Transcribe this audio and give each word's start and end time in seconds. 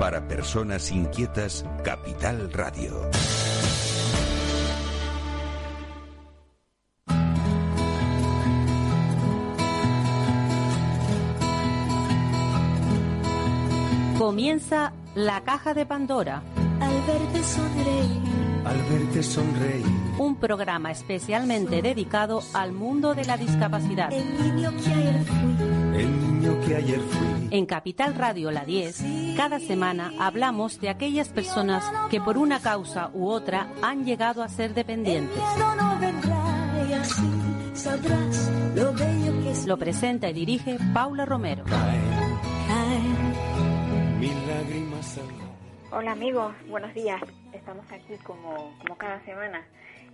Para 0.00 0.28
personas 0.28 0.92
inquietas, 0.92 1.64
Capital 1.82 2.52
Radio. 2.52 3.10
Comienza 14.18 14.92
la 15.14 15.40
caja 15.44 15.72
de 15.72 15.86
Pandora. 15.86 16.42
Al 16.78 17.02
verte 17.06 17.42
sonreír. 17.42 18.22
Al 18.66 18.76
verte 18.90 19.22
sonreír. 19.22 19.86
Un 20.18 20.36
programa 20.36 20.90
especialmente 20.90 21.80
dedicado 21.80 22.42
al 22.52 22.72
mundo 22.72 23.14
de 23.14 23.24
la 23.24 23.38
discapacidad. 23.38 24.12
El 24.12 24.54
niño 24.54 24.72
que 24.72 24.90
ayer 24.90 25.24
fui. 25.24 26.00
El 26.00 26.35
niño 26.46 26.66
que 26.66 26.76
ayer 26.76 27.00
fui. 27.00 27.48
En 27.50 27.66
Capital 27.66 28.14
Radio 28.14 28.50
La 28.50 28.64
10, 28.64 29.36
cada 29.36 29.58
semana 29.58 30.12
hablamos 30.18 30.80
de 30.80 30.88
aquellas 30.88 31.28
personas 31.28 31.84
que 32.10 32.20
por 32.20 32.38
una 32.38 32.60
causa 32.60 33.10
u 33.14 33.28
otra 33.28 33.68
han 33.82 34.04
llegado 34.04 34.42
a 34.42 34.48
ser 34.48 34.74
dependientes. 34.74 35.38
Lo 39.66 39.76
presenta 39.76 40.30
y 40.30 40.32
dirige 40.32 40.78
Paula 40.92 41.24
Romero. 41.24 41.64
Hola 45.92 46.12
amigos, 46.12 46.54
buenos 46.68 46.92
días. 46.94 47.20
Estamos 47.52 47.86
aquí 47.90 48.16
como, 48.24 48.76
como 48.78 48.96
cada 48.98 49.24
semana 49.24 49.64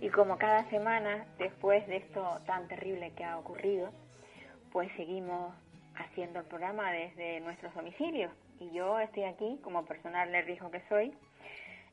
y 0.01 0.09
como 0.09 0.37
cada 0.37 0.69
semana, 0.69 1.25
después 1.37 1.85
de 1.87 1.97
esto 1.97 2.25
tan 2.45 2.67
terrible 2.67 3.11
que 3.15 3.23
ha 3.23 3.37
ocurrido, 3.37 3.91
pues 4.71 4.89
seguimos 4.95 5.53
haciendo 5.95 6.39
el 6.39 6.45
programa 6.45 6.91
desde 6.91 7.39
nuestros 7.41 7.73
domicilios. 7.73 8.31
Y 8.59 8.71
yo 8.71 8.99
estoy 8.99 9.23
aquí 9.23 9.59
como 9.63 9.85
personal 9.85 10.31
de 10.31 10.41
riesgo 10.41 10.71
que 10.71 10.81
soy 10.89 11.13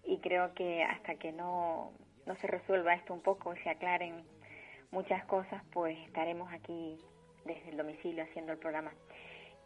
y 0.05 0.19
creo 0.19 0.55
que 0.55 0.83
hasta 0.83 1.17
que 1.17 1.33
no, 1.33 1.93
no 2.27 2.35
se 2.37 2.47
resuelva 2.47 2.95
esto 2.95 3.13
un 3.13 3.21
poco 3.21 3.55
y 3.55 3.59
se 3.59 3.71
aclaren 3.71 4.23
muchas 4.91 5.25
cosas, 5.25 5.63
pues 5.73 5.99
estaremos 6.07 6.53
aquí 6.53 6.99
desde 7.45 7.71
el 7.71 7.77
domicilio 7.77 8.25
haciendo 8.25 8.53
el 8.53 8.59
programa. 8.59 8.93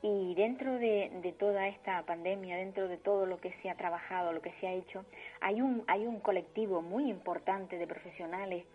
Y 0.02 0.34
dentro 0.34 0.78
de, 0.78 1.34
toda 1.38 1.66
esta 1.68 2.02
pandemia, 2.02 2.56
dentro 2.56 2.88
de 2.88 2.98
todo 2.98 3.24
lo 3.24 3.40
que 3.40 3.52
se 3.62 3.70
ha 3.70 3.74
trabajado, 3.74 4.32
lo 4.32 4.42
que 4.42 4.52
se 4.60 4.66
ha 4.66 4.72
hecho, 4.72 5.06
hay 5.40 5.62
un, 5.62 5.82
hay 5.86 6.06
un 6.06 6.20
colectivo 6.20 6.82
muy 6.82 7.08
importante 7.08 7.78
de 7.78 7.86
profesionales 7.86 8.66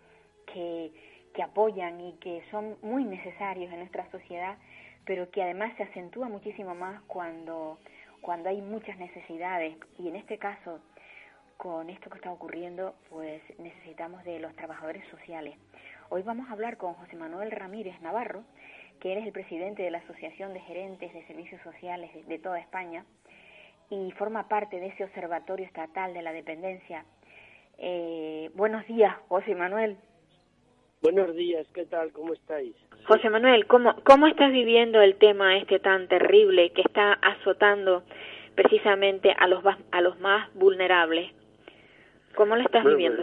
que, 0.52 0.90
que 1.32 1.42
apoyan 1.42 2.00
y 2.00 2.14
que 2.14 2.42
son 2.50 2.76
muy 2.82 3.04
necesarios 3.04 3.72
en 3.72 3.78
nuestra 3.78 4.10
sociedad, 4.10 4.58
pero 5.10 5.28
que 5.28 5.42
además 5.42 5.72
se 5.76 5.82
acentúa 5.82 6.28
muchísimo 6.28 6.76
más 6.76 7.02
cuando, 7.08 7.80
cuando 8.20 8.48
hay 8.48 8.62
muchas 8.62 8.96
necesidades. 8.96 9.76
Y 9.98 10.06
en 10.06 10.14
este 10.14 10.38
caso, 10.38 10.78
con 11.56 11.90
esto 11.90 12.08
que 12.10 12.18
está 12.18 12.30
ocurriendo, 12.30 12.94
pues 13.08 13.42
necesitamos 13.58 14.22
de 14.22 14.38
los 14.38 14.54
trabajadores 14.54 15.02
sociales. 15.08 15.56
Hoy 16.10 16.22
vamos 16.22 16.48
a 16.48 16.52
hablar 16.52 16.76
con 16.76 16.94
José 16.94 17.16
Manuel 17.16 17.50
Ramírez 17.50 18.00
Navarro, 18.02 18.44
que 19.00 19.10
eres 19.10 19.26
el 19.26 19.32
presidente 19.32 19.82
de 19.82 19.90
la 19.90 19.98
Asociación 19.98 20.54
de 20.54 20.60
Gerentes 20.60 21.12
de 21.12 21.26
Servicios 21.26 21.60
Sociales 21.62 22.14
de, 22.14 22.22
de, 22.22 22.38
toda 22.38 22.60
España 22.60 23.04
y 23.90 24.12
forma 24.12 24.46
parte 24.46 24.78
de 24.78 24.86
ese 24.86 25.02
Observatorio 25.02 25.66
Estatal 25.66 26.14
de 26.14 26.22
la 26.22 26.32
Dependencia. 26.32 27.04
Eh, 27.78 28.52
buenos 28.54 28.86
días, 28.86 29.12
José 29.26 29.56
Manuel. 29.56 29.98
Buenos 31.02 31.34
días, 31.34 31.66
¿qué 31.72 31.86
tal? 31.86 32.12
¿Cómo 32.12 32.34
estáis? 32.34 32.74
José 33.06 33.30
Manuel, 33.30 33.66
¿cómo, 33.66 33.94
¿cómo 34.04 34.26
estás 34.26 34.52
viviendo 34.52 35.00
el 35.00 35.16
tema 35.16 35.56
este 35.56 35.78
tan 35.78 36.08
terrible 36.08 36.72
que 36.72 36.82
está 36.82 37.14
azotando 37.14 38.02
precisamente 38.54 39.32
a 39.38 39.48
los, 39.48 39.64
a 39.64 40.00
los 40.02 40.20
más 40.20 40.52
vulnerables? 40.54 41.32
¿Cómo 42.36 42.54
lo 42.54 42.62
estás 42.62 42.82
bueno, 42.82 42.98
viviendo? 42.98 43.22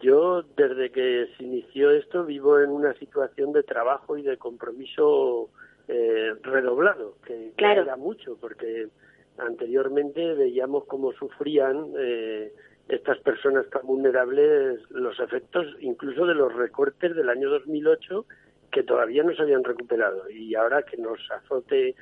Yo, 0.00 0.42
desde 0.56 0.90
que 0.90 1.28
se 1.36 1.44
inició 1.44 1.90
esto, 1.90 2.24
vivo 2.24 2.58
en 2.58 2.70
una 2.70 2.94
situación 2.94 3.52
de 3.52 3.62
trabajo 3.62 4.16
y 4.16 4.22
de 4.22 4.38
compromiso 4.38 5.50
eh, 5.88 6.32
redoblado, 6.40 7.18
que, 7.26 7.52
claro. 7.56 7.82
que 7.82 7.88
era 7.88 7.96
mucho, 7.98 8.38
porque 8.40 8.88
anteriormente 9.36 10.32
veíamos 10.32 10.86
cómo 10.86 11.12
sufrían 11.12 11.92
eh, 11.98 12.54
estas 12.88 13.18
personas 13.18 13.68
tan 13.70 13.86
vulnerables 13.86 14.80
los 14.90 15.18
efectos 15.20 15.66
incluso 15.80 16.26
de 16.26 16.34
los 16.34 16.52
recortes 16.54 17.14
del 17.16 17.30
año 17.30 17.48
2008 17.50 18.26
que 18.70 18.82
todavía 18.82 19.22
no 19.22 19.34
se 19.34 19.42
habían 19.42 19.62
recuperado. 19.62 20.28
Y 20.28 20.54
ahora 20.56 20.82
que 20.82 20.96
nos 20.96 21.18
azote 21.30 21.94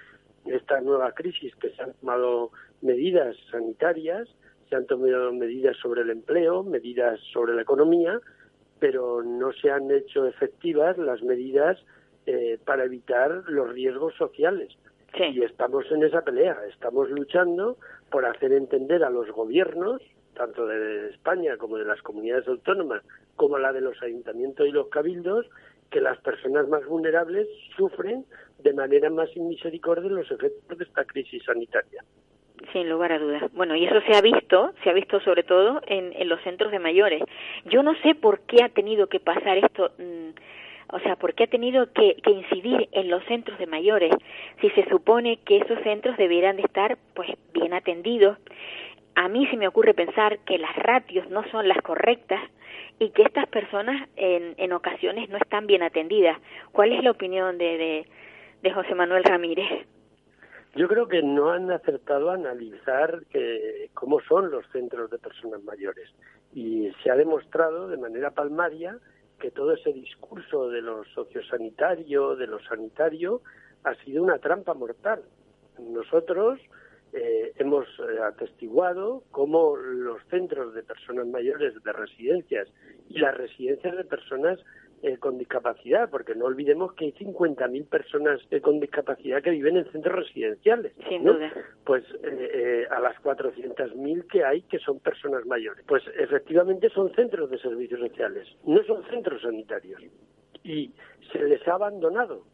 esta 0.46 0.80
nueva 0.80 1.12
crisis, 1.12 1.54
que 1.56 1.70
se 1.70 1.82
han 1.82 1.92
tomado 1.94 2.50
medidas 2.80 3.36
sanitarias, 3.50 4.26
se 4.68 4.76
han 4.76 4.86
tomado 4.86 5.32
medidas 5.32 5.76
sobre 5.76 6.00
el 6.00 6.10
empleo, 6.10 6.62
medidas 6.62 7.20
sobre 7.32 7.54
la 7.54 7.62
economía, 7.62 8.18
pero 8.80 9.22
no 9.22 9.52
se 9.52 9.70
han 9.70 9.90
hecho 9.90 10.26
efectivas 10.26 10.96
las 10.96 11.22
medidas 11.22 11.78
eh, 12.26 12.58
para 12.64 12.84
evitar 12.84 13.44
los 13.48 13.70
riesgos 13.70 14.14
sociales. 14.14 14.72
Sí. 15.14 15.24
Y 15.34 15.42
estamos 15.42 15.84
en 15.90 16.04
esa 16.04 16.22
pelea, 16.22 16.56
estamos 16.70 17.10
luchando 17.10 17.76
por 18.10 18.24
hacer 18.24 18.52
entender 18.52 19.04
a 19.04 19.10
los 19.10 19.30
gobiernos, 19.30 20.00
tanto 20.42 20.66
de 20.66 21.10
España 21.10 21.56
como 21.56 21.78
de 21.78 21.84
las 21.84 22.02
comunidades 22.02 22.48
autónomas, 22.48 23.02
como 23.36 23.58
la 23.58 23.72
de 23.72 23.80
los 23.80 24.00
ayuntamientos 24.02 24.66
y 24.66 24.72
los 24.72 24.88
cabildos, 24.88 25.46
que 25.88 26.00
las 26.00 26.18
personas 26.18 26.66
más 26.68 26.84
vulnerables 26.84 27.46
sufren 27.76 28.24
de 28.58 28.72
manera 28.72 29.08
más 29.08 29.28
inmisericordia 29.36 30.10
los 30.10 30.28
efectos 30.32 30.76
de 30.76 30.84
esta 30.84 31.04
crisis 31.04 31.44
sanitaria. 31.44 32.02
Sin 32.72 32.90
lugar 32.90 33.12
a 33.12 33.20
dudas. 33.20 33.52
Bueno, 33.52 33.76
y 33.76 33.84
eso 33.84 34.00
se 34.00 34.16
ha 34.16 34.20
visto, 34.20 34.72
se 34.82 34.90
ha 34.90 34.92
visto 34.92 35.20
sobre 35.20 35.44
todo 35.44 35.80
en, 35.86 36.28
los 36.28 36.40
centros 36.42 36.72
de 36.72 36.80
mayores. 36.80 37.22
Yo 37.66 37.84
no 37.84 37.94
sé 38.02 38.16
por 38.16 38.40
qué 38.40 38.64
ha 38.64 38.68
tenido 38.68 39.06
que 39.06 39.20
pasar 39.20 39.58
esto, 39.58 39.92
mmm, 39.98 40.30
o 40.92 40.98
sea, 41.00 41.16
por 41.16 41.34
qué 41.34 41.44
ha 41.44 41.46
tenido 41.46 41.92
que, 41.92 42.16
que, 42.22 42.30
incidir 42.30 42.88
en 42.92 43.08
los 43.08 43.24
centros 43.24 43.58
de 43.58 43.66
mayores, 43.66 44.12
si 44.60 44.70
se 44.70 44.88
supone 44.88 45.38
que 45.44 45.58
esos 45.58 45.78
centros 45.82 46.16
debieran 46.16 46.56
de 46.56 46.62
estar, 46.62 46.98
pues, 47.14 47.30
bien 47.54 47.72
atendidos. 47.72 48.38
A 49.14 49.28
mí 49.28 49.46
se 49.48 49.56
me 49.56 49.68
ocurre 49.68 49.94
pensar 49.94 50.38
que 50.40 50.58
las 50.58 50.74
ratios 50.76 51.28
no 51.30 51.44
son 51.50 51.68
las 51.68 51.80
correctas 51.82 52.40
y 52.98 53.10
que 53.10 53.22
estas 53.22 53.46
personas 53.48 54.08
en, 54.16 54.54
en 54.56 54.72
ocasiones 54.72 55.28
no 55.28 55.36
están 55.36 55.66
bien 55.66 55.82
atendidas. 55.82 56.38
¿Cuál 56.72 56.92
es 56.92 57.04
la 57.04 57.10
opinión 57.10 57.58
de, 57.58 57.76
de, 57.76 58.06
de 58.62 58.72
José 58.72 58.94
Manuel 58.94 59.24
Ramírez? 59.24 59.86
Yo 60.74 60.88
creo 60.88 61.06
que 61.06 61.22
no 61.22 61.50
han 61.50 61.70
acertado 61.70 62.30
a 62.30 62.34
analizar 62.34 63.20
cómo 63.92 64.20
son 64.20 64.50
los 64.50 64.66
centros 64.72 65.10
de 65.10 65.18
personas 65.18 65.62
mayores 65.64 66.08
y 66.54 66.90
se 67.02 67.10
ha 67.10 67.16
demostrado 67.16 67.88
de 67.88 67.98
manera 67.98 68.30
palmaria 68.30 68.96
que 69.38 69.50
todo 69.50 69.74
ese 69.74 69.92
discurso 69.92 70.70
de 70.70 70.80
lo 70.80 71.04
sociosanitario, 71.04 72.36
de 72.36 72.46
lo 72.46 72.58
sanitario, 72.60 73.42
ha 73.84 73.94
sido 73.96 74.22
una 74.22 74.38
trampa 74.38 74.72
mortal. 74.72 75.22
Nosotros 75.78 76.58
eh, 77.12 77.41
hemos 77.72 77.88
atestiguado 78.22 79.22
cómo 79.30 79.76
los 79.76 80.22
centros 80.30 80.74
de 80.74 80.82
personas 80.82 81.26
mayores 81.26 81.74
de 81.82 81.92
residencias 81.92 82.68
y 83.08 83.18
las 83.18 83.36
residencias 83.36 83.96
de 83.96 84.04
personas 84.04 84.58
eh, 85.04 85.16
con 85.18 85.36
discapacidad, 85.36 86.08
porque 86.10 86.36
no 86.36 86.44
olvidemos 86.44 86.92
que 86.92 87.06
hay 87.06 87.12
50.000 87.12 87.88
personas 87.88 88.40
eh, 88.52 88.60
con 88.60 88.78
discapacidad 88.78 89.42
que 89.42 89.50
viven 89.50 89.76
en 89.76 89.90
centros 89.90 90.14
residenciales. 90.14 90.92
Sin 91.08 91.24
¿no? 91.24 91.32
duda. 91.32 91.52
Pues 91.84 92.04
eh, 92.22 92.86
a 92.88 93.00
las 93.00 93.16
400.000 93.20 94.26
que 94.28 94.44
hay 94.44 94.62
que 94.62 94.78
son 94.78 95.00
personas 95.00 95.44
mayores. 95.44 95.84
Pues 95.88 96.04
efectivamente 96.16 96.88
son 96.90 97.12
centros 97.16 97.50
de 97.50 97.58
servicios 97.58 97.98
sociales, 97.98 98.46
no 98.64 98.80
son 98.84 99.02
centros 99.10 99.42
sanitarios. 99.42 100.00
Y 100.62 100.92
se 101.32 101.42
les 101.48 101.66
ha 101.66 101.74
abandonado 101.74 102.44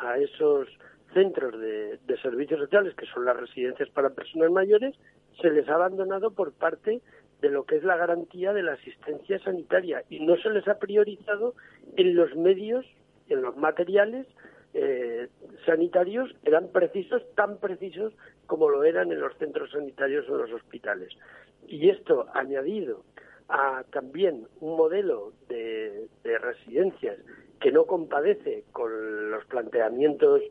a 0.00 0.18
esos 0.18 0.68
centros 1.12 1.58
de, 1.58 1.98
servicios 2.22 2.60
sociales, 2.60 2.94
que 2.94 3.06
son 3.06 3.24
las 3.24 3.36
residencias 3.36 3.88
para 3.90 4.10
personas 4.10 4.50
mayores, 4.50 4.94
se 5.40 5.50
les 5.50 5.68
ha 5.68 5.74
abandonado 5.74 6.32
por 6.32 6.52
parte 6.52 7.00
de 7.40 7.50
lo 7.50 7.64
que 7.64 7.76
es 7.76 7.84
la 7.84 7.96
garantía 7.96 8.52
de 8.52 8.62
la 8.62 8.72
asistencia 8.72 9.38
sanitaria 9.38 10.02
y 10.10 10.20
no 10.20 10.36
se 10.36 10.50
les 10.50 10.66
ha 10.66 10.78
priorizado 10.78 11.54
en 11.96 12.16
los 12.16 12.34
medios, 12.34 12.84
en 13.28 13.42
los 13.42 13.56
materiales 13.56 14.26
eh, 14.74 15.28
sanitarios 15.64 16.34
eran 16.44 16.68
precisos, 16.68 17.22
tan 17.34 17.58
precisos 17.58 18.12
como 18.46 18.68
lo 18.68 18.84
eran 18.84 19.12
en 19.12 19.20
los 19.20 19.36
centros 19.38 19.70
sanitarios 19.70 20.28
o 20.28 20.34
en 20.34 20.42
los 20.42 20.52
hospitales. 20.52 21.10
Y 21.66 21.90
esto 21.90 22.26
añadido 22.34 23.04
a 23.48 23.84
también 23.92 24.46
un 24.60 24.76
modelo 24.76 25.32
de, 25.48 26.08
de 26.24 26.38
residencias 26.38 27.18
que 27.60 27.72
no 27.72 27.86
compadece 27.86 28.64
con 28.72 29.30
los 29.30 29.44
planteamientos 29.46 30.42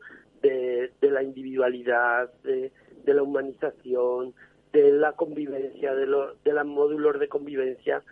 de, 0.42 0.92
de 1.00 1.10
la 1.10 1.22
individualidad, 1.22 2.32
de, 2.42 2.72
de 3.04 3.14
la 3.14 3.22
humanización, 3.22 4.34
de 4.72 4.92
la 4.92 5.12
convivencia, 5.12 5.94
de, 5.94 6.06
lo, 6.06 6.34
de 6.44 6.52
los 6.52 6.66
módulos 6.66 7.18
de 7.18 7.28
convivencia, 7.28 8.02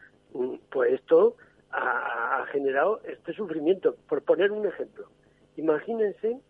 pues 0.70 0.92
esto 0.92 1.36
ha, 1.70 2.42
ha, 2.42 2.46
generado 2.46 3.00
este 3.04 3.32
sufrimiento. 3.32 3.96
Por 4.08 4.22
poner 4.22 4.52
un 4.52 4.66
ejemplo, 4.66 5.08
imagínense 5.56 6.40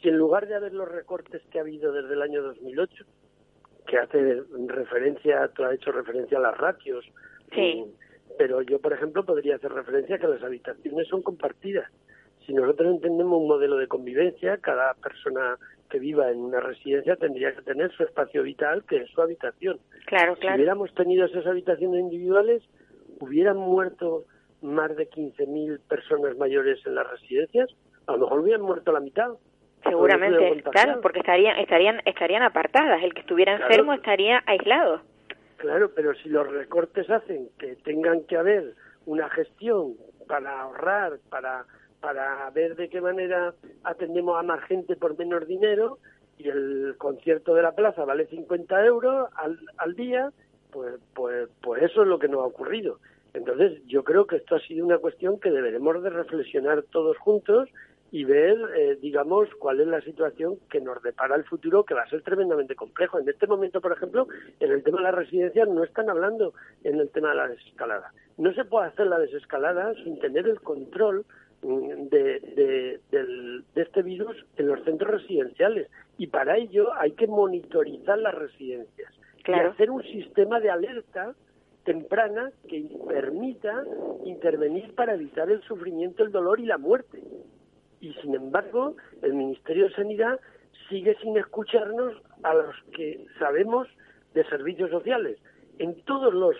si 0.00 0.08
en 0.08 0.16
lugar 0.16 0.46
de 0.46 0.54
haber 0.54 0.72
los 0.72 0.88
recortes 0.88 1.42
que 1.50 1.58
ha 1.58 1.62
habido 1.62 1.92
desde 1.92 2.14
el 2.14 2.22
año 2.22 2.42
2008, 2.42 3.04
que 3.86 3.92
que 3.92 3.98
hace 3.98 4.42
referencia, 4.66 5.48
tú 5.48 5.64
has 5.64 5.74
hecho 5.74 5.90
referencia 5.90 6.38
a 6.38 6.42
las 6.42 6.56
ratios. 6.58 7.04
Sí. 7.54 7.84
Mm, 7.86 8.34
Pero 8.36 8.62
yo, 8.62 8.80
por 8.80 8.92
ejemplo, 8.92 9.24
podría 9.24 9.56
hacer 9.56 9.72
referencia 9.72 10.16
a 10.16 10.18
que 10.18 10.28
las 10.28 10.42
habitaciones 10.42 11.08
son 11.08 11.22
compartidas. 11.22 11.90
Si 12.48 12.54
nosotros 12.54 12.94
entendemos 12.94 13.42
un 13.42 13.46
modelo 13.46 13.76
de 13.76 13.86
convivencia, 13.88 14.56
cada 14.56 14.94
persona 14.94 15.58
que 15.90 15.98
viva 15.98 16.30
en 16.30 16.38
una 16.38 16.60
residencia 16.60 17.14
tendría 17.16 17.54
que 17.54 17.60
tener 17.60 17.92
su 17.92 18.04
espacio 18.04 18.42
vital, 18.42 18.84
que 18.88 18.96
es 18.96 19.10
su 19.10 19.20
habitación. 19.20 19.78
Claro, 20.06 20.34
Si 20.36 20.40
claro. 20.40 20.56
hubiéramos 20.56 20.94
tenido 20.94 21.26
esas 21.26 21.46
habitaciones 21.46 22.00
individuales, 22.00 22.62
hubieran 23.20 23.58
muerto 23.58 24.24
más 24.62 24.96
de 24.96 25.10
15.000 25.10 25.78
personas 25.86 26.38
mayores 26.38 26.78
en 26.86 26.94
las 26.94 27.10
residencias, 27.10 27.68
a 28.06 28.12
lo 28.12 28.20
mejor 28.20 28.40
hubieran 28.40 28.62
muerto 28.62 28.92
la 28.92 29.00
mitad. 29.00 29.28
Seguramente, 29.82 30.62
claro, 30.72 31.02
porque 31.02 31.18
estarían 31.18 31.58
estarían 31.58 32.00
estarían 32.06 32.42
apartadas. 32.42 33.02
El 33.02 33.12
que 33.12 33.20
estuviera 33.20 33.56
Claro. 33.56 33.70
enfermo 33.70 33.92
estaría 33.92 34.42
aislado. 34.46 35.02
Claro, 35.58 35.90
pero 35.94 36.14
si 36.14 36.30
los 36.30 36.50
recortes 36.50 37.10
hacen 37.10 37.50
que 37.58 37.76
tengan 37.84 38.24
que 38.24 38.38
haber 38.38 38.72
una 39.04 39.28
gestión 39.28 39.96
para 40.26 40.62
ahorrar, 40.62 41.18
para, 41.30 41.66
para 42.00 42.48
ver 42.50 42.76
de 42.76 42.88
qué 42.88 43.00
manera 43.00 43.54
atendemos 43.84 44.38
a 44.38 44.42
más 44.42 44.62
gente 44.64 44.96
por 44.96 45.18
menos 45.18 45.46
dinero, 45.46 45.98
y 46.38 46.48
el 46.48 46.94
concierto 46.98 47.54
de 47.54 47.62
la 47.62 47.72
plaza 47.72 48.04
vale 48.04 48.26
50 48.26 48.84
euros 48.86 49.28
al, 49.34 49.58
al 49.76 49.94
día, 49.94 50.30
pues, 50.70 50.94
pues, 51.14 51.48
pues 51.60 51.82
eso 51.82 52.02
es 52.02 52.08
lo 52.08 52.18
que 52.18 52.28
nos 52.28 52.40
ha 52.40 52.46
ocurrido. 52.46 52.98
Entonces, 53.34 53.84
yo 53.86 54.04
creo 54.04 54.26
que 54.26 54.36
esto 54.36 54.54
ha 54.54 54.60
sido 54.60 54.86
una 54.86 54.98
cuestión 54.98 55.38
que 55.38 55.50
deberemos 55.50 56.02
de 56.02 56.10
reflexionar 56.10 56.82
todos 56.90 57.16
juntos 57.18 57.68
y 58.10 58.24
ver, 58.24 58.56
eh, 58.74 58.98
digamos, 59.02 59.48
cuál 59.58 59.80
es 59.80 59.86
la 59.86 60.00
situación 60.00 60.56
que 60.70 60.80
nos 60.80 61.02
depara 61.02 61.36
el 61.36 61.44
futuro, 61.44 61.84
que 61.84 61.94
va 61.94 62.02
a 62.02 62.08
ser 62.08 62.22
tremendamente 62.22 62.74
complejo. 62.74 63.18
En 63.18 63.28
este 63.28 63.46
momento, 63.46 63.80
por 63.80 63.92
ejemplo, 63.92 64.28
en 64.60 64.70
el 64.72 64.82
tema 64.82 64.98
de 64.98 65.04
las 65.04 65.14
residencias 65.14 65.68
no 65.68 65.84
están 65.84 66.08
hablando 66.08 66.54
en 66.84 66.98
el 66.98 67.10
tema 67.10 67.30
de 67.30 67.36
la 67.36 67.48
desescalada. 67.48 68.12
No 68.38 68.52
se 68.54 68.64
puede 68.64 68.86
hacer 68.86 69.08
la 69.08 69.18
desescalada 69.18 69.92
sin 70.04 70.18
tener 70.20 70.48
el 70.48 70.60
control 70.60 71.26
de, 71.62 72.40
de, 72.40 73.00
del- 73.10 73.64
de 73.74 73.82
este 73.82 74.02
virus 74.02 74.36
en 74.56 74.68
los 74.68 74.82
centros 74.84 75.10
residenciales. 75.22 75.88
Y 76.16 76.28
para 76.28 76.56
ello 76.56 76.92
hay 76.94 77.12
que 77.12 77.26
monitorizar 77.26 78.18
las 78.18 78.34
residencias 78.34 79.12
Claro. 79.42 79.68
y 79.68 79.72
hacer 79.72 79.90
un 79.90 80.02
sistema 80.02 80.60
de 80.60 80.70
alerta 80.70 81.34
temprana 81.84 82.50
que 82.68 82.84
permita 83.08 83.82
intervenir 84.24 84.94
para 84.94 85.14
evitar 85.14 85.50
el 85.50 85.62
sufrimiento, 85.62 86.22
el 86.22 86.32
dolor 86.32 86.60
y 86.60 86.66
la 86.66 86.76
muerte. 86.78 87.22
Y 88.00 88.12
sin 88.14 88.34
embargo, 88.34 88.96
el 89.22 89.32
Ministerio 89.34 89.84
de 89.88 89.94
Sanidad 89.94 90.38
sigue 90.88 91.16
sin 91.22 91.36
escucharnos 91.38 92.14
a 92.42 92.54
los 92.54 92.74
que 92.94 93.26
sabemos 93.38 93.88
de 94.34 94.44
servicios 94.44 94.90
sociales. 94.90 95.38
En 95.78 95.94
todos 96.02 96.32
los 96.34 96.56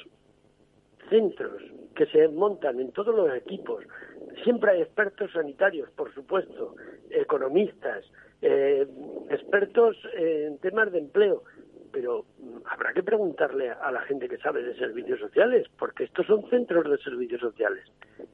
centros 1.10 1.62
que 1.94 2.06
se 2.06 2.28
montan, 2.28 2.80
en 2.80 2.90
todos 2.92 3.14
los 3.14 3.32
equipos, 3.34 3.84
siempre 4.44 4.72
hay 4.72 4.82
expertos 4.82 5.32
sanitarios, 5.32 5.90
por 5.90 6.12
supuesto, 6.14 6.74
economistas, 7.10 8.04
eh, 8.42 8.86
expertos 9.30 9.96
en 10.14 10.58
temas 10.58 10.92
de 10.92 10.98
empleo, 10.98 11.42
pero 11.92 12.24
habrá 12.66 12.92
que 12.92 13.02
preguntarle 13.02 13.70
a 13.70 13.90
la 13.90 14.00
gente 14.02 14.28
que 14.28 14.38
sabe 14.38 14.62
de 14.62 14.76
servicios 14.76 15.18
sociales, 15.20 15.66
porque 15.78 16.04
estos 16.04 16.26
son 16.26 16.48
centros 16.50 16.88
de 16.88 16.98
servicios 16.98 17.40
sociales. 17.40 17.84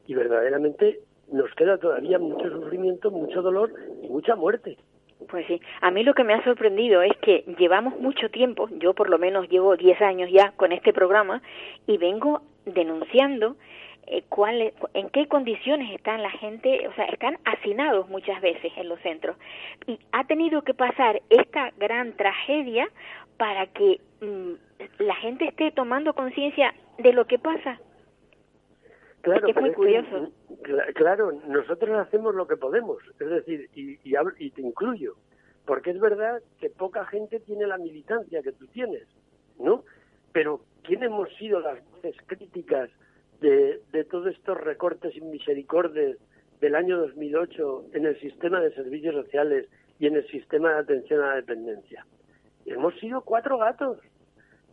Y 0.06 0.14
verdaderamente 0.14 1.00
nos 1.32 1.50
queda 1.54 1.78
todavía 1.78 2.18
mucho 2.18 2.50
sufrimiento, 2.50 3.10
mucho 3.10 3.42
dolor 3.42 3.72
y 4.02 4.08
mucha 4.08 4.36
muerte. 4.36 4.76
Pues 5.28 5.46
sí, 5.46 5.60
a 5.80 5.90
mí 5.90 6.02
lo 6.02 6.14
que 6.14 6.24
me 6.24 6.34
ha 6.34 6.44
sorprendido 6.44 7.00
es 7.02 7.16
que 7.18 7.44
llevamos 7.58 7.98
mucho 7.98 8.28
tiempo, 8.28 8.68
yo 8.78 8.94
por 8.94 9.08
lo 9.08 9.18
menos 9.18 9.48
llevo 9.48 9.76
10 9.76 10.02
años 10.02 10.30
ya 10.30 10.52
con 10.56 10.72
este 10.72 10.92
programa 10.92 11.40
y 11.86 11.96
vengo 11.96 12.42
denunciando 12.66 13.56
eh, 14.06 14.24
cuál, 14.28 14.72
en 14.94 15.08
qué 15.10 15.26
condiciones 15.28 15.90
están 15.94 16.22
la 16.22 16.30
gente, 16.30 16.86
o 16.88 16.94
sea, 16.94 17.04
están 17.06 17.38
hacinados 17.44 18.08
muchas 18.08 18.40
veces 18.40 18.72
en 18.76 18.88
los 18.88 19.00
centros. 19.00 19.36
Y 19.86 19.98
ha 20.12 20.24
tenido 20.24 20.62
que 20.62 20.74
pasar 20.74 21.20
esta 21.30 21.70
gran 21.78 22.12
tragedia 22.16 22.88
para 23.36 23.66
que 23.66 24.00
mm, 24.20 24.52
la 25.02 25.14
gente 25.16 25.46
esté 25.46 25.70
tomando 25.72 26.14
conciencia 26.14 26.74
de 26.98 27.12
lo 27.12 27.26
que 27.26 27.38
pasa. 27.38 27.80
Claro, 29.22 29.46
Es 29.48 29.54
que 29.54 29.58
es 29.58 29.60
muy 29.62 29.70
es 29.70 29.76
curioso. 29.76 30.30
cla- 30.62 30.92
claro, 30.94 31.32
nosotros 31.48 31.98
hacemos 31.98 32.34
lo 32.34 32.46
que 32.46 32.56
podemos, 32.56 32.98
es 33.18 33.28
decir, 33.30 33.68
y, 33.74 33.98
y, 34.08 34.14
hablo- 34.16 34.34
y 34.38 34.50
te 34.50 34.60
incluyo, 34.60 35.14
porque 35.64 35.90
es 35.90 35.98
verdad 36.00 36.42
que 36.60 36.68
poca 36.68 37.06
gente 37.06 37.40
tiene 37.40 37.66
la 37.66 37.78
militancia 37.78 38.42
que 38.42 38.52
tú 38.52 38.66
tienes, 38.66 39.06
¿no? 39.58 39.82
Pero 40.32 40.60
¿quién 40.82 41.02
hemos 41.02 41.32
sido 41.36 41.60
las 41.60 41.78
voces 41.90 42.14
críticas 42.26 42.90
de, 43.44 43.80
de 43.92 44.04
todos 44.04 44.28
estos 44.28 44.58
recortes 44.58 45.12
sin 45.12 45.30
misericordia 45.30 46.16
del 46.60 46.74
año 46.74 46.96
2008 46.98 47.86
en 47.92 48.06
el 48.06 48.18
sistema 48.20 48.58
de 48.60 48.74
servicios 48.74 49.14
sociales 49.14 49.68
y 49.98 50.06
en 50.06 50.16
el 50.16 50.26
sistema 50.28 50.72
de 50.72 50.78
atención 50.80 51.20
a 51.20 51.28
la 51.28 51.36
dependencia? 51.36 52.06
Hemos 52.64 52.98
sido 53.00 53.20
cuatro 53.20 53.58
gatos. 53.58 53.98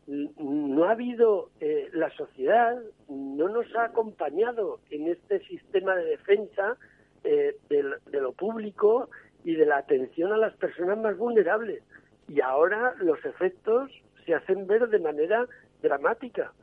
No 0.07 0.85
ha 0.85 0.91
habido 0.91 1.49
eh, 1.59 1.89
la 1.93 2.09
sociedad 2.11 2.81
no 3.09 3.49
nos 3.49 3.65
ha 3.75 3.85
acompañado 3.85 4.79
en 4.89 5.09
este 5.09 5.39
sistema 5.45 5.95
de 5.95 6.05
defensa 6.05 6.77
eh, 7.23 7.55
de, 7.69 8.21
lo 8.21 8.31
público 8.31 9.09
y 9.43 9.55
de 9.55 9.65
la 9.65 9.77
atención 9.77 10.31
a 10.31 10.37
las 10.37 10.55
personas 10.55 10.97
más 10.97 11.17
vulnerables. 11.17 11.83
Y 12.29 12.39
ahora 12.39 12.95
los 12.99 13.23
efectos 13.25 13.91
se 14.25 14.33
hacen 14.33 14.65
ver 14.65 14.87
de 14.87 14.99
manera 14.99 15.45
dramática 15.81 16.53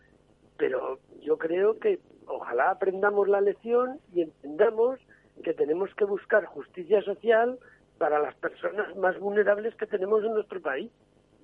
pero 0.58 0.98
yo 1.22 1.38
creo 1.38 1.78
que 1.78 1.98
ojalá 2.26 2.70
aprendamos 2.70 3.28
la 3.28 3.40
lección 3.40 4.00
y 4.12 4.22
entendamos 4.22 5.00
que 5.42 5.54
tenemos 5.54 5.94
que 5.94 6.04
buscar 6.04 6.44
justicia 6.44 7.00
social 7.02 7.58
para 7.96 8.18
las 8.18 8.34
personas 8.34 8.94
más 8.96 9.18
vulnerables 9.18 9.74
que 9.76 9.86
tenemos 9.86 10.24
en 10.24 10.34
nuestro 10.34 10.60
país 10.60 10.90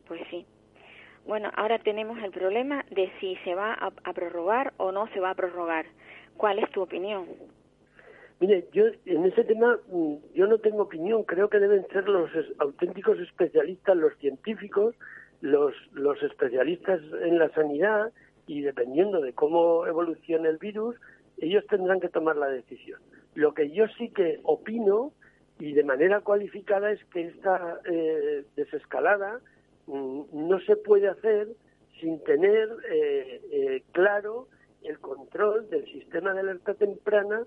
Pues 0.06 0.20
sí. 0.30 0.44
Bueno, 1.26 1.50
ahora 1.56 1.78
tenemos 1.78 2.18
el 2.22 2.32
problema 2.32 2.84
de 2.90 3.10
si 3.18 3.36
se 3.44 3.54
va 3.54 3.72
a, 3.72 3.92
a 4.04 4.12
prorrogar 4.12 4.74
o 4.76 4.92
no 4.92 5.08
se 5.14 5.20
va 5.20 5.30
a 5.30 5.34
prorrogar. 5.34 5.86
¿Cuál 6.36 6.58
es 6.58 6.70
tu 6.70 6.82
opinión? 6.82 7.26
Mire, 8.40 8.68
yo 8.72 8.84
en 9.06 9.24
ese 9.24 9.44
tema 9.44 9.78
mm, 9.88 10.14
yo 10.34 10.46
no 10.46 10.58
tengo 10.58 10.82
opinión. 10.82 11.22
Creo 11.22 11.48
que 11.48 11.60
deben 11.60 11.86
ser 11.88 12.08
los 12.08 12.30
auténticos 12.58 13.18
especialistas, 13.20 13.96
los 13.96 14.14
científicos, 14.18 14.94
los, 15.40 15.74
los 15.92 16.22
especialistas 16.22 17.00
en 17.22 17.38
la 17.38 17.48
sanidad 17.50 18.12
y 18.46 18.60
dependiendo 18.62 19.20
de 19.20 19.32
cómo 19.32 19.86
evolucione 19.86 20.48
el 20.48 20.58
virus, 20.58 20.96
ellos 21.38 21.64
tendrán 21.68 22.00
que 22.00 22.08
tomar 22.08 22.36
la 22.36 22.48
decisión. 22.48 23.00
Lo 23.34 23.54
que 23.54 23.70
yo 23.70 23.86
sí 23.98 24.10
que 24.10 24.40
opino 24.44 25.12
y 25.58 25.72
de 25.72 25.84
manera 25.84 26.20
cualificada 26.20 26.90
es 26.92 27.04
que 27.06 27.22
esta 27.28 27.80
eh, 27.90 28.44
desescalada 28.56 29.40
mm, 29.86 30.22
no 30.32 30.60
se 30.60 30.76
puede 30.76 31.08
hacer 31.08 31.48
sin 32.00 32.22
tener 32.24 32.68
eh, 32.90 33.40
eh, 33.50 33.82
claro 33.92 34.48
el 34.82 34.98
control 34.98 35.68
del 35.70 35.84
sistema 35.86 36.34
de 36.34 36.40
alerta 36.40 36.74
temprana 36.74 37.42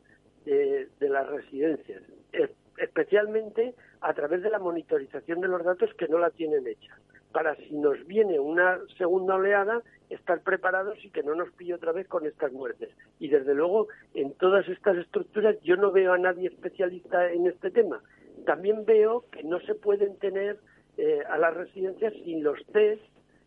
de, 0.45 0.87
de 0.99 1.09
las 1.09 1.27
residencias, 1.27 2.01
es- 2.31 2.49
especialmente 2.77 3.73
a 4.01 4.13
través 4.13 4.41
de 4.41 4.49
la 4.49 4.59
monitorización 4.59 5.41
de 5.41 5.47
los 5.47 5.63
datos 5.63 5.93
que 5.95 6.07
no 6.07 6.17
la 6.19 6.29
tienen 6.31 6.65
hecha, 6.67 6.97
para 7.31 7.55
si 7.55 7.75
nos 7.75 8.05
viene 8.07 8.39
una 8.39 8.79
segunda 8.97 9.35
oleada, 9.35 9.81
estar 10.09 10.41
preparados 10.41 10.97
y 11.03 11.09
que 11.09 11.23
no 11.23 11.35
nos 11.35 11.51
pille 11.51 11.73
otra 11.73 11.91
vez 11.91 12.07
con 12.07 12.25
estas 12.25 12.51
muertes. 12.51 12.89
Y 13.19 13.27
desde 13.27 13.53
luego, 13.53 13.87
en 14.13 14.33
todas 14.33 14.67
estas 14.69 14.97
estructuras 14.97 15.55
yo 15.61 15.75
no 15.75 15.91
veo 15.91 16.13
a 16.13 16.17
nadie 16.17 16.47
especialista 16.47 17.31
en 17.31 17.47
este 17.47 17.71
tema. 17.71 18.01
También 18.45 18.85
veo 18.85 19.25
que 19.31 19.43
no 19.43 19.59
se 19.61 19.75
pueden 19.75 20.17
tener 20.19 20.57
eh, 20.97 21.21
a 21.29 21.37
las 21.37 21.53
residencias 21.53 22.13
sin 22.23 22.43
los 22.43 22.57
test 22.67 23.03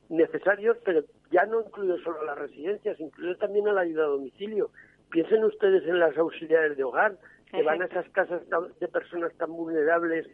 necesarios, 0.09 0.77
pero 0.85 1.05
ya 1.31 1.47
no 1.47 1.63
incluyo 1.63 1.97
solo 1.99 2.21
a 2.21 2.25
las 2.25 2.39
residencias, 2.39 2.99
incluyo 3.01 3.37
también 3.39 3.69
a 3.69 3.73
la 3.73 3.83
ayuda 3.83 4.05
a 4.05 4.09
domicilio. 4.09 4.71
Piensen 5.11 5.45
ustedes 5.45 5.85
en 5.85 5.99
las 5.99 6.17
auxiliares 6.19 6.77
de 6.77 6.85
hogar, 6.85 7.17
que 7.51 7.63
van 7.63 7.83
a 7.83 7.87
esas 7.87 8.09
casas 8.11 8.43
de 8.79 8.89
personas 8.89 9.33
tan 9.35 9.51
vulnerables 9.53 10.27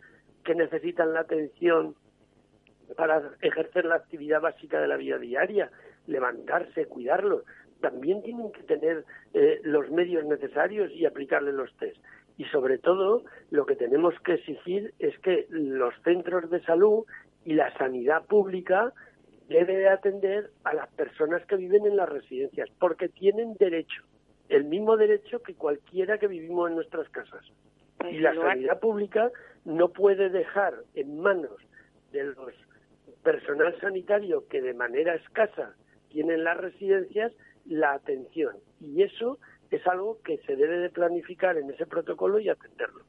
que 0.44 0.54
necesitan 0.54 1.14
la 1.14 1.20
atención 1.20 1.94
para 2.94 3.30
ejercer 3.40 3.84
la 3.84 3.96
actividad 3.96 4.40
básica 4.40 4.80
de 4.80 4.88
la 4.88 4.96
vida 4.96 5.18
diaria, 5.18 5.70
levantarse, 6.06 6.86
cuidarlos. 6.86 7.42
También 7.80 8.22
tienen 8.22 8.52
que 8.52 8.62
tener 8.62 9.04
eh, 9.34 9.60
los 9.64 9.90
medios 9.90 10.24
necesarios 10.24 10.90
y 10.92 11.04
aplicarle 11.04 11.52
los 11.52 11.74
test. 11.76 11.98
Y 12.38 12.44
sobre 12.46 12.78
todo, 12.78 13.24
lo 13.50 13.66
que 13.66 13.76
tenemos 13.76 14.14
que 14.20 14.34
exigir 14.34 14.92
es 14.98 15.18
que 15.20 15.46
los 15.50 15.94
centros 16.04 16.50
de 16.50 16.60
salud 16.62 17.04
y 17.44 17.54
la 17.54 17.72
sanidad 17.78 18.26
pública 18.26 18.92
debe 19.48 19.76
de 19.76 19.88
atender 19.88 20.50
a 20.64 20.74
las 20.74 20.88
personas 20.90 21.44
que 21.46 21.56
viven 21.56 21.86
en 21.86 21.96
las 21.96 22.08
residencias, 22.08 22.68
porque 22.78 23.08
tienen 23.08 23.54
derecho, 23.54 24.02
el 24.48 24.64
mismo 24.64 24.96
derecho 24.96 25.42
que 25.42 25.54
cualquiera 25.54 26.18
que 26.18 26.26
vivimos 26.26 26.68
en 26.68 26.76
nuestras 26.76 27.08
casas. 27.10 27.44
Pues 27.98 28.14
Y 28.14 28.18
la 28.18 28.34
sanidad 28.34 28.80
pública 28.80 29.30
no 29.64 29.88
puede 29.88 30.28
dejar 30.28 30.74
en 30.94 31.20
manos 31.20 31.56
de 32.12 32.24
los 32.24 32.52
personal 33.26 33.76
sanitario 33.80 34.44
que 34.48 34.62
de 34.62 34.72
manera 34.72 35.16
escasa 35.16 35.74
tienen 36.10 36.44
las 36.44 36.56
residencias 36.58 37.32
la 37.64 37.94
atención. 37.94 38.54
Y 38.80 39.02
eso 39.02 39.38
es 39.72 39.84
algo 39.88 40.18
que 40.22 40.38
se 40.46 40.54
debe 40.54 40.78
de 40.78 40.90
planificar 40.90 41.56
en 41.56 41.68
ese 41.68 41.86
protocolo 41.86 42.38
y 42.38 42.48
atenderlo. 42.48 43.02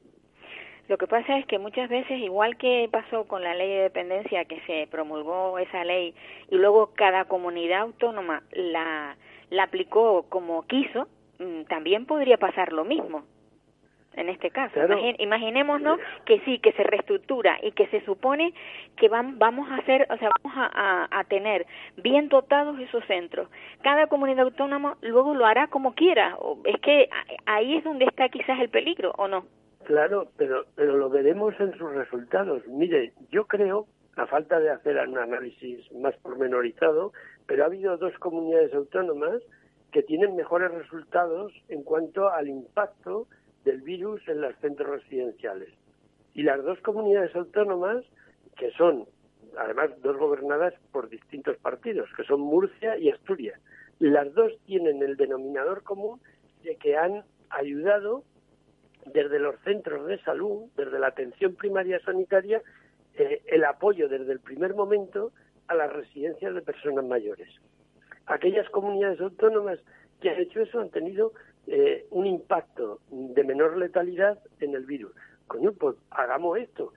Lo 0.88 0.98
que 0.98 1.06
pasa 1.06 1.38
es 1.38 1.46
que 1.46 1.60
muchas 1.60 1.88
veces, 1.88 2.18
igual 2.18 2.56
que 2.56 2.88
pasó 2.90 3.28
con 3.28 3.44
la 3.44 3.54
ley 3.54 3.68
de 3.68 3.82
dependencia, 3.82 4.44
que 4.46 4.60
se 4.62 4.88
promulgó 4.90 5.56
esa 5.60 5.84
ley 5.84 6.16
y 6.50 6.56
luego 6.56 6.90
cada 6.96 7.26
comunidad 7.26 7.82
autónoma 7.82 8.42
la, 8.50 9.16
la 9.50 9.62
aplicó 9.62 10.24
como 10.28 10.66
quiso, 10.66 11.06
mm, 11.38 11.62
también 11.68 12.06
podría 12.06 12.38
pasar 12.38 12.72
lo 12.72 12.84
mismo 12.84 13.22
en 14.18 14.28
este 14.28 14.50
caso. 14.50 14.80
imaginémonos 15.18 15.98
que 16.24 16.40
sí, 16.40 16.58
que 16.58 16.72
se 16.72 16.82
reestructura 16.82 17.58
y 17.62 17.72
que 17.72 17.86
se 17.88 18.04
supone 18.04 18.52
que 18.96 19.08
van, 19.08 19.38
vamos 19.38 19.70
a 19.70 19.76
hacer, 19.76 20.06
o 20.10 20.16
sea, 20.16 20.30
vamos 20.42 20.58
a, 20.58 21.08
a, 21.10 21.24
tener 21.24 21.66
bien 21.96 22.28
dotados 22.28 22.78
esos 22.80 23.04
centros. 23.06 23.48
Cada 23.82 24.06
comunidad 24.08 24.44
autónoma 24.46 24.96
luego 25.02 25.34
lo 25.34 25.46
hará 25.46 25.68
como 25.68 25.94
quiera. 25.94 26.36
Es 26.64 26.80
que 26.80 27.08
ahí 27.46 27.76
es 27.76 27.84
donde 27.84 28.04
está 28.04 28.28
quizás 28.28 28.58
el 28.60 28.68
peligro, 28.68 29.12
¿o 29.16 29.28
no? 29.28 29.46
Claro, 29.84 30.28
pero, 30.36 30.64
pero 30.74 30.96
lo 30.96 31.08
veremos 31.08 31.54
en 31.60 31.72
sus 31.78 31.92
resultados. 31.94 32.66
Mire, 32.66 33.12
yo 33.30 33.46
creo, 33.46 33.86
a 34.16 34.26
falta 34.26 34.60
de 34.60 34.70
hacer 34.70 34.98
un 35.08 35.18
análisis 35.18 35.90
más 35.92 36.14
pormenorizado, 36.16 37.12
pero 37.46 37.62
ha 37.62 37.66
habido 37.66 37.96
dos 37.96 38.12
comunidades 38.18 38.74
autónomas 38.74 39.40
que 39.92 40.02
tienen 40.02 40.36
mejores 40.36 40.70
resultados 40.72 41.52
en 41.68 41.82
cuanto 41.82 42.28
al 42.28 42.48
impacto 42.48 43.26
del 43.68 43.82
virus 43.82 44.26
en 44.28 44.40
los 44.40 44.56
centros 44.56 44.88
residenciales. 44.88 45.68
Y 46.32 46.42
las 46.42 46.64
dos 46.64 46.80
comunidades 46.80 47.36
autónomas, 47.36 48.02
que 48.56 48.70
son 48.72 49.04
además 49.58 49.90
dos 50.02 50.16
gobernadas 50.16 50.72
por 50.90 51.10
distintos 51.10 51.58
partidos, 51.58 52.08
que 52.16 52.24
son 52.24 52.40
Murcia 52.40 52.96
y 52.96 53.10
Asturias, 53.10 53.60
las 53.98 54.32
dos 54.32 54.52
tienen 54.64 55.02
el 55.02 55.16
denominador 55.16 55.82
común 55.82 56.18
de 56.62 56.76
que 56.76 56.96
han 56.96 57.24
ayudado 57.50 58.24
desde 59.04 59.38
los 59.38 59.56
centros 59.60 60.06
de 60.06 60.18
salud, 60.22 60.70
desde 60.74 60.98
la 60.98 61.08
atención 61.08 61.54
primaria 61.54 62.00
sanitaria, 62.00 62.62
eh, 63.18 63.42
el 63.46 63.64
apoyo 63.64 64.08
desde 64.08 64.32
el 64.32 64.40
primer 64.40 64.74
momento 64.74 65.32
a 65.66 65.74
las 65.74 65.92
residencias 65.92 66.54
de 66.54 66.62
personas 66.62 67.04
mayores. 67.04 67.48
Aquellas 68.24 68.68
comunidades 68.70 69.20
autónomas 69.20 69.78
que 70.22 70.30
han 70.30 70.40
hecho 70.40 70.62
eso 70.62 70.80
han 70.80 70.90
tenido 70.90 71.32
eh, 71.70 72.06
un 72.10 72.26
impacto 72.26 73.00
de 73.10 73.44
menor 73.44 73.76
letalidad 73.76 74.38
en 74.60 74.74
el 74.74 74.86
virus. 74.86 75.12
Coño, 75.46 75.72
pues 75.72 75.96
hagamos 76.10 76.58
esto, 76.58 76.92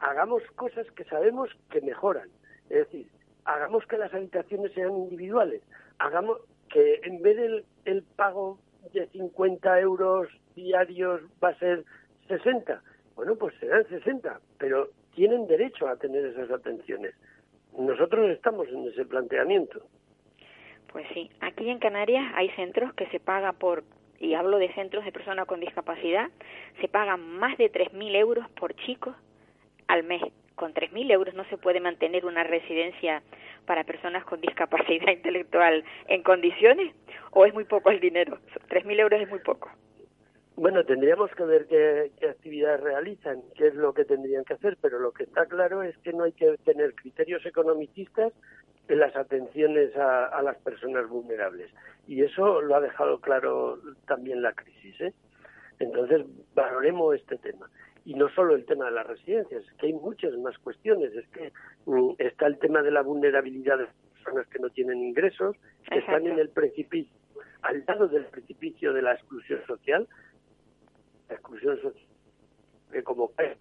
hagamos 0.00 0.42
cosas 0.56 0.90
que 0.92 1.04
sabemos 1.04 1.48
que 1.70 1.80
mejoran. 1.80 2.28
Es 2.68 2.78
decir, 2.78 3.06
hagamos 3.44 3.86
que 3.86 3.98
las 3.98 4.12
habitaciones 4.12 4.72
sean 4.72 4.96
individuales, 4.96 5.62
hagamos 5.98 6.38
que 6.68 7.00
en 7.04 7.22
vez 7.22 7.36
del 7.36 7.64
el 7.84 8.02
pago 8.02 8.58
de 8.92 9.06
50 9.08 9.80
euros 9.80 10.28
diarios 10.56 11.20
va 11.42 11.50
a 11.50 11.58
ser 11.58 11.84
60. 12.28 12.82
Bueno, 13.14 13.36
pues 13.36 13.54
serán 13.60 13.86
60, 13.88 14.40
pero 14.58 14.90
tienen 15.14 15.46
derecho 15.46 15.88
a 15.88 15.96
tener 15.96 16.24
esas 16.26 16.50
atenciones. 16.50 17.14
Nosotros 17.78 18.30
estamos 18.30 18.68
en 18.68 18.88
ese 18.88 19.04
planteamiento. 19.04 19.86
Pues 20.92 21.06
sí, 21.14 21.30
aquí 21.40 21.68
en 21.68 21.78
Canarias 21.78 22.24
hay 22.34 22.50
centros 22.50 22.92
que 22.94 23.06
se 23.08 23.20
paga 23.20 23.52
por 23.52 23.84
y 24.20 24.34
hablo 24.34 24.58
de 24.58 24.72
centros 24.74 25.04
de 25.04 25.12
personas 25.12 25.46
con 25.46 25.60
discapacidad, 25.60 26.30
se 26.80 26.88
pagan 26.88 27.20
más 27.38 27.56
de 27.58 27.70
3.000 27.70 28.16
euros 28.16 28.48
por 28.50 28.74
chicos 28.74 29.14
al 29.88 30.04
mes. 30.04 30.22
Con 30.54 30.72
3.000 30.72 31.12
euros 31.12 31.34
no 31.34 31.44
se 31.44 31.58
puede 31.58 31.80
mantener 31.80 32.24
una 32.24 32.42
residencia 32.42 33.22
para 33.66 33.84
personas 33.84 34.24
con 34.24 34.40
discapacidad 34.40 35.08
intelectual 35.12 35.84
en 36.08 36.22
condiciones 36.22 36.94
o 37.32 37.44
es 37.44 37.52
muy 37.52 37.64
poco 37.64 37.90
el 37.90 38.00
dinero. 38.00 38.38
3.000 38.68 39.00
euros 39.00 39.20
es 39.20 39.28
muy 39.28 39.40
poco. 39.40 39.70
Bueno, 40.56 40.84
tendríamos 40.84 41.30
que 41.32 41.44
ver 41.44 41.66
qué, 41.66 42.12
qué, 42.18 42.30
actividades 42.30 42.80
realizan, 42.80 43.42
qué 43.56 43.66
es 43.66 43.74
lo 43.74 43.92
que 43.92 44.06
tendrían 44.06 44.42
que 44.42 44.54
hacer, 44.54 44.78
pero 44.80 44.98
lo 44.98 45.12
que 45.12 45.24
está 45.24 45.44
claro 45.44 45.82
es 45.82 45.98
que 45.98 46.14
no 46.14 46.24
hay 46.24 46.32
que 46.32 46.56
tener 46.64 46.94
criterios 46.94 47.44
economicistas 47.44 48.32
en 48.88 48.98
las 48.98 49.16
atenciones 49.16 49.96
a, 49.96 50.26
a 50.26 50.42
las 50.42 50.56
personas 50.58 51.08
vulnerables. 51.08 51.70
Y 52.06 52.22
eso 52.22 52.60
lo 52.62 52.76
ha 52.76 52.80
dejado 52.80 53.20
claro 53.20 53.78
también 54.06 54.42
la 54.42 54.52
crisis. 54.52 55.00
¿eh? 55.00 55.12
Entonces, 55.78 56.24
valoremos 56.54 57.14
este 57.16 57.36
tema. 57.38 57.68
Y 58.04 58.14
no 58.14 58.28
solo 58.30 58.54
el 58.54 58.64
tema 58.64 58.84
de 58.86 58.92
las 58.92 59.06
residencias, 59.06 59.64
es 59.64 59.72
que 59.74 59.86
hay 59.86 59.92
muchas 59.92 60.32
más 60.38 60.56
cuestiones. 60.58 61.12
Es 61.14 61.26
que 61.28 61.52
mm, 61.86 62.14
está 62.18 62.46
el 62.46 62.58
tema 62.58 62.82
de 62.82 62.92
la 62.92 63.02
vulnerabilidad 63.02 63.78
de 63.78 63.88
personas 64.14 64.46
que 64.48 64.60
no 64.60 64.70
tienen 64.70 65.02
ingresos, 65.02 65.56
que 65.90 65.98
están 65.98 66.26
en 66.26 66.38
el 66.38 66.48
precipicio, 66.50 67.12
al 67.62 67.84
lado 67.86 68.06
del 68.08 68.26
precipicio 68.26 68.92
de 68.92 69.02
la 69.02 69.14
exclusión 69.14 69.60
social. 69.66 70.08
La 71.28 71.34
exclusión 71.34 71.76
social, 71.82 72.06
que 72.92 73.02
como 73.02 73.32
es, 73.38 73.58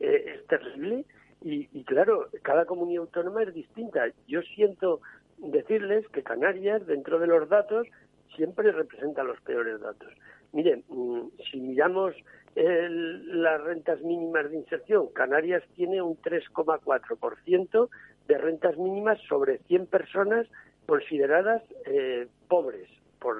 eh, 0.00 0.34
es 0.34 0.46
terrible, 0.46 1.06
y, 1.42 1.68
y, 1.72 1.84
claro, 1.84 2.28
cada 2.42 2.64
comunidad 2.64 3.02
autónoma 3.02 3.42
es 3.42 3.54
distinta. 3.54 4.06
Yo 4.26 4.42
siento 4.42 5.00
decirles 5.38 6.06
que 6.08 6.22
Canarias, 6.22 6.86
dentro 6.86 7.18
de 7.18 7.26
los 7.26 7.48
datos, 7.48 7.86
siempre 8.34 8.72
representa 8.72 9.22
los 9.22 9.40
peores 9.42 9.80
datos. 9.80 10.12
Miren, 10.52 10.84
mm, 10.88 11.28
si 11.50 11.60
miramos 11.60 12.14
el, 12.54 13.42
las 13.42 13.60
rentas 13.62 14.00
mínimas 14.02 14.50
de 14.50 14.56
inserción, 14.56 15.08
Canarias 15.12 15.62
tiene 15.74 16.00
un 16.00 16.16
3,4% 16.16 17.88
de 18.28 18.38
rentas 18.38 18.76
mínimas 18.78 19.20
sobre 19.28 19.58
100 19.58 19.86
personas 19.86 20.46
consideradas 20.86 21.62
eh, 21.84 22.28
pobres 22.48 22.88
por, 23.20 23.36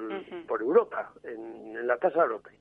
por 0.47 0.61
Europa, 0.61 1.13
en, 1.23 1.77
en, 1.77 1.87
la 1.87 1.97
tasa 1.97 2.23
europea. 2.23 2.57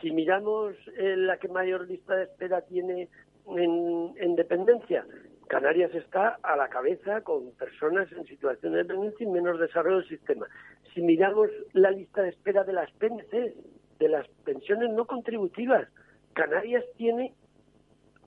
Si 0.00 0.12
miramos 0.12 0.74
eh, 0.96 1.16
la 1.16 1.38
que 1.38 1.48
mayor 1.48 1.88
lista 1.88 2.14
de 2.14 2.24
espera 2.24 2.60
tiene 2.62 3.08
en, 3.56 4.14
en 4.18 4.36
dependencia, 4.36 5.06
Canarias 5.48 5.94
está 5.94 6.38
a 6.42 6.56
la 6.56 6.68
cabeza 6.68 7.22
con 7.22 7.52
personas 7.52 8.10
en 8.12 8.26
situación 8.26 8.72
de 8.72 8.78
dependencia 8.78 9.24
y 9.24 9.30
menos 9.30 9.58
desarrollo 9.58 10.00
del 10.00 10.08
sistema. 10.08 10.46
Si 10.92 11.00
miramos 11.00 11.48
la 11.72 11.90
lista 11.90 12.22
de 12.22 12.28
espera 12.28 12.64
de 12.64 12.74
las 12.74 12.90
PNC, 12.92 13.54
de 13.98 14.08
las 14.08 14.28
pensiones 14.44 14.90
no 14.90 15.06
contributivas, 15.06 15.88
Canarias 16.34 16.84
tiene 16.96 17.32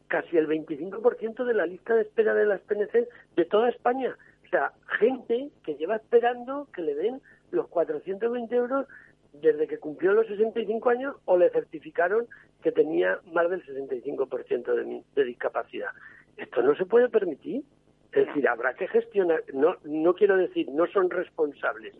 casi 0.08 0.36
el 0.36 0.48
25% 0.48 1.46
de 1.46 1.54
la 1.54 1.66
lista 1.66 1.96
de 1.96 2.01
espera 2.01 2.34
de 2.34 2.46
las 2.46 2.60
PNC 2.62 3.08
de 3.36 3.46
toda 3.46 3.70
España. 3.70 4.18
O 4.46 4.50
sea, 4.50 4.74
gente 5.00 5.51
que 5.63 5.75
lleva 5.75 5.96
esperando 5.96 6.68
que 6.74 6.82
le 6.82 6.96
den 6.96 7.22
los 7.51 7.68
420 7.70 8.54
euros 8.56 8.88
desde 9.34 9.68
que 9.68 9.78
cumplió 9.78 10.12
los 10.12 10.28
65 10.28 10.90
años 10.90 11.16
o 11.25 11.38
le 11.38 11.50
certificaron 11.51 12.28
que 12.62 12.72
tenía 12.72 13.20
más 13.34 13.50
del 13.50 13.63
65% 13.65 14.74
de, 14.74 15.03
de 15.15 15.24
discapacidad. 15.24 15.89
Esto 16.38 16.62
no 16.62 16.75
se 16.75 16.86
puede 16.86 17.10
permitir. 17.10 17.63
Es 18.12 18.27
decir, 18.27 18.48
habrá 18.48 18.74
que 18.74 18.88
gestionar, 18.89 19.41
no, 19.53 19.77
no 19.86 20.13
quiero 20.13 20.36
decir, 20.36 20.68
no 20.70 20.86
son 20.88 21.10
responsables 21.10 21.96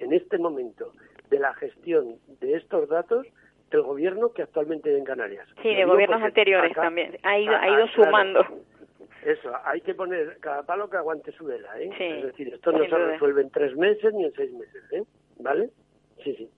en 0.00 0.12
este 0.12 0.36
momento 0.36 0.92
de 1.30 1.38
la 1.38 1.54
gestión 1.54 2.16
de 2.40 2.56
estos 2.56 2.88
datos 2.88 3.26
el 3.70 3.82
gobierno 3.82 4.32
que 4.32 4.42
actualmente 4.42 4.90
hay 4.90 4.96
en 4.96 5.04
Canarias. 5.04 5.48
Sí, 5.62 5.74
de 5.74 5.84
gobiernos 5.84 6.20
anteriores 6.20 6.74
también. 6.74 7.16
Ha 7.22 7.38
ido, 7.38 7.56
ha 7.56 7.68
ido 7.68 7.86
sumando. 7.88 8.44
Eso, 9.24 9.50
hay 9.64 9.80
que 9.80 9.94
poner 9.94 10.38
cada 10.40 10.64
palo 10.64 10.90
que 10.90 10.96
aguante 10.96 11.32
su 11.32 11.46
vela, 11.46 11.80
¿eh? 11.80 11.90
es 11.98 12.24
decir, 12.24 12.52
esto 12.52 12.72
no 12.72 12.84
se 12.84 12.98
resuelve 12.98 13.42
en 13.42 13.50
tres 13.50 13.74
meses 13.76 14.12
ni 14.12 14.24
en 14.24 14.32
seis 14.32 14.52
meses, 14.52 14.82
¿eh? 14.92 15.04
¿Vale? 15.38 15.70
Sí, 16.24 16.34
sí 16.34 16.50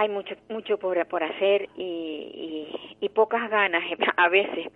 hay 0.00 0.08
mucho 0.08 0.34
mucho 0.48 0.78
por, 0.78 1.06
por 1.08 1.22
hacer 1.22 1.68
y, 1.76 1.82
y, 1.82 2.96
y, 3.04 3.08
pocas 3.10 3.50
ganas 3.50 3.84
a 4.16 4.28
veces. 4.28 4.68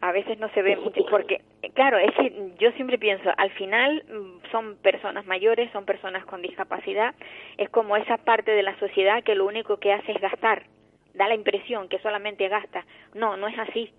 A 0.00 0.12
veces 0.12 0.38
no 0.38 0.48
se 0.54 0.62
ve 0.62 0.76
mucho 0.76 1.04
porque 1.10 1.42
claro 1.74 1.98
es 1.98 2.10
que 2.14 2.52
yo 2.58 2.72
siempre 2.72 2.96
pienso 2.96 3.30
al 3.36 3.50
final 3.50 4.02
mm, 4.08 4.50
son 4.50 4.76
personas 4.76 5.26
mayores 5.26 5.70
son 5.72 5.84
personas 5.84 6.24
con 6.24 6.40
discapacidad. 6.40 7.14
Es 7.58 7.68
como 7.68 7.98
esa 7.98 8.16
parte 8.16 8.50
de 8.52 8.62
la 8.62 8.78
sociedad 8.78 9.22
que 9.22 9.34
lo 9.34 9.44
único 9.46 9.76
que 9.76 9.92
hace 9.92 10.12
es 10.12 10.20
gastar. 10.20 10.64
Da 11.12 11.28
la 11.28 11.34
impresión 11.34 11.88
que 11.88 11.98
solamente 11.98 12.48
gasta. 12.48 12.86
No 13.14 13.36
no 13.36 13.46
es 13.46 13.58
así. 13.58 13.92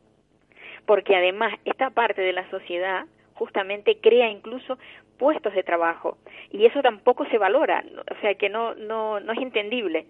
Porque 0.87 1.15
además 1.15 1.53
esta 1.65 1.91
parte 1.91 2.23
de 2.23 2.33
la 2.33 2.49
sociedad 2.49 3.05
justamente 3.35 3.99
crea 4.01 4.27
incluso 4.27 4.79
puestos 5.19 5.53
de 5.53 5.61
trabajo. 5.61 6.17
Y 6.49 6.65
eso 6.65 6.81
tampoco 6.81 7.25
se 7.27 7.37
valora. 7.37 7.83
O 8.11 8.21
sea 8.21 8.33
que 8.33 8.49
no 8.49 8.73
no 8.73 9.19
no 9.19 9.33
es 9.33 9.39
entendible 9.39 10.07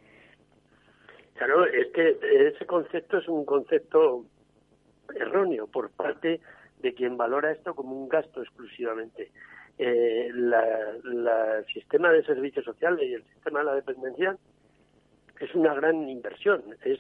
claro 1.45 1.65
es 1.65 1.87
que 1.87 2.19
ese 2.21 2.65
concepto 2.67 3.17
es 3.17 3.27
un 3.27 3.45
concepto 3.45 4.25
erróneo 5.15 5.65
por 5.65 5.89
parte 5.89 6.39
de 6.79 6.93
quien 6.93 7.17
valora 7.17 7.51
esto 7.51 7.73
como 7.73 7.95
un 7.95 8.07
gasto 8.07 8.43
exclusivamente. 8.43 9.31
Eh, 9.79 10.27
el 10.27 11.65
sistema 11.73 12.11
de 12.11 12.23
servicios 12.23 12.63
sociales 12.63 13.09
y 13.09 13.13
el 13.13 13.23
sistema 13.23 13.59
de 13.59 13.65
la 13.65 13.75
dependencia 13.75 14.37
es 15.39 15.55
una 15.55 15.73
gran 15.73 16.07
inversión, 16.07 16.61
es 16.83 16.99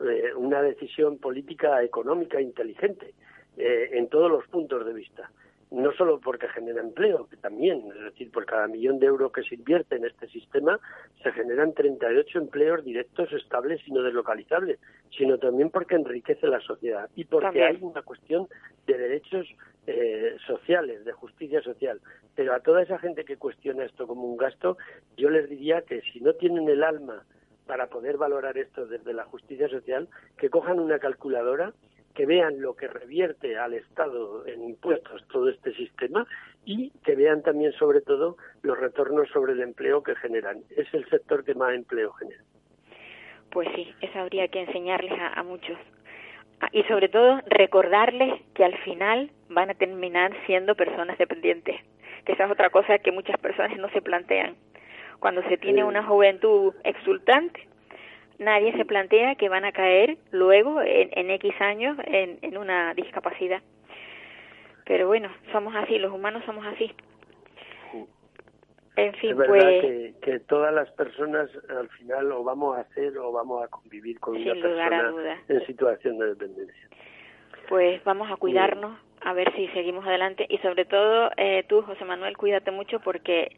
eh, 0.00 0.34
una 0.36 0.62
decisión 0.62 1.18
política 1.18 1.82
económica 1.82 2.40
inteligente 2.40 3.14
eh, 3.56 3.90
en 3.92 4.08
todos 4.08 4.30
los 4.30 4.46
puntos 4.46 4.86
de 4.86 4.92
vista. 4.92 5.32
No 5.70 5.92
solo 5.92 6.18
porque 6.18 6.48
genera 6.48 6.80
empleo, 6.80 7.28
que 7.28 7.36
también, 7.36 7.84
es 7.96 8.04
decir, 8.04 8.30
por 8.30 8.44
cada 8.44 8.66
millón 8.66 8.98
de 8.98 9.06
euros 9.06 9.32
que 9.32 9.42
se 9.42 9.54
invierte 9.54 9.96
en 9.96 10.04
este 10.04 10.28
sistema 10.28 10.80
se 11.22 11.30
generan 11.32 11.74
38 11.74 12.38
empleos 12.38 12.84
directos, 12.84 13.32
estables 13.32 13.80
y 13.86 13.92
no 13.92 14.02
deslocalizables, 14.02 14.80
sino 15.16 15.38
también 15.38 15.70
porque 15.70 15.94
enriquece 15.94 16.48
la 16.48 16.60
sociedad 16.60 17.08
y 17.14 17.24
porque 17.24 17.64
hay 17.64 17.78
una 17.80 18.02
cuestión 18.02 18.48
de 18.86 18.98
derechos 18.98 19.46
eh, 19.86 20.36
sociales, 20.46 21.04
de 21.04 21.12
justicia 21.12 21.62
social. 21.62 22.00
Pero 22.34 22.54
a 22.54 22.60
toda 22.60 22.82
esa 22.82 22.98
gente 22.98 23.24
que 23.24 23.36
cuestiona 23.36 23.84
esto 23.84 24.06
como 24.06 24.22
un 24.22 24.36
gasto, 24.36 24.76
yo 25.16 25.30
les 25.30 25.48
diría 25.48 25.82
que 25.82 26.00
si 26.12 26.20
no 26.20 26.34
tienen 26.34 26.68
el 26.68 26.82
alma 26.82 27.24
para 27.66 27.86
poder 27.86 28.16
valorar 28.16 28.58
esto 28.58 28.86
desde 28.86 29.12
la 29.12 29.24
justicia 29.24 29.68
social, 29.68 30.08
que 30.36 30.50
cojan 30.50 30.80
una 30.80 30.98
calculadora 30.98 31.72
que 32.14 32.26
vean 32.26 32.60
lo 32.60 32.74
que 32.74 32.88
revierte 32.88 33.56
al 33.56 33.74
Estado 33.74 34.46
en 34.46 34.62
impuestos 34.62 35.26
todo 35.28 35.48
este 35.48 35.72
sistema 35.74 36.26
y 36.64 36.90
que 37.04 37.14
vean 37.14 37.42
también 37.42 37.72
sobre 37.72 38.00
todo 38.00 38.36
los 38.62 38.78
retornos 38.78 39.28
sobre 39.30 39.52
el 39.52 39.60
empleo 39.60 40.02
que 40.02 40.14
generan. 40.16 40.62
Es 40.76 40.92
el 40.92 41.08
sector 41.08 41.44
que 41.44 41.54
más 41.54 41.74
empleo 41.74 42.12
genera. 42.12 42.42
Pues 43.50 43.68
sí, 43.74 43.92
eso 44.00 44.18
habría 44.18 44.48
que 44.48 44.60
enseñarles 44.60 45.12
a, 45.34 45.42
muchos. 45.42 45.76
Ah, 46.60 46.68
y 46.72 46.82
sobre 46.84 47.08
todo 47.08 47.40
recordarles 47.46 48.40
que 48.54 48.64
al 48.64 48.76
final 48.78 49.30
van 49.48 49.70
a 49.70 49.74
terminar 49.74 50.32
siendo 50.46 50.74
personas 50.74 51.18
dependientes, 51.18 51.76
que 52.24 52.32
esa 52.32 52.44
es 52.44 52.50
otra 52.50 52.70
cosa 52.70 52.98
que 52.98 53.12
muchas 53.12 53.38
personas 53.40 53.76
no 53.78 53.88
se 53.90 54.02
plantean. 54.02 54.56
Cuando 55.18 55.42
se 55.48 55.58
tiene 55.58 55.84
una 55.84 56.04
juventud 56.04 56.74
exultante, 56.84 57.66
nadie 58.40 58.72
se 58.72 58.84
plantea 58.84 59.36
que 59.36 59.48
van 59.48 59.64
a 59.64 59.72
caer 59.72 60.16
luego 60.32 60.80
en, 60.82 61.30
X 61.30 61.52
años 61.60 61.96
en, 62.04 62.56
una 62.56 62.94
discapacidad. 62.94 63.62
Pero 64.86 65.06
bueno, 65.06 65.30
somos 65.52 65.76
así, 65.76 65.98
los 65.98 66.12
humanos 66.12 66.42
somos 66.46 66.66
así. 66.66 66.92
En 68.96 69.14
fin, 69.14 69.30
es 69.30 69.36
verdad 69.36 69.80
pues, 69.82 70.14
que, 70.16 70.40
todas 70.40 70.74
las 70.74 70.90
personas 70.92 71.48
al 71.68 71.88
final 71.90 72.28
lo 72.28 72.42
vamos 72.42 72.76
a 72.76 72.80
hacer 72.80 73.16
o 73.18 73.30
vamos 73.30 73.62
a 73.62 73.68
convivir 73.68 74.18
con 74.18 74.36
una 74.36 74.52
persona 74.52 75.40
en 75.48 75.66
situación 75.66 76.18
de 76.18 76.26
dependencia. 76.26 76.88
Pues 77.68 78.02
vamos 78.04 78.30
a 78.32 78.36
cuidarnos, 78.36 78.98
a 79.20 79.32
ver 79.32 79.54
si 79.54 79.68
seguimos 79.68 80.04
adelante 80.06 80.44
y 80.48 80.58
sobre 80.58 80.86
todo 80.86 81.30
eh, 81.36 81.64
tú, 81.68 81.82
José 81.82 82.04
Manuel, 82.04 82.36
cuídate 82.36 82.72
mucho 82.72 82.98
porque 83.00 83.56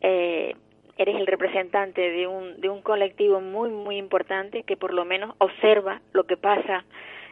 eh, 0.00 0.56
eres 0.96 1.16
el 1.16 1.26
representante 1.26 2.00
de 2.00 2.26
un, 2.26 2.60
de 2.60 2.68
un 2.68 2.82
colectivo 2.82 3.40
muy, 3.40 3.70
muy 3.70 3.96
importante 3.96 4.62
que 4.62 4.76
por 4.76 4.92
lo 4.92 5.04
menos 5.04 5.34
observa 5.38 6.00
lo 6.12 6.24
que 6.24 6.36
pasa 6.36 6.84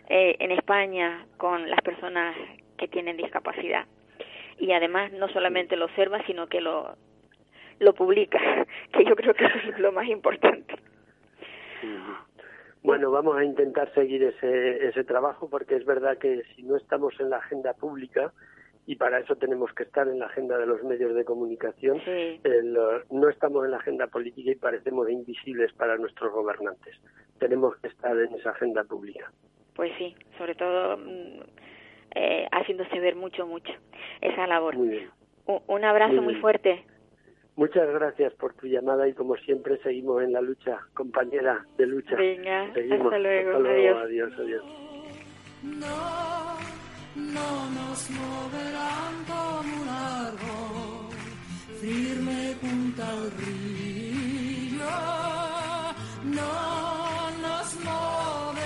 eh, 0.09 0.37
en 0.41 0.51
España 0.51 1.27
con 1.37 1.71
las 1.71 1.81
personas 1.83 2.37
que 2.77 2.89
tienen 2.89 3.17
discapacidad. 3.17 3.87
Y 4.59 4.73
además 4.73 5.13
no 5.13 5.29
solamente 5.29 5.77
lo 5.77 5.87
observa, 5.87 6.25
sino 6.27 6.49
que 6.49 6.61
lo, 6.61 6.97
lo 7.79 7.95
publica, 7.95 8.39
que 8.93 9.05
yo 9.05 9.15
creo 9.15 9.35
que 9.35 9.45
eso 9.45 9.59
es 9.71 9.79
lo 9.79 9.93
más 9.93 10.07
importante. 10.07 10.75
Bueno, 12.83 13.13
vamos 13.13 13.37
a 13.37 13.45
intentar 13.45 13.93
seguir 13.95 14.25
ese, 14.25 14.89
ese 14.89 15.05
trabajo 15.05 15.49
porque 15.49 15.77
es 15.77 15.85
verdad 15.85 16.19
que 16.19 16.43
si 16.55 16.65
no 16.65 16.77
estamos 16.77 17.15
en 17.21 17.31
la 17.31 17.37
agenda 17.37 17.75
pública, 17.75 18.33
y 18.87 18.97
para 18.97 19.21
eso 19.21 19.37
tenemos 19.37 19.73
que 19.75 19.85
estar 19.85 20.09
en 20.09 20.19
la 20.19 20.27
agenda 20.27 20.59
de 20.59 20.67
los 20.67 20.83
medios 20.83 21.15
de 21.15 21.25
comunicación. 21.25 22.01
no 23.11 23.29
estamos 23.29 23.65
en 23.65 23.71
la 23.71 23.77
agenda 23.77 24.07
política 24.09 24.51
y 24.51 24.57
parecemos 24.57 25.09
invisibles 25.09 25.73
para 25.75 25.97
nuestros 25.97 26.33
gobernantes. 26.33 26.97
Tenemos 27.39 27.77
que 27.77 27.89
estar 27.89 28.19
en 28.19 28.35
esa 28.35 28.51
agenda 28.51 28.85
pública. 28.85 29.31
Pues 29.75 29.93
sí, 29.99 30.15
sobre 30.37 30.55
todo 30.55 30.97
mm, 30.97 31.41
eh, 32.15 32.49
haciéndose 32.51 32.99
ver 33.01 33.17
mucho, 33.17 33.47
mucho 33.47 33.73
esa 34.21 34.47
labor. 34.47 34.77
Muy 34.77 34.89
bien. 34.89 35.11
Un, 35.47 35.85
abrazo 35.85 36.23
muy, 36.23 36.37
fuerte. 36.37 36.85
Muchas 37.57 37.89
gracias 37.93 38.33
por 38.35 38.55
tu 38.55 38.67
llamada 38.67 39.09
y 39.09 39.13
como 39.13 39.37
siempre 39.37 39.77
seguimos 39.79 40.23
en 40.23 40.33
la 40.33 40.41
lucha, 40.41 40.79
compañera 40.95 41.67
de 41.77 41.87
lucha. 41.87 42.17
Venga, 42.17 42.65
hasta 42.65 43.19
luego. 43.19 43.59
adiós. 43.59 44.33
adiós 44.39 44.63
no 47.15 47.71
nos 47.71 48.11
moverán 48.11 49.25
como 49.27 49.83
un 49.83 49.89
árbol 49.89 51.09
firme 51.81 52.57
junto 52.61 53.03
al 53.03 53.31
río, 53.33 54.91
no 56.25 57.31
nos 57.45 57.75
moverán, 57.85 58.63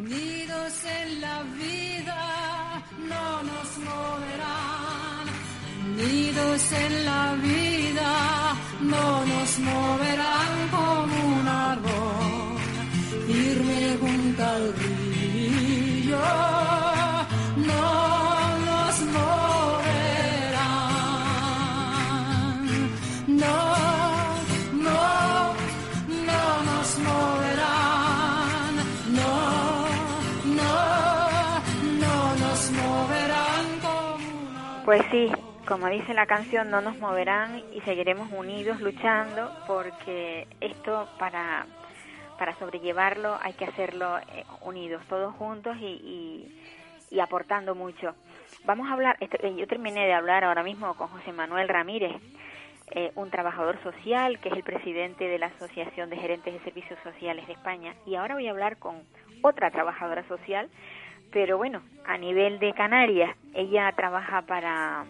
unidos 0.00 0.84
en 0.84 1.20
la 1.20 1.42
vida, 1.42 2.82
no 2.98 3.42
nos 3.42 3.78
moverán, 3.88 5.24
unidos 5.86 6.72
en 6.72 7.04
la 7.04 7.34
vida, 7.34 8.56
no 8.82 9.26
nos 9.26 9.58
moverán 9.60 10.09
Pues 34.90 35.04
sí, 35.12 35.30
como 35.68 35.86
dice 35.86 36.14
la 36.14 36.26
canción, 36.26 36.68
no 36.68 36.80
nos 36.80 36.98
moverán 36.98 37.62
y 37.72 37.80
seguiremos 37.82 38.32
unidos 38.32 38.80
luchando 38.80 39.48
porque 39.68 40.48
esto 40.60 41.08
para 41.16 41.64
para 42.36 42.58
sobrellevarlo 42.58 43.38
hay 43.40 43.52
que 43.52 43.66
hacerlo 43.66 44.18
eh, 44.18 44.44
unidos, 44.62 45.00
todos 45.08 45.32
juntos 45.36 45.76
y, 45.80 46.52
y, 47.08 47.20
aportando 47.20 47.76
mucho. 47.76 48.16
Vamos 48.64 48.90
a 48.90 48.94
hablar, 48.94 49.16
este, 49.20 49.54
yo 49.54 49.68
terminé 49.68 50.06
de 50.06 50.12
hablar 50.12 50.42
ahora 50.42 50.64
mismo 50.64 50.92
con 50.96 51.06
José 51.06 51.30
Manuel 51.30 51.68
Ramírez, 51.68 52.20
eh, 52.90 53.12
un 53.14 53.30
trabajador 53.30 53.80
social 53.84 54.40
que 54.40 54.48
es 54.48 54.56
el 54.56 54.64
presidente 54.64 55.28
de 55.28 55.38
la 55.38 55.46
Asociación 55.46 56.10
de 56.10 56.16
Gerentes 56.16 56.52
de 56.52 56.58
Servicios 56.64 56.98
Sociales 57.04 57.46
de 57.46 57.52
España, 57.52 57.94
y 58.06 58.16
ahora 58.16 58.34
voy 58.34 58.48
a 58.48 58.50
hablar 58.50 58.78
con 58.78 59.04
otra 59.42 59.70
trabajadora 59.70 60.26
social, 60.26 60.68
pero 61.32 61.56
bueno, 61.58 61.82
a 62.04 62.18
nivel 62.18 62.58
de 62.58 62.72
Canarias, 62.72 63.36
ella 63.54 63.92
trabaja 63.96 64.42
para, 64.42 65.04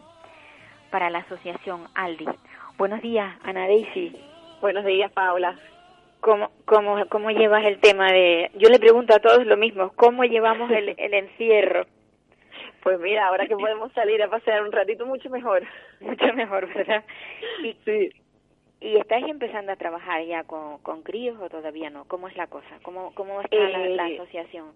para 0.90 1.10
la 1.10 1.18
Asociación 1.20 1.86
Aldi. 1.94 2.26
Buenos 2.76 3.00
días, 3.02 3.34
Ana 3.42 3.66
Daisy. 3.66 4.16
Buenos 4.60 4.84
días, 4.84 5.10
Paula. 5.12 5.56
¿Cómo, 6.20 6.50
cómo, 6.66 7.06
¿Cómo 7.08 7.30
llevas 7.30 7.64
el 7.64 7.80
tema 7.80 8.12
de...? 8.12 8.50
Yo 8.54 8.68
le 8.68 8.78
pregunto 8.78 9.14
a 9.14 9.20
todos 9.20 9.46
lo 9.46 9.56
mismo, 9.56 9.92
¿cómo 9.96 10.24
llevamos 10.24 10.70
el, 10.70 10.94
el 10.98 11.14
encierro? 11.14 11.86
Pues 12.82 12.98
mira, 13.00 13.28
ahora 13.28 13.46
que 13.46 13.56
podemos 13.56 13.92
salir 13.92 14.22
a 14.22 14.28
pasear 14.28 14.62
un 14.62 14.72
ratito, 14.72 15.06
mucho 15.06 15.28
mejor. 15.30 15.62
Mucho 16.00 16.32
mejor, 16.32 16.72
¿verdad? 16.72 17.04
Y, 17.62 17.74
sí. 17.84 18.10
¿Y 18.80 18.96
estáis 18.96 19.26
empezando 19.28 19.70
a 19.70 19.76
trabajar 19.76 20.24
ya 20.24 20.44
con, 20.44 20.78
con 20.78 21.02
críos 21.02 21.38
o 21.38 21.50
todavía 21.50 21.90
no? 21.90 22.06
¿Cómo 22.06 22.26
es 22.28 22.36
la 22.36 22.46
cosa? 22.46 22.78
¿Cómo, 22.82 23.14
cómo 23.14 23.42
está 23.42 23.54
la, 23.54 23.78
la, 23.86 24.08
eh, 24.08 24.14
asociación? 24.14 24.72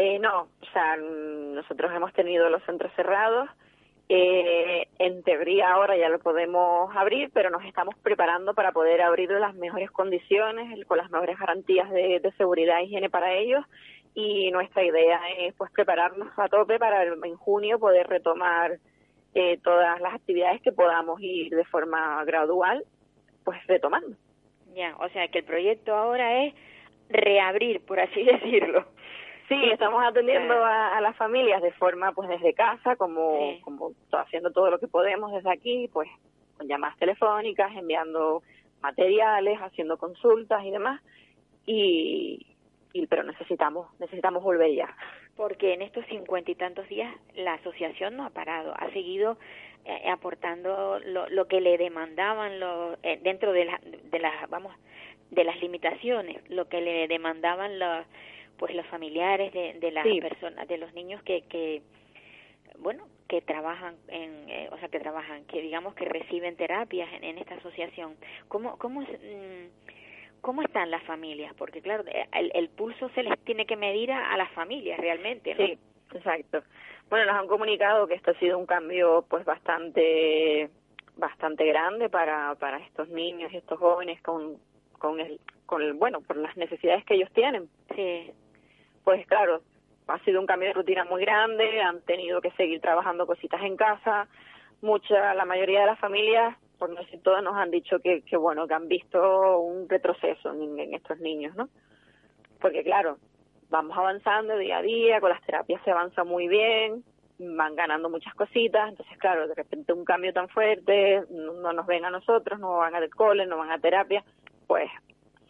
Eh, 0.00 0.18
no, 0.20 0.42
o 0.42 0.66
sea, 0.72 0.96
nosotros 0.96 1.90
hemos 1.92 2.12
tenido 2.12 2.48
los 2.48 2.62
centros 2.62 2.92
cerrados 2.94 3.50
eh, 4.10 4.88
en 4.98 5.22
teoría 5.22 5.70
ahora 5.70 5.94
ya 5.96 6.08
lo 6.08 6.18
podemos 6.18 6.94
abrir, 6.96 7.30
pero 7.34 7.50
nos 7.50 7.64
estamos 7.64 7.94
preparando 8.02 8.54
para 8.54 8.72
poder 8.72 9.02
abrirlo 9.02 9.36
en 9.36 9.42
las 9.42 9.54
mejores 9.54 9.90
condiciones, 9.90 10.86
con 10.86 10.96
las 10.96 11.10
mejores 11.10 11.38
garantías 11.38 11.90
de, 11.90 12.32
seguridad 12.38 12.78
e 12.78 12.84
higiene 12.84 13.10
para 13.10 13.34
ellos. 13.34 13.64
Y 14.14 14.50
nuestra 14.50 14.82
idea 14.82 15.20
es 15.38 15.54
pues 15.54 15.70
prepararnos 15.72 16.28
a 16.38 16.48
tope 16.48 16.78
para 16.78 17.02
en 17.04 17.36
junio 17.36 17.78
poder 17.78 18.06
retomar 18.08 18.78
eh, 19.34 19.58
todas 19.62 20.00
las 20.00 20.14
actividades 20.14 20.62
que 20.62 20.72
podamos 20.72 21.20
ir 21.20 21.54
de 21.54 21.64
forma 21.66 22.24
gradual, 22.24 22.84
pues 23.44 23.58
retomando. 23.66 24.16
Ya, 24.74 24.96
o 24.98 25.08
sea 25.10 25.28
que 25.28 25.40
el 25.40 25.44
proyecto 25.44 25.94
ahora 25.94 26.44
es 26.44 26.54
reabrir, 27.10 27.84
por 27.84 28.00
así 28.00 28.24
decirlo. 28.24 28.86
Sí, 29.48 29.56
estamos 29.72 30.04
atendiendo 30.04 30.54
a, 30.62 31.00
las 31.00 31.16
familias 31.16 31.62
de 31.62 31.72
forma, 31.72 32.12
pues 32.12 32.28
desde 32.28 32.52
casa, 32.52 32.96
como, 32.96 33.58
como 33.62 33.92
haciendo 34.12 34.50
todo 34.52 34.70
lo 34.70 34.78
que 34.78 34.88
podemos 34.88 35.32
desde 35.32 35.50
aquí, 35.50 35.88
pues 35.90 36.08
con 36.58 36.68
llamadas 36.68 36.98
telefónicas, 36.98 37.74
enviando 37.74 38.42
materiales, 38.82 39.58
haciendo 39.58 39.96
consultas 39.96 40.62
y 40.64 40.70
demás. 40.70 41.00
Y, 41.64 42.46
y 42.92 43.06
pero 43.06 43.22
necesitamos, 43.22 43.88
necesitamos 43.98 44.42
volver 44.42 44.74
ya. 44.74 44.94
Porque 45.34 45.72
en 45.72 45.80
estos 45.80 46.04
cincuenta 46.06 46.50
y 46.50 46.54
tantos 46.54 46.86
días 46.88 47.14
la 47.34 47.54
asociación 47.54 48.16
no 48.16 48.26
ha 48.26 48.30
parado, 48.30 48.74
ha 48.76 48.90
seguido 48.90 49.38
eh, 49.86 50.10
aportando 50.10 50.98
lo, 50.98 51.26
lo 51.30 51.46
que 51.46 51.62
le 51.62 51.78
demandaban 51.78 52.60
lo, 52.60 52.98
eh, 53.02 53.18
dentro 53.22 53.52
de, 53.52 53.64
la, 53.64 53.80
de 53.82 54.18
las, 54.18 54.50
vamos, 54.50 54.74
de 55.30 55.44
las 55.44 55.58
limitaciones, 55.60 56.38
lo 56.50 56.68
que 56.68 56.82
le 56.82 57.08
demandaban 57.08 57.78
los 57.78 58.04
pues 58.58 58.74
los 58.74 58.86
familiares 58.86 59.52
de, 59.52 59.74
de 59.74 59.90
las 59.90 60.04
Sí. 60.04 60.20
personas, 60.20 60.66
de 60.68 60.78
los 60.78 60.92
niños 60.94 61.22
que, 61.22 61.42
que 61.42 61.82
bueno, 62.78 63.04
que 63.28 63.40
trabajan 63.42 63.96
en, 64.08 64.48
eh, 64.48 64.68
o 64.72 64.78
sea, 64.78 64.88
que 64.88 65.00
trabajan, 65.00 65.44
que 65.46 65.60
digamos 65.60 65.94
que 65.94 66.04
reciben 66.04 66.56
terapias 66.56 67.12
en, 67.14 67.24
en 67.24 67.38
esta 67.38 67.54
asociación. 67.56 68.16
¿Cómo, 68.48 68.78
cómo, 68.78 69.02
es, 69.02 69.08
mm, 69.10 70.40
cómo 70.40 70.62
están 70.62 70.90
las 70.90 71.02
familias? 71.04 71.52
Porque 71.56 71.80
claro, 71.82 72.04
eh, 72.06 72.26
el, 72.32 72.50
el 72.54 72.68
pulso 72.68 73.08
se 73.10 73.22
les 73.22 73.38
tiene 73.40 73.66
que 73.66 73.76
medir 73.76 74.12
a, 74.12 74.32
a 74.32 74.36
las 74.36 74.50
familias 74.52 74.98
realmente, 74.98 75.54
¿no? 75.54 75.66
Sí, 75.66 75.78
exacto. 76.14 76.62
Bueno, 77.10 77.26
nos 77.26 77.40
han 77.40 77.48
comunicado 77.48 78.06
que 78.06 78.14
esto 78.14 78.30
ha 78.32 78.38
sido 78.38 78.58
un 78.58 78.66
cambio 78.66 79.24
pues 79.28 79.44
bastante 79.44 80.70
bastante 81.16 81.64
grande 81.66 82.08
para 82.08 82.54
para 82.54 82.78
estos 82.78 83.08
niños 83.08 83.52
y 83.52 83.56
estos 83.56 83.78
jóvenes 83.78 84.20
con 84.22 84.56
con 84.98 85.18
el 85.20 85.40
con 85.66 85.82
el 85.82 85.94
bueno, 85.94 86.20
por 86.20 86.36
las 86.36 86.56
necesidades 86.56 87.04
que 87.04 87.14
ellos 87.14 87.30
tienen. 87.32 87.68
Sí, 87.96 88.30
Pues 89.04 89.26
claro, 89.26 89.62
ha 90.08 90.18
sido 90.20 90.40
un 90.40 90.46
cambio 90.46 90.68
de 90.68 90.74
rutina 90.74 91.04
muy 91.04 91.22
grande, 91.22 91.80
han 91.80 92.00
tenido 92.02 92.40
que 92.40 92.50
seguir 92.52 92.80
trabajando 92.80 93.26
cositas 93.26 93.62
en 93.62 93.76
casa. 93.76 94.26
Mucha 94.80 95.34
la 95.34 95.44
mayoría 95.44 95.80
de 95.80 95.86
las 95.86 95.98
familias, 95.98 96.56
por 96.78 96.90
no 96.90 97.00
decir 97.00 97.20
todas, 97.22 97.42
nos 97.42 97.56
han 97.56 97.70
dicho 97.70 97.98
que, 98.00 98.22
que 98.22 98.36
bueno, 98.36 98.66
que 98.66 98.74
han 98.74 98.88
visto 98.88 99.60
un 99.60 99.88
retroceso 99.88 100.52
en, 100.52 100.94
estos 100.94 101.18
niños, 101.18 101.54
¿no? 101.56 101.68
Porque 102.60 102.82
claro, 102.82 103.18
vamos 103.70 103.96
avanzando 103.96 104.56
día 104.56 104.78
a 104.78 104.82
día, 104.82 105.20
con 105.20 105.30
las 105.30 105.42
terapias 105.42 105.82
se 105.84 105.90
avanza 105.90 106.24
muy 106.24 106.48
bien, 106.48 107.04
van 107.38 107.74
ganando 107.74 108.08
muchas 108.08 108.34
cositas, 108.34 108.88
entonces 108.88 109.18
claro, 109.18 109.46
de 109.46 109.54
repente 109.54 109.92
un 109.92 110.04
cambio 110.04 110.32
tan 110.32 110.48
fuerte, 110.48 111.22
no, 111.30 111.52
no 111.54 111.72
nos 111.72 111.86
ven 111.86 112.04
a 112.04 112.10
nosotros, 112.10 112.58
no 112.58 112.78
van 112.78 112.94
al 112.94 113.10
cole, 113.10 113.46
no 113.46 113.58
van 113.58 113.72
a 113.72 113.78
terapia, 113.78 114.24
pues 114.66 114.88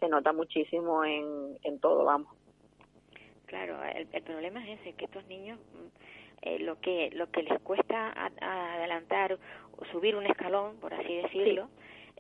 se 0.00 0.08
nota 0.08 0.32
muchísimo 0.32 1.04
en 1.04 1.80
todo, 1.80 2.04
vamos. 2.04 2.37
Claro, 3.48 3.76
el, 3.94 4.06
el 4.12 4.22
problema 4.22 4.62
es 4.66 4.78
ese, 4.80 4.92
que 4.92 5.06
estos 5.06 5.26
niños 5.26 5.58
mm, 5.58 5.86
eh, 6.42 6.58
lo 6.60 6.78
que 6.80 7.10
lo 7.14 7.30
que 7.32 7.42
les 7.42 7.58
cuesta 7.62 8.12
a- 8.12 8.30
a 8.40 8.74
adelantar 8.74 9.36
o 9.76 9.84
subir 9.86 10.14
un 10.14 10.24
escalón, 10.26 10.76
por 10.80 10.94
así 10.94 11.16
decirlo, 11.16 11.68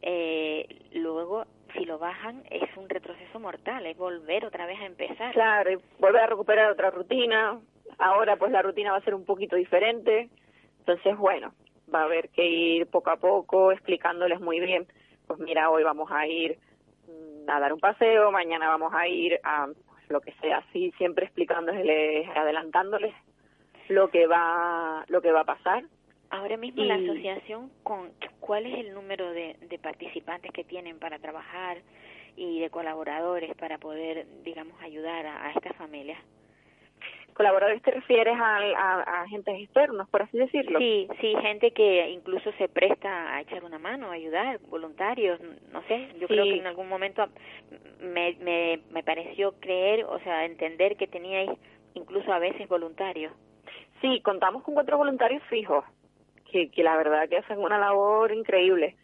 eh, 0.02 0.66
luego 0.92 1.44
si 1.74 1.84
lo 1.84 1.98
bajan 1.98 2.42
es 2.50 2.68
un 2.76 2.88
retroceso 2.88 3.38
mortal, 3.38 3.86
es 3.86 3.96
volver 3.96 4.44
otra 4.46 4.66
vez 4.66 4.80
a 4.80 4.86
empezar. 4.86 5.32
Claro, 5.34 5.70
y 5.70 5.78
volver 6.00 6.22
a 6.22 6.26
recuperar 6.26 6.70
otra 6.72 6.90
rutina. 6.90 7.60
Ahora 7.98 8.36
pues 8.36 8.50
la 8.50 8.62
rutina 8.62 8.90
va 8.92 8.98
a 8.98 9.02
ser 9.04 9.14
un 9.14 9.24
poquito 9.24 9.54
diferente. 9.56 10.28
Entonces, 10.80 11.16
bueno, 11.18 11.52
va 11.94 12.00
a 12.00 12.04
haber 12.04 12.30
que 12.30 12.44
ir 12.46 12.86
poco 12.86 13.10
a 13.10 13.16
poco 13.18 13.70
explicándoles 13.72 14.40
muy 14.40 14.58
bien. 14.60 14.86
Pues 15.26 15.38
mira, 15.40 15.68
hoy 15.70 15.82
vamos 15.84 16.10
a 16.10 16.26
ir 16.26 16.58
mm, 17.06 17.50
a 17.50 17.60
dar 17.60 17.72
un 17.72 17.80
paseo, 17.80 18.30
mañana 18.32 18.68
vamos 18.68 18.92
a 18.94 19.06
ir 19.06 19.38
a 19.44 19.68
lo 20.08 20.20
que 20.20 20.32
sea, 20.40 20.58
así 20.58 20.92
siempre 20.98 21.26
explicándoles, 21.26 22.28
adelantándoles 22.36 23.14
lo 23.88 24.08
que 24.10 24.26
va 24.26 25.04
lo 25.08 25.20
que 25.22 25.32
va 25.32 25.40
a 25.40 25.44
pasar. 25.44 25.84
Ahora 26.30 26.56
mismo 26.58 26.84
la 26.84 26.96
asociación, 26.96 27.70
con 27.82 28.12
¿cuál 28.40 28.66
es 28.66 28.78
el 28.78 28.92
número 28.92 29.30
de, 29.30 29.56
de 29.60 29.78
participantes 29.78 30.52
que 30.52 30.64
tienen 30.64 30.98
para 30.98 31.18
trabajar 31.18 31.78
y 32.36 32.60
de 32.60 32.68
colaboradores 32.68 33.54
para 33.56 33.78
poder, 33.78 34.26
digamos, 34.44 34.80
ayudar 34.82 35.24
a, 35.26 35.46
a 35.46 35.52
estas 35.52 35.74
familias? 35.76 36.18
Colaboradores 37.38 37.80
te 37.82 37.92
refieres 37.92 38.34
a, 38.36 38.56
a, 38.56 38.94
a 39.00 39.22
agentes 39.22 39.54
externos, 39.60 40.08
por 40.10 40.22
así 40.22 40.36
decirlo. 40.36 40.78
Sí, 40.80 41.06
sí, 41.20 41.34
gente 41.40 41.70
que 41.70 42.10
incluso 42.10 42.50
se 42.58 42.68
presta 42.68 43.34
a 43.36 43.40
echar 43.42 43.64
una 43.64 43.78
mano, 43.78 44.10
a 44.10 44.14
ayudar, 44.14 44.58
voluntarios, 44.68 45.40
no 45.72 45.80
sé, 45.84 46.08
yo 46.18 46.26
creo 46.26 46.42
que 46.44 46.58
en 46.58 46.66
algún 46.66 46.88
momento 46.88 47.26
me, 48.00 48.34
me, 48.40 48.80
me 48.90 49.04
pareció 49.04 49.52
creer, 49.60 50.04
o 50.04 50.18
sea, 50.18 50.44
entender 50.46 50.96
que 50.96 51.06
teníais 51.06 51.48
incluso 51.94 52.32
a 52.32 52.40
veces 52.40 52.68
voluntarios. 52.68 53.32
Sí, 54.00 54.20
contamos 54.22 54.64
con 54.64 54.74
cuatro 54.74 54.98
voluntarios 54.98 55.42
fijos, 55.44 55.84
que, 56.50 56.70
que 56.70 56.82
la 56.82 56.96
verdad 56.96 57.28
que 57.28 57.38
hacen 57.38 57.58
una 57.60 57.78
labor 57.78 58.32
increíble. 58.32 58.96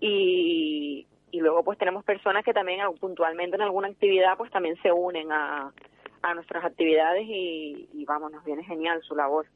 Y, 0.00 1.06
y 1.32 1.40
luego 1.40 1.64
pues 1.64 1.78
tenemos 1.78 2.04
personas 2.04 2.44
que 2.44 2.52
también 2.52 2.80
al- 2.80 2.94
puntualmente 2.94 3.56
en 3.56 3.62
alguna 3.62 3.88
actividad 3.88 4.36
pues 4.38 4.50
también 4.52 4.76
se 4.82 4.92
unen 4.92 5.32
a, 5.32 5.72
a 6.22 6.34
nuestras 6.34 6.64
actividades 6.64 7.24
y, 7.26 7.88
y 7.92 8.04
vamos, 8.04 8.32
nos 8.32 8.44
viene 8.44 8.64
genial 8.64 9.02
su 9.02 9.14
labor. 9.14 9.46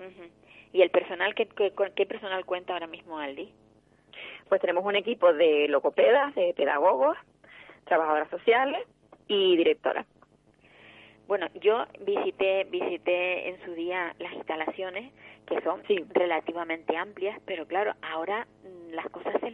Ujú. 0.00 0.28
¿Y 0.72 0.82
el 0.82 0.90
personal, 0.90 1.34
qué, 1.34 1.46
qué, 1.46 1.72
qué 1.94 2.06
personal 2.06 2.44
cuenta 2.44 2.72
ahora 2.72 2.86
mismo 2.86 3.18
Aldi? 3.18 3.52
Pues 4.48 4.60
tenemos 4.60 4.84
un 4.84 4.96
equipo 4.96 5.32
de 5.32 5.68
logopedas, 5.68 6.34
de 6.34 6.54
pedagogos, 6.54 7.16
trabajadoras 7.84 8.30
sociales 8.30 8.86
y 9.28 9.56
directoras. 9.56 10.06
Bueno, 11.26 11.46
yo 11.60 11.84
visité 12.00 12.64
visité 12.64 13.50
en 13.50 13.62
su 13.64 13.72
día 13.74 14.14
las 14.18 14.32
instalaciones 14.32 15.12
que 15.46 15.60
son 15.60 15.82
Sí. 15.86 16.04
relativamente 16.10 16.96
amplias, 16.96 17.38
pero 17.44 17.66
claro, 17.66 17.94
ahora 18.00 18.46
mm, 18.64 18.94
las 18.94 19.08
cosas 19.10 19.34
se, 19.40 19.50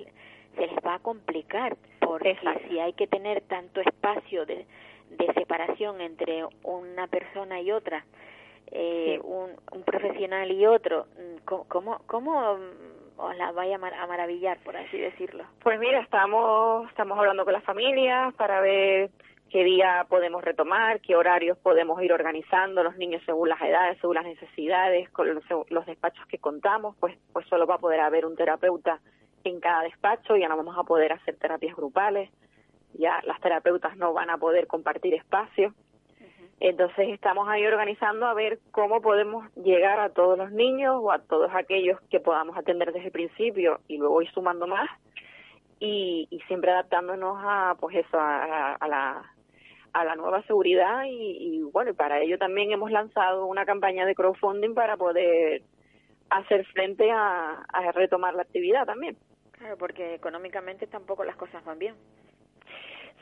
se 0.55 0.67
les 0.67 0.77
va 0.87 0.95
a 0.95 0.99
complicar 1.01 1.77
porque 2.01 2.31
Exacto. 2.31 2.61
si 2.69 2.79
hay 2.79 2.93
que 2.93 3.09
tener 3.09 3.41
tanto 3.43 3.81
espacio 3.81 4.47
de, 4.47 4.67
de 5.17 5.33
separación 5.35 6.01
entre 6.01 6.45
una 6.63 7.07
persona 7.07 7.61
y 7.61 7.71
otra, 7.73 8.05
eh, 8.71 9.19
Sí. 9.21 9.27
un, 9.27 9.51
un 9.73 9.83
profesional 9.83 10.51
y 10.51 10.67
otro, 10.67 11.07
mm, 11.19 11.45
¿cómo, 11.69 12.01
cómo, 12.07 12.55
mm, 12.57 13.21
os 13.21 13.37
la 13.37 13.53
vaya 13.53 13.77
a 13.77 13.79
mar- 13.79 13.95
a 13.95 14.07
maravillar, 14.07 14.59
por 14.65 14.77
así 14.77 14.99
decirlo? 14.99 15.45
Pues 15.63 15.79
mira, 15.79 16.01
estamos, 16.01 16.89
estamos 16.91 17.17
hablando 17.19 17.45
con 17.45 17.53
las 17.53 17.63
familias 17.65 18.35
para 18.35 18.61
ver 18.61 19.11
qué 19.51 19.63
día 19.63 20.05
podemos 20.09 20.43
retomar, 20.43 21.01
qué 21.01 21.15
horarios 21.15 21.57
podemos 21.59 22.03
ir 22.03 22.13
organizando 22.13 22.83
los 22.83 22.97
niños 22.97 23.23
según 23.25 23.49
las 23.51 23.61
edades, 23.63 23.99
según 24.01 24.17
las 24.17 24.25
necesidades, 24.25 25.09
con 25.11 25.33
los, 25.33 25.45
los 25.69 25.87
despachos 25.87 26.27
que 26.27 26.39
contamos, 26.39 26.97
pues, 26.99 27.17
pues 27.33 27.47
solo 27.47 27.65
va 27.67 27.77
a 27.77 27.79
poder 27.79 28.01
haber 28.01 28.27
un 28.27 28.35
terapeuta 28.35 28.99
en 29.45 29.61
cada 29.61 29.83
despacho, 29.83 30.37
ya 30.37 30.49
no 30.49 30.57
vamos 30.57 30.77
a 30.77 30.83
poder 30.83 31.13
hacer 31.13 31.37
terapias 31.37 31.77
grupales, 31.77 32.31
ya 32.95 33.21
las 33.25 33.41
terapeutas 33.41 33.97
no 33.97 34.13
van 34.13 34.31
a 34.31 34.39
poder 34.39 34.67
compartir 34.67 35.15
espacios. 35.15 35.73
Entonces 36.61 37.09
estamos 37.09 37.49
ahí 37.49 37.67
organizando 37.67 38.27
a 38.27 38.35
ver 38.35 38.59
cómo 38.71 39.01
podemos 39.03 39.53
llegar 39.57 39.99
a 40.01 40.11
todos 40.11 40.39
los 40.39 40.51
niños 40.53 40.97
o 41.01 41.11
a 41.11 41.19
todos 41.19 41.51
aquellos 41.55 42.01
que 42.11 42.21
podamos 42.21 42.57
atender 42.57 42.93
desde 42.93 43.07
el 43.07 43.13
principio 43.13 43.81
y 43.89 43.99
luego 43.99 44.23
ir 44.23 44.31
sumando 44.31 44.67
más 44.67 44.89
y, 45.81 46.29
y 46.31 46.41
siempre 46.43 46.71
adaptándonos 46.71 47.37
a 47.43 47.77
pues 47.81 47.97
eso 47.97 48.19
a, 48.19 48.45
a- 48.45 48.75
a 48.77 48.89
la 48.89 49.31
a 49.93 50.05
la 50.05 50.17
nueva 50.17 50.43
seguridad 50.43 51.05
y, 51.05 51.59
y 51.59 51.63
bueno 51.63 51.91
y 51.91 51.95
para 51.95 52.21
ello 52.21 52.37
también 52.39 52.73
hemos 52.73 52.91
lanzado 52.91 53.47
una 53.47 53.65
campaña 53.65 54.05
de 54.07 54.15
crowdfunding 54.15 54.75
para 54.75 54.97
poder 54.97 55.63
hacer 56.31 56.65
frente 56.67 57.11
a, 57.13 57.65
a 57.69 57.93
retomar 57.93 58.35
la 58.35 58.43
actividad 58.43 58.87
también. 58.87 59.17
Claro, 59.53 59.77
porque 59.77 60.15
económicamente 60.15 60.87
tampoco 60.89 61.23
las 61.25 61.37
cosas 61.37 61.65
van 61.65 61.79
bien. 61.79 61.95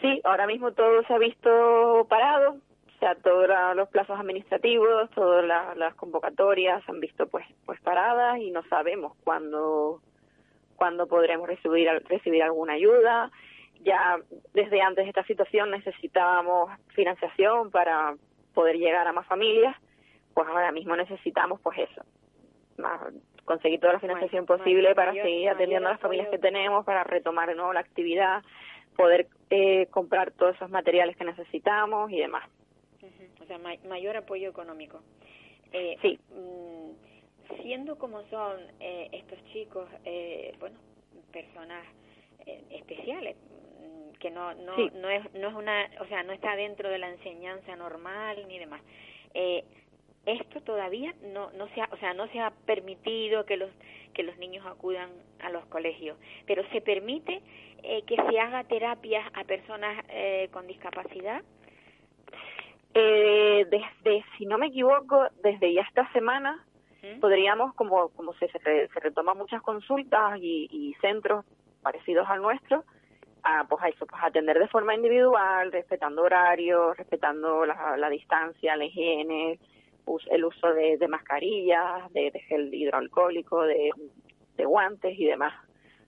Sí, 0.00 0.20
ahora 0.24 0.46
mismo 0.46 0.72
todo 0.72 1.02
se 1.04 1.14
ha 1.14 1.18
visto 1.18 2.06
parado, 2.08 2.52
o 2.54 2.98
sea, 2.98 3.14
todos 3.16 3.48
los 3.76 3.88
plazos 3.88 4.18
administrativos, 4.18 5.10
todas 5.10 5.44
la- 5.44 5.74
las 5.76 5.94
convocatorias 5.94 6.84
se 6.84 6.90
han 6.92 7.00
visto 7.00 7.26
pues 7.28 7.44
pues 7.66 7.80
paradas 7.80 8.38
y 8.38 8.50
no 8.50 8.62
sabemos 8.64 9.14
cuándo 9.24 10.00
cuándo 10.76 11.06
podremos 11.06 11.46
recibir 11.46 11.88
recibir 12.08 12.42
alguna 12.42 12.72
ayuda. 12.74 13.30
Ya 13.82 14.18
desde 14.54 14.80
antes 14.80 15.04
de 15.04 15.10
esta 15.10 15.24
situación 15.24 15.70
necesitábamos 15.70 16.70
financiación 16.94 17.70
para 17.70 18.14
poder 18.54 18.76
llegar 18.76 19.06
a 19.06 19.12
más 19.12 19.26
familias, 19.26 19.76
pues 20.34 20.48
ahora 20.48 20.72
mismo 20.72 20.96
necesitamos 20.96 21.60
pues 21.60 21.78
eso, 21.78 22.02
más- 22.78 23.00
conseguir 23.44 23.80
toda 23.80 23.94
la 23.94 24.00
financiación 24.00 24.46
posible 24.46 24.94
para 24.94 25.10
mayor- 25.10 25.26
seguir 25.26 25.50
atendiendo 25.50 25.88
a 25.88 25.92
las 25.92 26.00
familias 26.00 26.28
que 26.28 26.38
tenemos, 26.38 26.84
para 26.84 27.02
retomar 27.02 27.48
de 27.48 27.56
nuevo 27.56 27.72
la 27.72 27.80
actividad, 27.80 28.42
poder 28.96 29.26
eh, 29.50 29.86
comprar 29.90 30.32
todos 30.32 30.56
esos 30.56 30.70
materiales 30.70 31.16
que 31.16 31.24
necesitamos 31.24 32.10
y 32.10 32.18
demás. 32.18 32.48
O 33.40 33.44
sea, 33.46 33.58
may- 33.58 33.78
mayor 33.88 34.16
apoyo 34.16 34.48
económico. 34.48 35.00
Eh, 35.72 35.96
Sí. 36.02 36.18
mm, 36.30 37.62
siendo 37.62 37.98
como 37.98 38.22
son 38.28 38.60
eh, 38.80 39.08
estos 39.12 39.42
chicos, 39.52 39.88
eh, 40.04 40.54
bueno, 40.60 40.78
personas 41.32 41.84
eh, 42.46 42.62
especiales, 42.70 43.36
mm, 43.36 44.12
que 44.18 44.30
no 44.30 44.54
no 44.54 44.76
Sí. 44.76 44.90
no 44.94 45.08
es 45.10 45.32
no 45.34 45.48
es 45.48 45.54
una, 45.54 45.90
o 46.00 46.06
sea, 46.06 46.22
no 46.22 46.32
está 46.32 46.54
dentro 46.56 46.88
de 46.88 46.98
la 46.98 47.08
enseñanza 47.10 47.74
normal 47.76 48.46
ni 48.48 48.58
demás. 48.58 48.82
Eh, 49.34 49.64
esto 50.26 50.60
todavía 50.60 51.14
no 51.32 51.50
no 51.52 51.68
se 51.68 51.80
ha, 51.80 51.88
o 51.90 51.96
sea, 51.96 52.14
no 52.14 52.28
se 52.28 52.40
ha 52.40 52.50
permitido 52.66 53.44
que 53.44 53.56
los 53.56 53.70
que 54.14 54.22
los 54.22 54.36
niños 54.38 54.64
acudan 54.66 55.10
a 55.40 55.50
los 55.50 55.64
colegios, 55.66 56.16
pero 56.46 56.62
se 56.70 56.80
permite 56.80 57.42
eh, 57.82 58.02
que 58.06 58.16
se 58.16 58.38
haga 58.38 58.64
terapias 58.64 59.26
a 59.34 59.44
personas 59.44 60.04
eh, 60.08 60.48
con 60.52 60.66
discapacidad. 60.66 61.42
Eh, 62.94 63.66
desde, 63.70 64.24
si 64.36 64.44
no 64.46 64.58
me 64.58 64.66
equivoco, 64.66 65.26
desde 65.42 65.72
ya 65.72 65.80
esta 65.82 66.10
semana 66.12 66.62
¿Mm? 67.02 67.20
podríamos, 67.20 67.74
como, 67.74 68.10
como 68.10 68.34
se, 68.34 68.48
se, 68.48 68.88
se 68.88 69.00
retoman 69.00 69.38
muchas 69.38 69.62
consultas 69.62 70.38
y, 70.38 70.68
y 70.70 70.94
centros 71.00 71.44
parecidos 71.82 72.28
al 72.28 72.42
nuestro, 72.42 72.84
a, 73.42 73.64
pues 73.64 73.82
a 73.82 73.88
eso, 73.88 74.06
pues 74.06 74.22
atender 74.22 74.58
de 74.58 74.68
forma 74.68 74.94
individual, 74.94 75.72
respetando 75.72 76.22
horarios, 76.22 76.96
respetando 76.96 77.66
la, 77.66 77.96
la 77.96 78.08
distancia, 78.10 78.76
la 78.76 78.84
higiene, 78.84 79.58
el 80.30 80.44
uso 80.44 80.72
de, 80.74 81.08
mascarillas, 81.08 82.12
de, 82.12 82.30
gel 82.48 82.72
hidroalcohólico, 82.72 83.62
de, 83.62 83.90
guantes 84.64 85.18
y 85.18 85.26
demás. 85.26 85.52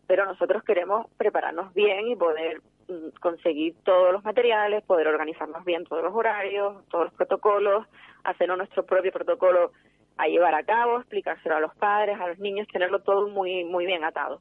Pero 0.06 0.26
nosotros 0.26 0.62
queremos 0.62 1.06
prepararnos 1.16 1.74
bien 1.74 2.06
y 2.08 2.14
poder 2.14 2.60
mm, 2.88 3.18
conseguir 3.20 3.74
todos 3.82 4.12
los 4.12 4.22
materiales, 4.22 4.84
poder 4.84 5.08
organizarnos 5.08 5.64
bien 5.64 5.84
todos 5.84 6.04
los 6.04 6.14
horarios, 6.14 6.86
todos 6.88 7.06
los 7.06 7.14
protocolos, 7.14 7.86
hacer 8.22 8.48
nuestro 8.56 8.84
propio 8.86 9.10
protocolo 9.10 9.72
a 10.16 10.28
llevar 10.28 10.54
a 10.54 10.62
cabo, 10.62 10.98
explicárselo 10.98 11.56
a 11.56 11.60
los 11.60 11.74
padres, 11.74 12.20
a 12.20 12.28
los 12.28 12.38
niños, 12.38 12.68
tenerlo 12.68 13.00
todo 13.00 13.28
muy 13.28 13.64
muy 13.64 13.86
bien 13.86 14.04
atado. 14.04 14.40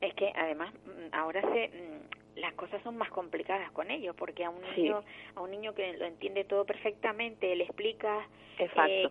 Es 0.00 0.14
que 0.14 0.32
además 0.36 0.72
mm, 0.74 1.14
ahora 1.14 1.40
se 1.40 1.68
mm, 1.68 2.17
las 2.40 2.54
cosas 2.54 2.82
son 2.82 2.96
más 2.96 3.10
complicadas 3.10 3.70
con 3.72 3.90
ellos 3.90 4.14
porque 4.16 4.44
a 4.44 4.50
un 4.50 4.62
Sí. 4.74 4.82
niño 4.82 5.02
a 5.34 5.40
un 5.40 5.50
niño 5.50 5.74
que 5.74 5.92
lo 5.96 6.04
entiende 6.06 6.44
todo 6.44 6.64
perfectamente 6.64 7.54
le 7.56 7.64
explicas 7.64 8.26
eh, 8.58 9.08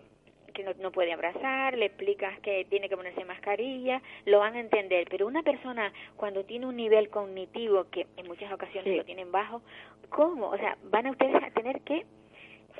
que 0.54 0.62
no, 0.64 0.72
no 0.80 0.90
puede 0.90 1.12
abrazar, 1.12 1.76
le 1.78 1.86
explicas 1.86 2.38
que 2.40 2.64
tiene 2.64 2.88
que 2.88 2.96
ponerse 2.96 3.24
mascarilla, 3.24 4.02
lo 4.24 4.40
van 4.40 4.54
a 4.54 4.60
entender, 4.60 5.06
pero 5.10 5.26
una 5.26 5.42
persona 5.42 5.92
cuando 6.16 6.44
tiene 6.44 6.66
un 6.66 6.74
nivel 6.76 7.10
cognitivo 7.10 7.84
que 7.90 8.06
en 8.16 8.26
muchas 8.26 8.50
ocasiones 8.52 8.90
Sí. 8.92 8.96
lo 8.96 9.04
tienen 9.04 9.30
bajo, 9.30 9.62
¿cómo? 10.08 10.48
O 10.48 10.56
sea, 10.56 10.76
van 10.84 11.06
a 11.06 11.10
ustedes 11.12 11.42
a 11.42 11.50
tener 11.50 11.80
que 11.82 12.04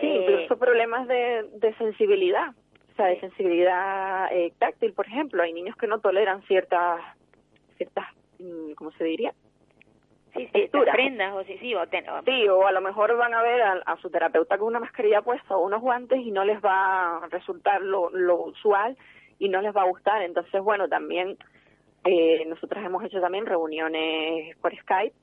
Sí, 0.01 0.07
eh, 0.07 0.17
incluso 0.23 0.59
problemas 0.59 1.09
de, 1.09 1.45
de 1.55 1.75
sensibilidad, 1.75 2.51
o 2.93 2.95
sea, 2.97 3.07
de 3.07 3.21
sensibilidad 3.21 4.29
eh, 4.33 4.53
táctil, 4.59 4.93
por 4.93 5.07
ejemplo. 5.07 5.43
Hay 5.43 5.53
niños 5.53 5.77
que 5.77 5.87
no 5.89 5.99
toleran 6.01 6.43
ciertas, 6.43 7.01
ciertas, 7.77 8.07
mm, 8.39 8.73
¿cómo 8.75 8.93
se 8.93 9.05
diría? 9.05 9.33
Sí, 10.39 10.47
sí, 10.47 10.53
textura. 10.53 10.93
prendas 10.93 11.35
o 11.35 11.45
sí, 11.45 11.59
sí, 11.59 11.75
o 11.75 11.87
ten- 11.89 12.09
o- 12.09 12.23
Sí, 12.23 12.49
o 12.49 12.67
a 12.67 12.73
lo 12.73 12.81
mejor 12.81 13.17
van 13.17 13.35
a 13.35 13.43
ver 13.43 13.61
a, 13.63 13.73
a 13.85 13.97
su 13.99 14.11
terapeuta 14.11 14.57
con 14.59 14.69
una 14.69 14.81
mascarilla 14.81 15.23
puesta 15.23 15.57
o 15.57 15.65
unos 15.65 15.81
guantes 15.83 16.19
y 16.21 16.31
no 16.31 16.45
les 16.45 16.61
va 16.65 17.19
a 17.19 17.27
resultar 17.29 17.81
lo, 17.83 18.11
lo 18.11 18.37
usual 18.45 18.97
y 19.39 19.49
no 19.49 19.61
les 19.61 19.75
va 19.77 19.83
a 19.83 19.89
gustar. 19.89 20.23
Entonces, 20.23 20.61
bueno, 20.63 20.89
también 20.89 21.37
eh, 22.05 22.45
nosotros 22.47 22.85
hemos 22.85 23.05
hecho 23.05 23.21
también 23.21 23.47
reuniones 23.47 24.57
por 24.59 24.75
Skype 24.77 25.15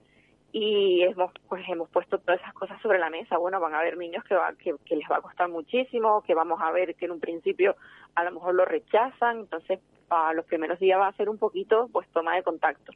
y 0.51 1.01
hemos 1.04 1.32
pues 1.49 1.63
hemos 1.67 1.89
puesto 1.89 2.17
todas 2.19 2.39
esas 2.39 2.54
cosas 2.54 2.82
sobre 2.82 2.97
la 2.99 3.10
mesa. 3.10 3.38
Bueno, 3.38 3.60
van 3.60 3.73
a 3.73 3.80
haber 3.80 3.97
niños 3.97 4.23
que, 4.23 4.36
va, 4.36 4.54
que, 4.54 4.75
que 4.86 4.95
les 4.95 5.10
va 5.10 5.17
a 5.17 5.21
costar 5.21 5.49
muchísimo, 5.49 6.21
que 6.21 6.34
vamos 6.34 6.62
a 6.62 6.71
ver 6.71 6.95
que 6.95 7.06
en 7.06 7.12
un 7.12 7.19
principio 7.19 7.75
a 8.15 8.23
lo 8.23 8.32
mejor 8.32 8.56
lo 8.56 8.63
rechazan, 8.65 9.39
entonces 9.39 9.80
a 10.10 10.34
los 10.34 10.45
primeros 10.45 10.80
días 10.80 10.99
va 10.99 11.08
a 11.08 11.13
ser 11.13 11.28
un 11.30 11.38
poquito 11.38 11.89
pues 11.91 12.08
toma 12.10 12.36
de 12.36 12.43
contacto. 12.43 12.93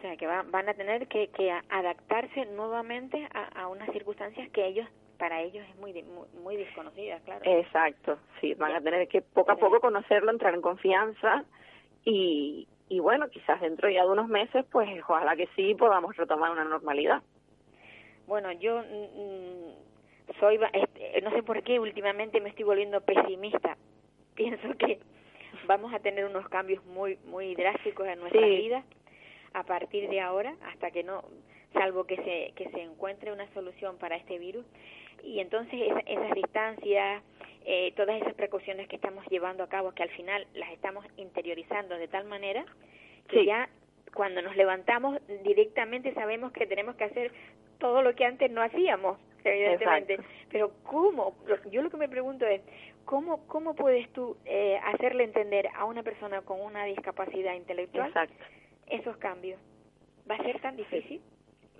O 0.00 0.02
sea, 0.02 0.16
que 0.16 0.26
va- 0.26 0.44
van 0.48 0.66
a 0.66 0.72
tener 0.72 1.06
que, 1.08 1.28
que 1.28 1.52
adaptarse 1.68 2.46
nuevamente 2.46 3.28
a, 3.34 3.62
a 3.62 3.68
unas 3.68 3.92
circunstancias 3.92 4.48
que 4.50 4.66
ellos, 4.66 4.88
para 5.18 5.42
ellos 5.42 5.62
es 5.68 5.76
muy, 5.76 5.92
muy, 6.04 6.26
muy 6.42 6.56
desconocida, 6.56 7.20
claro. 7.20 7.42
Exacto, 7.44 8.18
sí, 8.40 8.54
van 8.54 8.72
a 8.74 8.80
tener 8.80 9.06
que 9.08 9.20
poco 9.20 9.52
a 9.52 9.56
poco 9.56 9.78
conocerlo, 9.78 10.30
entrar 10.30 10.54
en 10.54 10.62
confianza 10.62 11.44
y, 12.02 12.66
y 12.88 12.98
bueno, 13.00 13.28
quizás 13.28 13.60
dentro 13.60 13.90
ya 13.90 14.04
de 14.04 14.08
unos 14.10 14.28
meses, 14.28 14.64
pues 14.72 14.88
ojalá 15.06 15.36
que 15.36 15.48
sí 15.54 15.74
podamos 15.74 16.16
retomar 16.16 16.50
una 16.50 16.64
normalidad. 16.64 17.20
Bueno, 18.26 18.52
yo 18.52 18.78
mm, 18.78 19.20
mm, 19.20 20.38
soy, 20.40 20.58
este, 20.72 21.20
no 21.20 21.30
sé 21.32 21.42
por 21.42 21.62
qué 21.62 21.78
últimamente 21.78 22.40
me 22.40 22.48
estoy 22.48 22.64
volviendo 22.64 23.02
pesimista. 23.02 23.76
Pienso 24.34 24.68
que 24.78 24.98
vamos 25.66 25.92
a 25.92 25.98
tener 25.98 26.24
unos 26.24 26.48
cambios 26.48 26.82
muy, 26.86 27.18
muy 27.26 27.54
drásticos 27.54 28.06
en 28.06 28.20
nuestra 28.20 28.40
Sí. 28.40 28.56
vida 28.56 28.82
a 29.54 29.64
partir 29.64 30.08
de 30.08 30.20
ahora, 30.20 30.54
hasta 30.72 30.90
que 30.90 31.02
no, 31.02 31.24
salvo 31.72 32.04
que 32.04 32.16
se, 32.16 32.52
que 32.54 32.68
se 32.70 32.82
encuentre 32.82 33.32
una 33.32 33.46
solución 33.54 33.96
para 33.98 34.16
este 34.16 34.38
virus. 34.38 34.64
Y 35.22 35.40
entonces 35.40 35.74
esa- 35.80 36.00
esas 36.00 36.34
distancias, 36.34 37.22
eh, 37.64 37.92
todas 37.96 38.20
esas 38.20 38.34
precauciones 38.34 38.88
que 38.88 38.96
estamos 38.96 39.24
llevando 39.28 39.62
a 39.62 39.68
cabo, 39.68 39.92
que 39.92 40.02
al 40.02 40.08
final 40.10 40.46
las 40.54 40.70
estamos 40.72 41.04
interiorizando 41.16 41.96
de 41.98 42.08
tal 42.08 42.24
manera 42.24 42.64
que 43.28 43.40
Sí. 43.40 43.46
ya 43.46 43.68
cuando 44.14 44.42
nos 44.42 44.56
levantamos 44.56 45.20
directamente 45.44 46.12
sabemos 46.14 46.52
que 46.52 46.66
tenemos 46.66 46.96
que 46.96 47.04
hacer 47.04 47.32
todo 47.78 48.02
lo 48.02 48.14
que 48.14 48.24
antes 48.24 48.50
no 48.50 48.60
hacíamos, 48.62 49.18
evidentemente. 49.44 50.14
Exacto. 50.14 50.32
Pero 50.50 50.72
¿cómo? 50.84 51.34
Yo 51.70 51.82
lo 51.82 51.90
que 51.90 51.96
me 51.96 52.08
pregunto 52.08 52.46
es, 52.46 52.60
¿cómo, 53.04 53.46
cómo 53.46 53.74
puedes 53.74 54.08
tú 54.12 54.36
eh, 54.46 54.78
hacerle 54.84 55.24
entender 55.24 55.68
a 55.74 55.84
una 55.84 56.02
persona 56.02 56.42
con 56.42 56.60
una 56.60 56.84
discapacidad 56.86 57.54
intelectual 57.54 58.08
Exacto, 58.08 58.34
esos 58.86 59.16
cambios? 59.18 59.60
¿Va 60.30 60.36
a 60.36 60.42
ser 60.44 60.60
tan 60.60 60.76
difícil? 60.76 61.20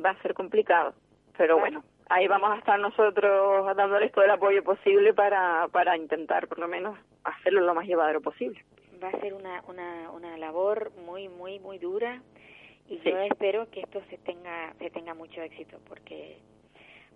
va 0.05 0.11
a 0.11 0.23
ser 0.23 0.33
complicado, 0.33 0.95
pero 1.37 1.59
Bueno. 1.59 1.81
bueno, 1.81 1.95
ahí 2.09 2.27
vamos 2.27 2.51
a 2.53 2.57
estar 2.59 2.79
nosotros 2.81 3.77
dándoles 3.77 4.11
todo 4.13 4.25
el 4.25 4.31
apoyo 4.31 4.65
posible 4.65 5.13
para, 5.13 5.69
para 5.73 5.95
intentar 5.97 6.49
por 6.49 6.59
lo 6.59 6.69
menos 6.69 6.99
hacerlo 7.25 7.61
lo 7.61 7.75
más 7.75 7.87
llevadero 7.87 8.21
posible. 8.23 8.65
Va 9.03 9.09
a 9.09 9.21
ser 9.21 9.35
una, 9.35 9.63
una, 9.69 10.11
una 10.11 10.39
labor 10.39 10.91
muy, 11.05 11.29
muy, 11.29 11.59
muy 11.59 11.79
dura 11.79 12.23
y 12.89 12.97
Sí. 12.99 13.11
yo 13.11 13.19
espero 13.19 13.71
que 13.71 13.81
esto 13.81 14.01
se 14.09 14.17
tenga, 14.19 14.73
se 14.79 14.91
tenga 14.91 15.13
mucho 15.15 15.43
éxito 15.43 15.79
porque 15.87 16.39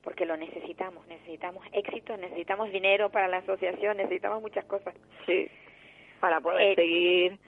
porque 0.03 0.27
lo 0.27 0.37
necesitamos, 0.37 1.07
necesitamos 1.07 1.65
éxito, 1.73 2.15
necesitamos 2.19 2.71
dinero 2.71 3.09
para 3.09 3.27
la 3.27 3.39
asociación, 3.39 3.97
necesitamos 3.97 4.43
muchas 4.43 4.67
cosas. 4.67 4.95
Sí, 5.25 5.49
para 6.21 6.41
poder 6.43 6.73
Eh, 6.73 6.75
seguir 6.75 7.39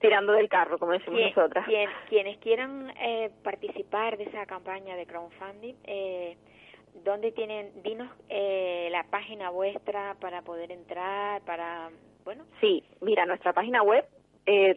tirando 0.00 0.32
del 0.32 0.48
carro, 0.48 0.78
como 0.78 0.92
decimos 0.92 1.18
Quien- 1.18 1.32
nosotras. 1.34 1.66
quien- 1.66 1.90
quienes 2.08 2.38
quieran 2.38 2.92
eh, 3.00 3.30
participar 3.44 4.16
de 4.16 4.24
esa 4.24 4.46
campaña 4.46 4.96
de 4.96 5.06
crowdfunding, 5.06 5.74
eh, 5.84 6.36
¿dónde 7.04 7.30
tienen, 7.32 7.70
dinos 7.82 8.08
eh, 8.28 8.88
la 8.90 9.04
página 9.04 9.50
vuestra 9.50 10.16
para 10.20 10.42
poder 10.42 10.72
entrar, 10.72 11.42
para, 11.42 11.90
bueno, 12.24 12.44
Sí, 12.60 12.82
mira, 13.00 13.26
nuestra 13.26 13.52
página 13.52 13.82
web, 13.82 14.04
eh, 14.46 14.74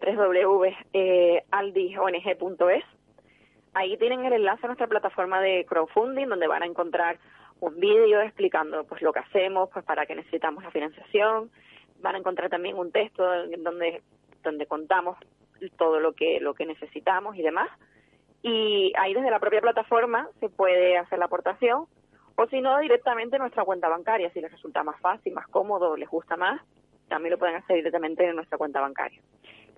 www.aldiong.es, 1.62 2.84
ahí 3.74 3.98
tienen 3.98 4.26
el 4.26 4.34
enlace 4.34 4.62
a 4.66 4.68
nuestra 4.68 4.88
plataforma 4.88 5.40
de 5.42 5.66
crowdfunding, 5.66 6.28
donde 6.28 6.48
van 6.48 6.64
a 6.64 6.68
encontrar 6.68 7.18
un 7.60 7.80
vídeo 7.80 8.22
explicando 8.22 8.84
pues 8.86 9.02
lo 9.02 9.14
que 9.14 9.20
hacemos, 9.20 9.70
pues 9.72 9.86
para 9.86 10.06
qué 10.06 10.16
necesitamos 10.16 10.64
la 10.64 10.72
financiación, 10.72 11.50
van 12.02 12.16
a 12.16 12.18
encontrar 12.20 12.50
también 12.50 12.78
un 12.78 12.92
texto 12.92 13.34
en 13.46 13.64
donde, 13.64 14.02
donde 14.44 14.66
contamos 14.68 15.18
todo 15.78 16.00
lo 16.00 16.14
que, 16.14 16.40
lo 16.42 16.54
que 16.54 16.66
necesitamos 16.66 17.36
y 17.38 17.42
demás. 17.42 17.70
Y 18.42 18.92
ahí 19.00 19.14
desde 19.14 19.32
la 19.32 19.40
propia 19.40 19.62
plataforma 19.62 20.28
se 20.40 20.50
puede 20.50 20.98
hacer 20.98 21.18
la 21.20 21.26
aportación, 21.26 21.86
o 22.36 22.48
si 22.48 22.60
no, 22.62 22.78
directamente 22.80 23.36
en 23.38 23.42
nuestra 23.42 23.64
cuenta 23.64 23.88
bancaria, 23.88 24.30
si 24.32 24.42
les 24.42 24.52
resulta 24.52 24.84
más 24.84 25.00
fácil, 25.00 25.34
más 25.34 25.48
cómodo, 25.48 25.96
les 25.96 26.10
gusta 26.10 26.36
más, 26.36 26.62
también 27.08 27.32
lo 27.32 27.38
pueden 27.40 27.56
hacer 27.56 27.78
directamente 27.78 28.26
en 28.28 28.36
nuestra 28.36 28.58
cuenta 28.58 28.82
bancaria. 28.82 29.22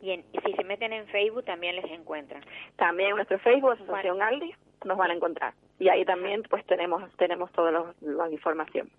y 0.01 0.12
en- 0.12 0.25
si 0.45 0.54
se 0.54 0.63
meten 0.63 0.93
en 0.93 1.08
Facebook 1.08 1.45
también 1.45 1.75
les 1.78 1.89
encuentran? 1.89 2.43
También 2.75 3.10
en 3.12 3.15
nuestro 3.15 3.39
Facebook, 3.39 3.71
Asociación 3.71 4.21
Aldi, 4.21 4.54
nos 4.84 4.97
van 4.97 5.10
a 5.10 5.13
encontrar. 5.15 5.54
Y 5.80 5.88
ahí 5.89 6.06
también 6.06 6.43
pues 6.43 6.63
tenemos 6.67 7.01
tenemos 7.17 7.51
toda 7.54 7.71
la 8.01 8.30
información. 8.30 8.89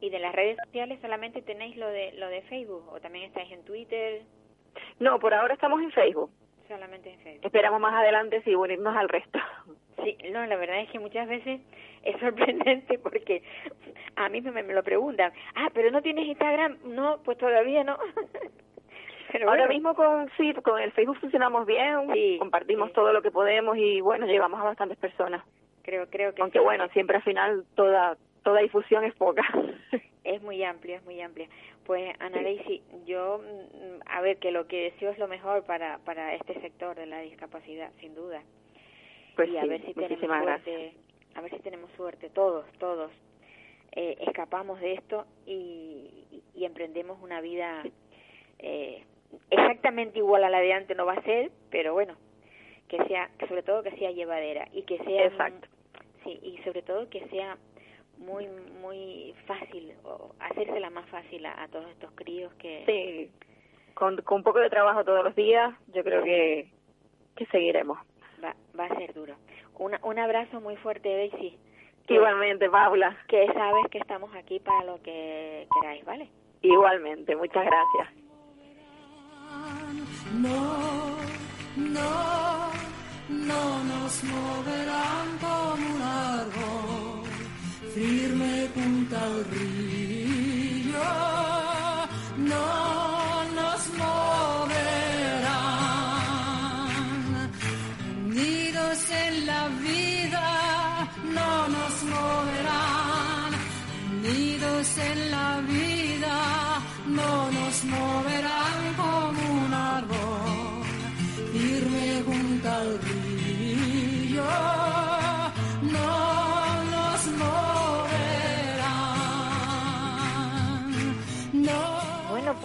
¿Y 0.00 0.08
de 0.08 0.18
las 0.18 0.34
redes 0.34 0.56
sociales 0.64 0.98
solamente 1.02 1.42
tenéis 1.42 1.76
lo 1.76 1.88
de 1.88 2.12
lo 2.12 2.28
de 2.28 2.40
Facebook 2.42 2.88
o 2.90 3.00
también 3.00 3.24
estáis 3.26 3.52
en 3.52 3.64
Twitter? 3.64 4.22
No, 5.00 5.18
por 5.18 5.34
ahora 5.34 5.54
estamos 5.54 5.80
en 5.82 5.90
Facebook. 5.92 6.30
Solamente 6.68 7.12
en 7.12 7.20
Facebook. 7.20 7.44
Esperamos 7.46 7.80
más 7.80 7.94
adelante 7.94 8.42
si 8.42 8.54
unirnos 8.54 8.96
al 8.96 9.08
resto. 9.08 9.38
Sí, 10.04 10.16
no, 10.30 10.44
la 10.44 10.56
verdad 10.56 10.80
es 10.82 10.90
que 10.90 10.98
muchas 11.00 11.26
veces 11.26 11.58
es 12.04 12.20
sorprendente 12.20 12.98
porque 12.98 13.42
a 14.14 14.28
mí 14.28 14.42
me, 14.42 14.62
me 14.62 14.74
lo 14.74 14.82
preguntan, 14.82 15.32
ah, 15.56 15.68
pero 15.72 15.90
no 15.90 16.02
tienes 16.02 16.26
Instagram, 16.26 16.76
no, 16.84 17.18
pues 17.24 17.38
todavía 17.38 17.82
no. 17.82 17.96
pero 19.32 19.48
Ahora 19.48 19.62
bueno, 19.66 19.74
mismo 19.74 19.94
con 19.94 20.30
sí, 20.36 20.52
con 20.62 20.80
el 20.80 20.92
Facebook 20.92 21.18
funcionamos 21.18 21.66
bien, 21.66 22.12
Sí, 22.12 22.36
compartimos 22.38 22.88
sí. 22.90 22.94
todo 22.94 23.12
lo 23.12 23.22
que 23.22 23.30
podemos 23.30 23.76
y 23.78 24.00
bueno, 24.02 24.26
llegamos 24.26 24.60
a 24.60 24.64
bastantes 24.64 24.98
personas. 24.98 25.42
creo, 25.82 26.06
creo 26.10 26.34
que 26.34 26.42
Aunque 26.42 26.58
sí, 26.58 26.64
bueno, 26.64 26.86
siempre 26.88 27.16
al 27.16 27.22
final 27.22 27.64
toda 27.74 28.16
toda 28.44 28.60
difusión 28.60 29.02
es 29.02 29.14
poca. 29.14 29.42
es 30.26 30.42
muy 30.42 30.62
amplio, 30.64 30.96
es 30.96 31.04
muy 31.04 31.20
amplia. 31.20 31.48
Pues 31.84 32.14
Ana 32.20 32.42
Daisy, 32.42 32.82
yo, 33.06 33.38
mm, 33.38 34.00
a 34.06 34.20
ver, 34.20 34.38
que 34.38 34.50
lo 34.50 34.66
que 34.66 34.90
deseo 34.90 35.10
es 35.10 35.18
lo 35.18 35.28
mejor 35.28 35.64
para, 35.64 35.98
para 35.98 36.34
este 36.34 36.60
sector 36.60 36.96
de 36.96 37.06
la 37.06 37.20
discapacidad, 37.20 37.90
sin 38.00 38.14
duda. 38.14 38.42
Pues 39.36 39.48
y 39.50 39.56
a 39.56 39.62
sí, 39.62 39.68
ver 39.68 39.80
si 39.84 39.94
tenemos 39.94 40.10
muchísimas 40.10 40.42
suerte, 40.42 40.70
gracias. 40.72 40.94
a 41.36 41.40
ver 41.42 41.50
si 41.52 41.58
tenemos 41.60 41.90
suerte, 41.92 42.30
todos, 42.30 42.66
todos, 42.78 43.10
eh, 43.92 44.16
escapamos 44.26 44.80
de 44.80 44.94
esto 44.94 45.26
y, 45.46 46.10
y- 46.54 46.64
emprendemos 46.64 47.18
una 47.22 47.40
vida 47.40 47.82
eh, 48.58 49.04
exactamente 49.50 50.18
igual 50.18 50.42
a 50.44 50.50
la 50.50 50.60
de 50.60 50.72
antes 50.72 50.96
no 50.96 51.06
va 51.06 51.14
a 51.14 51.22
ser, 51.22 51.50
pero 51.70 51.92
bueno, 51.94 52.16
que 52.88 53.02
sea, 53.04 53.30
sobre 53.48 53.62
todo 53.62 53.82
que 53.82 53.92
sea 53.92 54.10
llevadera 54.10 54.68
y 54.72 54.82
que 54.82 54.98
sea, 54.98 55.26
Exacto. 55.26 55.68
sí, 56.24 56.38
y 56.42 56.58
sobre 56.64 56.82
todo 56.82 57.08
que 57.10 57.26
sea 57.28 57.56
muy, 58.18 58.46
muy 58.80 59.34
fácil, 59.46 59.92
o 60.04 60.34
hacérsela 60.40 60.90
más 60.90 61.08
fácil 61.08 61.44
a, 61.46 61.62
a 61.62 61.68
todos 61.68 61.88
estos 61.90 62.10
críos 62.14 62.52
que, 62.54 62.84
Sí, 62.86 63.30
con, 63.94 64.16
con 64.22 64.38
un 64.38 64.42
poco 64.42 64.58
de 64.60 64.70
trabajo 64.70 65.04
todos 65.04 65.24
los 65.24 65.34
días, 65.34 65.74
yo 65.94 66.02
creo 66.04 66.22
que, 66.24 66.70
que 67.36 67.46
seguiremos. 67.46 67.98
va, 68.42 68.54
va 68.78 68.84
a 68.86 68.96
ser 68.96 69.12
duro. 69.14 69.34
una, 69.78 69.98
un 70.02 70.18
abrazo 70.18 70.60
muy 70.60 70.76
fuerte, 70.76 71.08
Daisy. 71.08 71.58
Que- 72.06 72.14
Igualmente, 72.14 72.70
Paula. 72.70 73.16
Que 73.26 73.46
sabes 73.52 73.86
que 73.90 73.98
estamos 73.98 74.34
aquí 74.36 74.60
para 74.60 74.84
lo 74.84 75.02
que 75.02 75.66
queráis, 75.80 76.04
¿vale? 76.04 76.28
Igualmente, 76.62 77.34
muchas 77.36 77.64
gracias. 77.64 78.08
No, 80.34 81.16
no, 81.76 82.70
no 83.28 83.84
nos 83.84 84.24
moverán 84.24 85.38
como 85.40 85.74
un 85.74 86.02
árbol 86.02 86.95
firme 87.96 88.68
junto 88.74 89.16
al 89.16 89.42
río. 89.46 89.95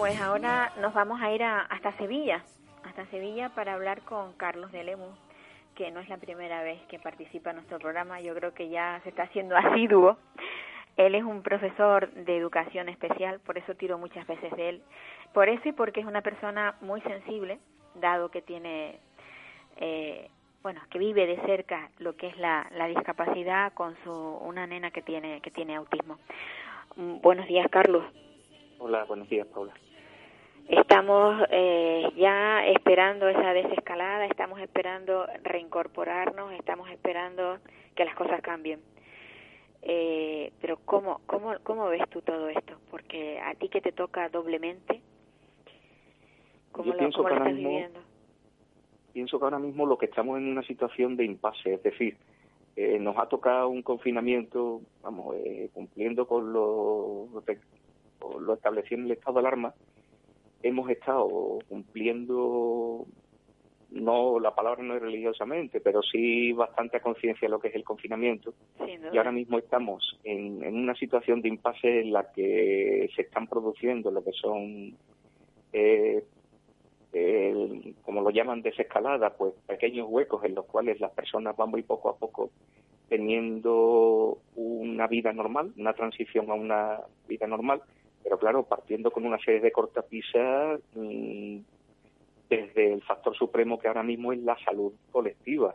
Pues 0.02 0.20
ahora 0.20 0.72
nos 0.80 0.92
vamos 0.94 1.22
a 1.22 1.30
ir 1.30 1.44
a- 1.44 1.60
hasta 1.60 1.92
Sevilla, 1.92 2.42
hasta 2.82 3.06
Sevilla 3.06 3.50
para 3.50 3.74
hablar 3.74 4.00
con 4.02 4.32
Carlos 4.32 4.72
de 4.72 4.82
Lemus, 4.82 5.16
que 5.76 5.92
no 5.92 6.00
es 6.00 6.08
la 6.08 6.16
primera 6.16 6.60
vez 6.64 6.82
que 6.88 6.98
participa 6.98 7.50
en 7.50 7.56
nuestro 7.58 7.78
programa, 7.78 8.20
yo 8.20 8.34
creo 8.34 8.52
que 8.52 8.68
ya 8.68 8.98
se 9.04 9.10
está 9.10 9.22
haciendo 9.22 9.54
asiduo. 9.86 10.16
Él 10.96 11.14
es 11.14 11.22
un 11.22 11.44
profesor 11.44 12.10
de 12.14 12.36
educación 12.36 12.88
especial, 12.88 13.38
por 13.46 13.58
eso 13.58 13.76
tiro 13.76 13.96
muchas 13.96 14.26
veces 14.26 14.50
de 14.56 14.70
él. 14.70 14.82
Por 15.32 15.48
eso 15.48 15.68
y 15.68 15.72
porque 15.72 16.00
es 16.00 16.06
una 16.06 16.20
persona 16.20 16.74
muy 16.80 17.00
sensible, 17.02 17.60
dado 17.94 18.28
que 18.28 18.42
tiene, 18.42 18.98
eh, 19.76 20.28
bueno, 20.64 20.80
que 20.90 20.98
vive 20.98 21.28
de 21.28 21.36
cerca 21.46 21.90
lo 22.00 22.16
que 22.16 22.26
es 22.26 22.36
la, 22.38 22.66
la 22.72 22.88
discapacidad 22.88 23.72
con 23.74 23.94
su 24.02 24.10
una 24.12 24.66
nena 24.66 24.90
que 24.90 25.02
tiene 25.02 25.40
que 25.42 25.52
tiene 25.52 25.76
autismo. 25.76 26.18
Mm, 26.96 27.20
Buenos 27.20 27.46
días, 27.46 27.68
Carlos. 27.70 28.04
Hola, 28.80 29.04
buenos 29.04 29.28
días, 29.28 29.46
Paula. 29.46 29.72
Estamos 30.68 31.42
eh, 31.50 32.08
ya 32.16 32.66
esperando 32.66 33.28
esa 33.28 33.52
desescalada, 33.52 34.26
estamos 34.26 34.60
esperando 34.60 35.26
reincorporarnos, 35.42 36.52
estamos 36.52 36.88
esperando 36.90 37.58
que 37.94 38.04
las 38.04 38.14
cosas 38.14 38.40
cambien. 38.40 38.80
Eh, 39.82 40.52
pero 40.60 40.78
¿cómo, 40.84 41.20
cómo, 41.26 41.54
¿cómo 41.64 41.88
ves 41.88 42.08
tú 42.10 42.22
todo 42.22 42.48
esto? 42.48 42.74
Porque 42.90 43.40
a 43.40 43.54
ti 43.54 43.68
que 43.68 43.80
te 43.80 43.92
toca 43.92 44.28
doblemente, 44.28 45.00
¿cómo 46.70 46.86
Yo 46.86 46.92
lo, 46.92 46.98
pienso 46.98 47.18
cómo 47.18 47.28
que 47.28 47.34
lo 47.34 47.40
estás 47.40 47.54
mismo- 47.54 47.68
viviendo? 47.70 48.00
Pienso 49.12 49.38
que 49.38 49.44
ahora 49.44 49.58
mismo 49.58 49.84
lo 49.84 49.98
que 49.98 50.06
estamos 50.06 50.38
en 50.38 50.48
una 50.48 50.62
situación 50.62 51.16
de 51.16 51.24
impasse, 51.24 51.74
es 51.74 51.82
decir, 51.82 52.16
eh, 52.76 52.98
nos 52.98 53.18
ha 53.18 53.26
tocado 53.28 53.68
un 53.68 53.82
confinamiento, 53.82 54.80
vamos, 55.02 55.34
eh, 55.36 55.68
cumpliendo 55.74 56.26
con 56.26 56.50
lo, 56.52 57.26
con 58.18 58.46
lo 58.46 58.54
establecido 58.54 59.00
en 59.00 59.06
el 59.06 59.12
estado 59.12 59.34
de 59.34 59.40
alarma, 59.40 59.74
hemos 60.62 60.88
estado 60.90 61.58
cumpliendo, 61.68 63.06
no, 63.90 64.40
la 64.40 64.54
palabra 64.54 64.82
no 64.82 64.94
es 64.94 65.02
religiosamente, 65.02 65.80
pero 65.80 66.02
sí 66.02 66.52
bastante 66.52 66.96
a 66.96 67.00
conciencia 67.00 67.46
de 67.46 67.50
lo 67.52 67.60
que 67.60 67.68
es 67.68 67.74
el 67.74 67.84
confinamiento. 67.84 68.54
Y 69.12 69.18
ahora 69.18 69.32
mismo 69.32 69.58
estamos 69.58 70.18
en, 70.24 70.62
en 70.62 70.76
una 70.76 70.94
situación 70.94 71.42
de 71.42 71.48
impasse 71.48 72.00
en 72.00 72.12
la 72.12 72.32
que 72.32 73.10
se 73.14 73.22
están 73.22 73.46
produciendo 73.48 74.10
lo 74.10 74.24
que 74.24 74.32
son, 74.32 74.96
eh, 75.72 76.24
el- 77.12 77.94
como 78.02 78.22
lo 78.22 78.30
llaman 78.30 78.62
desescalada, 78.62 79.36
pues 79.36 79.52
pequeños 79.66 80.06
huecos 80.08 80.42
en 80.44 80.54
los 80.54 80.64
cuales 80.64 80.98
las 81.00 81.10
personas 81.12 81.54
van 81.56 81.70
muy 81.70 81.82
poco 81.82 82.08
a 82.08 82.16
poco 82.16 82.50
teniendo 83.10 84.38
una 84.56 85.06
vida 85.06 85.32
normal, 85.34 85.72
una 85.76 85.92
transición 85.92 86.50
a 86.50 86.54
una 86.54 87.00
vida 87.28 87.46
normal, 87.46 87.82
pero 88.22 88.38
claro, 88.38 88.64
partiendo 88.64 89.10
con 89.10 89.26
una 89.26 89.38
serie 89.38 89.60
de 89.60 89.72
cortapisas 89.72 90.80
mm, 90.94 91.58
desde 92.48 92.92
el 92.92 93.02
factor 93.02 93.36
supremo 93.36 93.78
que 93.78 93.88
ahora 93.88 94.02
mismo 94.02 94.32
es 94.32 94.40
la 94.40 94.56
salud 94.64 94.92
colectiva. 95.10 95.74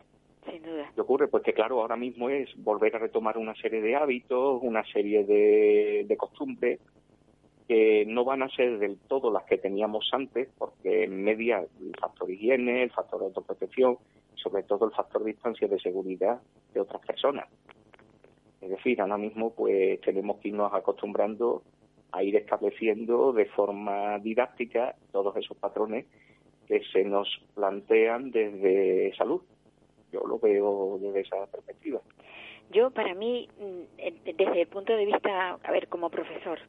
Sin 0.50 0.64
duda. 0.64 0.92
¿Qué 0.94 1.02
ocurre? 1.02 1.28
Pues 1.28 1.44
que 1.44 1.54
claro, 1.54 1.82
ahora 1.82 1.98
mismo 1.98 2.30
es 2.30 2.50
volver 2.64 2.96
a 2.96 3.00
retomar 3.00 3.38
una 3.38 3.56
serie 3.56 3.82
de 3.82 3.96
hábitos, 3.96 4.60
una 4.62 4.86
serie 4.86 5.26
de, 5.26 6.06
de 6.08 6.18
costumbres 6.18 6.80
que 7.68 8.06
no 8.08 8.24
van 8.24 8.44
a 8.44 8.50
ser 8.50 8.80
del 8.80 8.98
todo 8.98 9.30
las 9.30 9.44
que 9.44 9.58
teníamos 9.58 10.10
antes, 10.14 10.48
porque 10.58 11.04
en 11.04 11.22
media 11.22 11.66
el 11.82 11.96
factor 12.00 12.32
higiene, 12.32 12.84
el 12.84 12.92
factor 12.92 13.22
autoprotección, 13.22 13.98
sobre 14.36 14.64
todo 14.64 14.86
el 14.86 14.92
factor 14.92 15.24
distancia 15.24 15.68
de 15.68 15.80
seguridad 15.80 16.40
de 16.74 16.80
otras 16.80 17.06
personas. 17.06 17.48
Es 18.62 18.70
decir, 18.70 19.02
ahora 19.02 19.18
mismo 19.18 19.52
pues 19.54 20.00
tenemos 20.02 20.38
que 20.38 20.50
irnos 20.50 20.74
acostumbrando 20.74 21.64
a 22.12 22.24
ir 22.24 22.36
estableciendo 22.36 23.34
de 23.34 23.46
forma 23.46 24.20
didáctica 24.20 24.96
todos 25.12 25.36
esos 25.38 25.58
patrones 25.58 26.06
que 26.67 26.82
se 26.91 27.04
nos 27.04 27.28
plantean 27.56 28.32
desde 28.32 29.13
salud. 29.15 29.41
Yo 30.12 30.22
lo 30.26 30.39
veo 30.39 30.98
desde 31.02 31.22
esa 31.22 31.46
perspectiva. 31.48 32.00
Yo, 32.70 32.91
para 32.91 33.13
mí, 33.13 33.48
mm, 33.60 34.34
desde 34.36 34.62
el 34.62 34.67
punto 34.67 34.93
de 34.93 35.06
vista, 35.06 35.58
a 35.63 35.72
ver, 35.72 35.88
como 35.88 36.10
profesor, 36.10 36.60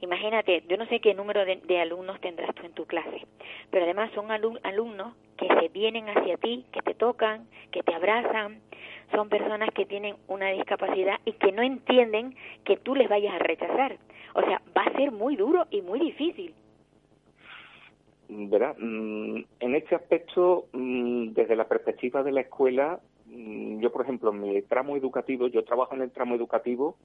imagínate, 0.00 0.64
yo 0.68 0.76
no 0.76 0.86
sé 0.86 0.98
qué 1.00 1.14
número 1.14 1.44
de, 1.44 1.56
de 1.56 1.80
alumnos 1.80 2.20
tendrás 2.20 2.52
tú 2.56 2.66
en 2.66 2.72
tu 2.72 2.84
clase, 2.86 3.26
pero 3.70 3.84
además 3.84 4.10
son 4.12 4.28
alu- 4.28 4.58
alumnos 4.64 5.14
que 5.36 5.46
se 5.46 5.68
vienen 5.68 6.08
hacia 6.08 6.36
ti, 6.36 6.64
que 6.72 6.82
te 6.82 6.94
tocan, 6.94 7.46
que 7.70 7.82
te 7.84 7.94
abrazan, 7.94 8.60
son 9.12 9.28
personas 9.28 9.68
que 9.72 9.86
tienen 9.86 10.16
una 10.26 10.50
discapacidad 10.50 11.20
y 11.24 11.32
que 11.34 11.52
no 11.52 11.62
entienden 11.62 12.34
que 12.64 12.76
tú 12.76 12.96
les 12.96 13.08
vayas 13.08 13.34
a 13.34 13.38
rechazar. 13.38 13.98
O 14.36 14.42
sea, 14.42 14.60
va 14.76 14.82
a 14.82 14.92
ser 14.92 15.12
muy 15.12 15.34
duro 15.34 15.66
y 15.70 15.80
muy 15.80 15.98
difícil. 15.98 16.54
Verá, 18.28 18.74
mm, 18.78 19.44
en 19.60 19.74
este 19.74 19.94
aspecto, 19.94 20.66
mm, 20.72 21.28
desde 21.28 21.56
la 21.56 21.66
perspectiva 21.66 22.22
de 22.22 22.32
la 22.32 22.42
escuela, 22.42 23.00
mm, 23.24 23.80
yo, 23.80 23.90
por 23.90 24.02
ejemplo, 24.02 24.30
en 24.30 24.40
mi 24.40 24.62
tramo 24.62 24.94
educativo, 24.94 25.46
yo 25.48 25.64
trabajo 25.64 25.94
en 25.94 26.02
el 26.02 26.10
tramo 26.10 26.34
educativo 26.34 26.96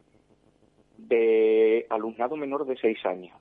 de 0.98 1.86
alumnado 1.90 2.36
menor 2.36 2.66
de 2.66 2.76
seis 2.76 3.00
años. 3.06 3.34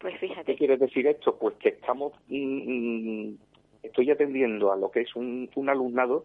Pues 0.00 0.14
¿Qué 0.14 0.28
fíjate, 0.28 0.54
quiere 0.56 0.78
decir 0.78 1.06
esto? 1.06 1.36
Pues 1.38 1.56
que 1.56 1.68
estamos, 1.68 2.14
estoy 3.82 4.10
atendiendo 4.10 4.72
a 4.72 4.76
lo 4.76 4.90
que 4.90 5.02
es 5.02 5.14
un, 5.16 5.50
un 5.54 5.68
alumnado 5.68 6.24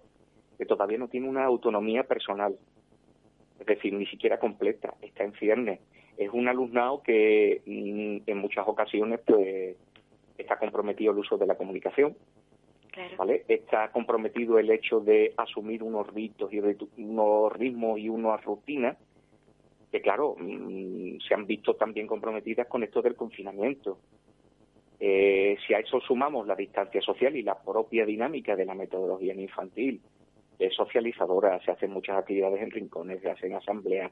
que 0.58 0.65
todavía 0.65 0.97
no 0.97 1.10
tiene 1.10 1.27
una 1.27 1.43
autonomía 1.43 2.03
personal, 2.03 2.55
es 3.60 3.65
decir, 3.65 3.93
ni 3.93 4.05
siquiera 4.05 4.39
completa, 4.39 4.93
está 5.01 5.25
en 5.25 5.34
ciernes. 5.34 5.79
Es 6.19 6.29
un 6.34 6.49
alumnado 6.49 7.01
que 7.01 7.62
mm, 7.65 8.29
en 8.29 8.38
muchas 8.38 8.67
ocasiones 8.67 9.21
pues 9.25 9.77
está 10.38 10.60
comprometido 10.60 11.13
el 11.13 11.19
uso 11.19 11.38
de 11.38 11.47
la 11.47 11.55
comunicación, 11.55 12.13
claro. 12.91 13.15
¿vale? 13.17 13.45
Está 13.47 13.89
comprometido 13.93 14.60
el 14.60 14.69
hecho 14.69 14.99
de 14.99 15.34
asumir 15.38 15.82
unos 15.82 16.13
ritos 16.13 16.51
y 16.51 16.60
unos 16.97 17.53
ritmos 17.53 17.99
y 17.99 18.10
unas 18.10 18.43
rutinas 18.43 18.97
que, 19.93 20.01
claro, 20.01 20.36
mm, 20.38 21.19
se 21.25 21.34
han 21.34 21.45
visto 21.47 21.75
también 21.75 22.05
comprometidas 22.05 22.67
con 22.67 22.84
esto 22.84 23.01
del 23.01 23.15
confinamiento. 23.15 23.99
Eh, 24.99 25.55
si 25.65 25.73
a 25.73 25.79
eso 25.79 26.01
sumamos 26.01 26.45
la 26.45 26.55
distancia 26.55 27.01
social 27.01 27.34
y 27.38 27.43
la 27.43 27.58
propia 27.58 28.05
dinámica 28.05 28.58
de 28.58 28.65
la 28.65 28.75
metodología 28.75 29.32
en 29.32 29.39
infantil, 29.39 30.01
es 30.60 30.75
socializadora, 30.75 31.63
se 31.63 31.71
hacen 31.71 31.91
muchas 31.91 32.17
actividades 32.17 32.62
en 32.62 32.71
rincones, 32.71 33.21
se 33.21 33.29
hacen 33.29 33.53
asambleas, 33.53 34.12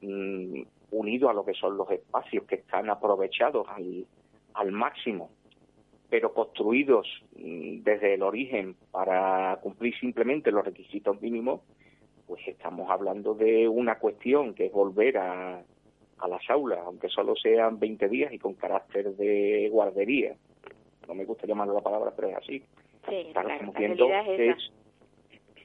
mm, 0.00 0.62
unido 0.92 1.28
a 1.28 1.34
lo 1.34 1.44
que 1.44 1.54
son 1.54 1.76
los 1.76 1.90
espacios 1.90 2.44
que 2.44 2.56
están 2.56 2.88
aprovechados 2.88 3.66
al, 3.68 4.06
al 4.54 4.72
máximo 4.72 5.30
pero 6.12 6.34
construidos 6.34 7.06
mm, 7.36 7.84
desde 7.84 8.12
el 8.12 8.22
origen 8.22 8.76
para 8.90 9.58
cumplir 9.62 9.98
simplemente 9.98 10.52
los 10.52 10.62
requisitos 10.62 11.18
mínimos, 11.22 11.62
pues 12.26 12.46
estamos 12.48 12.90
hablando 12.90 13.32
de 13.32 13.66
una 13.66 13.98
cuestión 13.98 14.52
que 14.52 14.66
es 14.66 14.72
volver 14.72 15.16
a, 15.16 15.62
a 16.18 16.28
las 16.28 16.50
aulas, 16.50 16.80
aunque 16.84 17.08
solo 17.08 17.34
sean 17.34 17.78
20 17.78 18.10
días 18.10 18.30
y 18.30 18.38
con 18.38 18.52
carácter 18.52 19.16
de 19.16 19.70
guardería. 19.72 20.36
No 21.08 21.14
me 21.14 21.24
gusta 21.24 21.46
llamarlo 21.46 21.72
la 21.72 21.80
palabra, 21.80 22.12
pero 22.14 22.28
es 22.28 22.36
así. 22.36 22.62
Sí, 23.08 23.30
Claro, 23.32 23.48
claro, 23.48 23.50
estamos 23.50 23.74
la 23.74 23.80
viendo 23.80 24.06
esa. 24.06 24.32
es, 24.34 24.72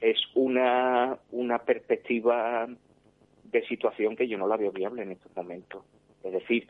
es 0.00 0.18
una, 0.34 1.18
una 1.30 1.58
perspectiva 1.58 2.66
de 3.50 3.66
situación 3.66 4.16
que 4.16 4.28
yo 4.28 4.38
no 4.38 4.46
la 4.46 4.56
veo 4.56 4.72
viable 4.72 5.02
en 5.02 5.12
estos 5.12 5.34
momentos. 5.36 5.84
Es 6.22 6.32
decir, 6.32 6.68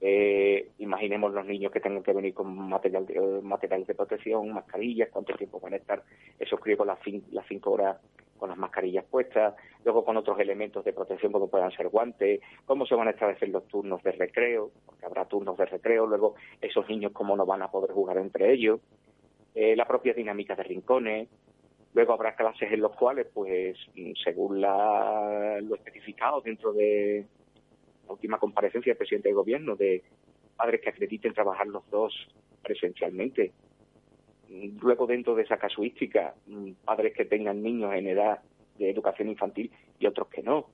eh, 0.00 0.70
imaginemos 0.78 1.32
los 1.32 1.44
niños 1.44 1.72
que 1.72 1.80
tengan 1.80 2.02
que 2.02 2.12
venir 2.12 2.32
con 2.32 2.56
material 2.56 3.06
de, 3.06 3.14
eh, 3.14 3.42
materiales 3.42 3.86
de 3.86 3.94
protección, 3.94 4.52
mascarillas, 4.52 5.10
cuánto 5.10 5.34
tiempo 5.34 5.60
van 5.60 5.74
a 5.74 5.76
estar 5.76 6.02
esos 6.38 6.58
críos 6.60 6.86
las 6.86 6.98
cinco 7.46 7.72
horas 7.72 7.98
con 8.38 8.48
las 8.48 8.58
mascarillas 8.58 9.04
puestas, 9.04 9.54
luego 9.84 10.02
con 10.04 10.16
otros 10.16 10.40
elementos 10.40 10.82
de 10.84 10.94
protección 10.94 11.30
como 11.30 11.48
puedan 11.48 11.70
ser 11.72 11.88
guantes, 11.88 12.40
cómo 12.64 12.86
se 12.86 12.94
van 12.94 13.08
a 13.08 13.10
establecer 13.10 13.50
los 13.50 13.68
turnos 13.68 14.02
de 14.02 14.12
recreo, 14.12 14.70
porque 14.86 15.04
habrá 15.04 15.26
turnos 15.26 15.58
de 15.58 15.66
recreo, 15.66 16.06
luego 16.06 16.34
esos 16.62 16.88
niños 16.88 17.12
cómo 17.12 17.36
no 17.36 17.44
van 17.44 17.60
a 17.60 17.70
poder 17.70 17.90
jugar 17.92 18.16
entre 18.16 18.50
ellos, 18.52 18.80
eh, 19.54 19.76
la 19.76 19.84
propia 19.84 20.14
dinámica 20.14 20.56
de 20.56 20.62
rincones, 20.62 21.28
luego 21.94 22.12
habrá 22.12 22.34
clases 22.34 22.72
en 22.72 22.80
los 22.80 22.94
cuales, 22.96 23.26
pues, 23.32 23.76
según 24.22 24.60
la, 24.60 25.58
lo 25.62 25.74
especificado 25.74 26.40
dentro 26.40 26.72
de 26.72 27.26
la 28.06 28.12
última 28.12 28.38
comparecencia 28.38 28.90
del 28.90 28.98
presidente 28.98 29.28
del 29.28 29.36
gobierno, 29.36 29.76
de 29.76 30.02
padres 30.56 30.80
que 30.80 30.90
acrediten 30.90 31.32
trabajar 31.32 31.66
los 31.66 31.88
dos 31.90 32.14
presencialmente, 32.62 33.52
luego 34.82 35.06
dentro 35.06 35.34
de 35.34 35.42
esa 35.42 35.56
casuística, 35.56 36.34
mm, 36.46 36.72
padres 36.84 37.14
que 37.14 37.24
tengan 37.24 37.62
niños 37.62 37.94
en 37.94 38.08
edad 38.08 38.40
de 38.78 38.90
educación 38.90 39.28
infantil 39.28 39.70
y 39.98 40.06
otros 40.06 40.28
que 40.28 40.42
no. 40.42 40.66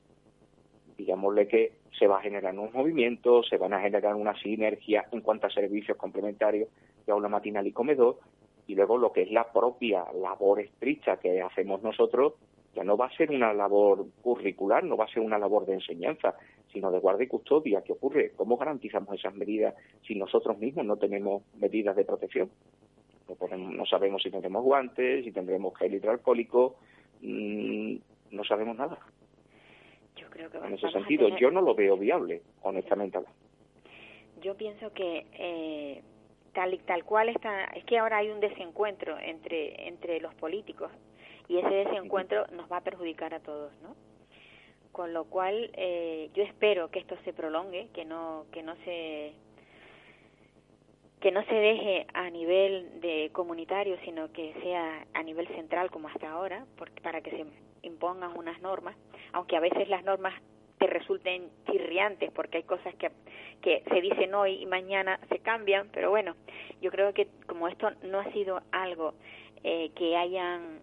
Digámosle 0.96 1.46
que 1.46 1.72
se 1.98 2.06
va 2.06 2.18
a 2.18 2.22
generar 2.22 2.58
un 2.58 2.72
movimiento, 2.72 3.42
se 3.42 3.58
van 3.58 3.74
a 3.74 3.80
generar 3.80 4.14
una 4.14 4.34
sinergia 4.40 5.06
en 5.12 5.20
cuanto 5.20 5.46
a 5.46 5.50
servicios 5.50 5.96
complementarios 5.96 6.68
de 7.06 7.12
aula 7.12 7.28
matinal 7.28 7.66
y 7.66 7.72
comedor, 7.72 8.18
y 8.66 8.74
luego 8.74 8.98
lo 8.98 9.12
que 9.12 9.22
es 9.22 9.30
la 9.30 9.52
propia 9.52 10.04
labor 10.12 10.60
estricta 10.60 11.18
que 11.18 11.40
hacemos 11.40 11.82
nosotros 11.82 12.34
ya 12.74 12.84
no 12.84 12.96
va 12.96 13.06
a 13.06 13.16
ser 13.16 13.30
una 13.30 13.54
labor 13.54 14.06
curricular, 14.20 14.84
no 14.84 14.98
va 14.98 15.06
a 15.06 15.08
ser 15.08 15.22
una 15.22 15.38
labor 15.38 15.64
de 15.64 15.74
enseñanza, 15.74 16.36
sino 16.70 16.92
de 16.92 16.98
guardia 16.98 17.24
y 17.24 17.28
custodia. 17.28 17.80
¿Qué 17.80 17.92
ocurre? 17.92 18.32
¿Cómo 18.36 18.58
garantizamos 18.58 19.14
esas 19.14 19.34
medidas 19.34 19.74
si 20.06 20.14
nosotros 20.14 20.58
mismos 20.58 20.84
no 20.84 20.96
tenemos 20.96 21.42
medidas 21.58 21.96
de 21.96 22.04
protección? 22.04 22.50
No, 23.56 23.86
sabemos 23.86 24.22
si 24.22 24.30
tendremos 24.30 24.62
guantes, 24.62 25.24
si 25.24 25.32
tendremos 25.32 25.74
gel 25.78 25.94
hidroalcohólico, 25.94 26.76
mm, 27.22 27.96
no 28.32 28.44
sabemos 28.44 28.76
nada. 28.76 28.98
Yo 30.16 30.28
creo 30.28 30.50
que 30.50 30.58
en 30.58 30.74
ese 30.74 30.90
sentido, 30.90 31.28
yo 31.38 31.50
no 31.50 31.62
lo 31.62 31.74
veo 31.74 31.96
viable, 31.96 32.42
honestamente. 32.60 33.18
Yo 34.42 34.54
pienso 34.54 34.92
que 34.92 35.26
eh, 35.32 36.02
tal 36.56 36.72
y 36.72 36.78
tal 36.78 37.04
cual 37.04 37.28
está, 37.28 37.64
es 37.66 37.84
que 37.84 37.98
ahora 37.98 38.16
hay 38.16 38.30
un 38.30 38.40
desencuentro 38.40 39.18
entre 39.18 39.88
entre 39.88 40.20
los 40.20 40.34
políticos 40.36 40.90
y 41.48 41.58
ese 41.58 41.68
desencuentro 41.68 42.46
nos 42.52 42.72
va 42.72 42.78
a 42.78 42.80
perjudicar 42.80 43.34
a 43.34 43.40
todos, 43.40 43.72
¿no? 43.82 43.94
Con 44.90 45.12
lo 45.12 45.24
cual 45.24 45.70
eh, 45.74 46.30
yo 46.32 46.42
espero 46.44 46.90
que 46.90 46.98
esto 46.98 47.14
se 47.24 47.34
prolongue, 47.34 47.88
que 47.92 48.06
no 48.06 48.46
que 48.52 48.62
no 48.62 48.74
se 48.86 49.34
que 51.20 51.30
no 51.30 51.44
se 51.44 51.54
deje 51.54 52.06
a 52.14 52.30
nivel 52.30 53.02
de 53.02 53.28
comunitario, 53.34 53.98
sino 54.06 54.32
que 54.32 54.54
sea 54.62 55.06
a 55.12 55.22
nivel 55.22 55.46
central 55.48 55.90
como 55.90 56.08
hasta 56.08 56.30
ahora, 56.30 56.64
porque, 56.78 57.02
para 57.02 57.20
que 57.20 57.32
se 57.32 57.44
impongan 57.82 58.34
unas 58.34 58.62
normas, 58.62 58.96
aunque 59.32 59.56
a 59.56 59.60
veces 59.60 59.90
las 59.90 60.04
normas 60.04 60.32
te 60.78 60.86
resulten 60.86 61.50
chirriantes 61.70 62.30
porque 62.32 62.58
hay 62.58 62.64
cosas 62.64 62.94
que, 62.96 63.10
que 63.62 63.82
se 63.88 64.00
dicen 64.00 64.34
hoy 64.34 64.62
y 64.62 64.66
mañana 64.66 65.18
se 65.28 65.38
cambian, 65.38 65.88
pero 65.92 66.10
bueno, 66.10 66.36
yo 66.80 66.90
creo 66.90 67.12
que 67.14 67.28
como 67.46 67.68
esto 67.68 67.90
no 68.02 68.20
ha 68.20 68.32
sido 68.32 68.60
algo 68.72 69.14
eh, 69.64 69.90
que 69.94 70.16
hayan 70.16 70.80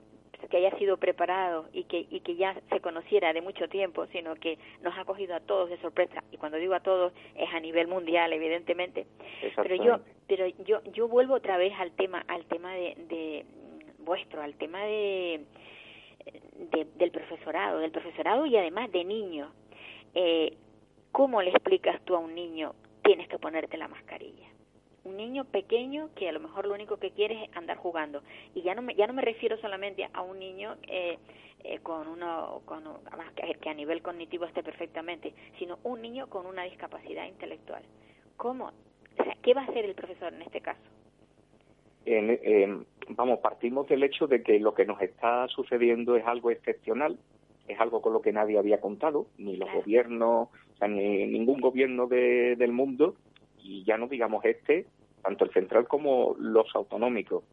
que 0.49 0.57
haya 0.57 0.77
sido 0.77 0.97
preparado 0.97 1.69
y 1.71 1.85
que, 1.85 2.05
y 2.09 2.19
que 2.19 2.35
ya 2.35 2.53
se 2.69 2.81
conociera 2.81 3.31
de 3.31 3.41
mucho 3.41 3.69
tiempo, 3.69 4.07
sino 4.07 4.35
que 4.35 4.57
nos 4.81 4.93
ha 4.97 5.05
cogido 5.05 5.35
a 5.35 5.39
todos 5.39 5.69
de 5.69 5.77
sorpresa. 5.77 6.21
Y 6.31 6.37
cuando 6.37 6.57
digo 6.57 6.73
a 6.73 6.81
todos 6.81 7.13
es 7.35 7.49
a 7.53 7.61
nivel 7.61 7.87
mundial, 7.87 8.33
evidentemente. 8.33 9.07
Pero 9.55 9.75
yo, 9.75 9.99
pero 10.27 10.47
yo, 10.65 10.83
yo 10.91 11.07
vuelvo 11.07 11.35
otra 11.35 11.57
vez 11.57 11.73
al 11.79 11.91
tema, 11.91 12.25
al 12.27 12.45
tema 12.45 12.73
de, 12.73 12.95
de 13.07 13.45
vuestro, 13.99 14.41
al 14.41 14.55
tema 14.55 14.83
de, 14.83 15.45
de, 16.71 16.87
del 16.95 17.11
profesorado, 17.11 17.79
del 17.79 17.91
profesorado 17.91 18.45
y 18.45 18.57
además 18.57 18.91
de 18.91 19.03
niños. 19.03 19.49
Eh, 20.15 20.57
¿Cómo 21.11 21.41
le 21.41 21.51
explicas 21.51 22.01
tú 22.05 22.15
a 22.15 22.19
un 22.19 22.33
niño 22.33 22.73
tienes 23.03 23.27
que 23.27 23.37
ponerte 23.37 23.77
la 23.77 23.87
mascarilla? 23.87 24.47
un 25.03 25.17
niño 25.17 25.45
pequeño 25.45 26.09
que 26.15 26.29
a 26.29 26.31
lo 26.31 26.39
mejor 26.39 26.65
lo 26.65 26.73
único 26.73 26.97
que 26.97 27.11
quiere 27.11 27.43
es 27.43 27.57
andar 27.57 27.77
jugando. 27.77 28.23
Y 28.55 28.61
ya 28.61 28.75
no 28.75 28.81
me 28.81 28.95
ya 28.95 29.07
no 29.07 29.13
me 29.13 29.21
refiero 29.21 29.57
solamente 29.57 30.07
a 30.13 30.21
un 30.21 30.39
niño 30.39 30.77
eh, 30.87 31.17
eh, 31.63 31.79
con 31.79 32.07
uno 32.07 32.61
con 32.65 32.83
que, 33.35 33.53
que 33.55 33.69
a 33.69 33.73
nivel 33.73 34.01
cognitivo 34.01 34.45
esté 34.45 34.63
perfectamente 34.63 35.33
sino 35.59 35.79
un 35.83 36.01
niño 36.01 36.27
con 36.27 36.45
una 36.45 36.63
discapacidad 36.63 37.25
intelectual. 37.27 37.83
Cómo 38.37 38.71
o 39.19 39.23
sea, 39.23 39.35
qué 39.41 39.53
va 39.53 39.61
a 39.61 39.65
hacer 39.65 39.85
el 39.85 39.95
profesor 39.95 40.33
en 40.33 40.41
este 40.41 40.61
caso 40.61 40.81
vamos 43.09 43.39
partimos 43.39 43.87
del 43.87 44.03
hecho 44.03 44.27
de 44.27 44.43
que 44.43 44.59
lo 44.59 44.73
que 44.73 44.85
nos 44.85 45.01
está 45.01 45.47
sucediendo 45.47 46.17
es 46.17 46.25
algo 46.25 46.51
excepcional 46.51 47.17
es 47.67 47.79
algo 47.79 48.01
con 48.01 48.13
lo 48.13 48.21
que 48.21 48.33
nadie 48.33 48.57
había 48.57 48.81
contado 48.81 49.27
ni 49.37 49.57
los 49.57 49.71
gobiernos 49.71 50.49
o 50.49 50.77
sea, 50.77 50.87
ni 50.87 51.25
ningún 51.27 51.61
gobierno 51.61 52.07
de, 52.07 52.55
del 52.57 52.71
mundo 52.71 53.15
y 53.61 53.83
ya 53.85 53.97
no 53.97 54.07
digamos 54.07 54.43
este, 54.45 54.85
tanto 55.21 55.45
el 55.45 55.51
central 55.51 55.87
como 55.87 56.35
los 56.37 56.67
autonómicos. 56.75 57.43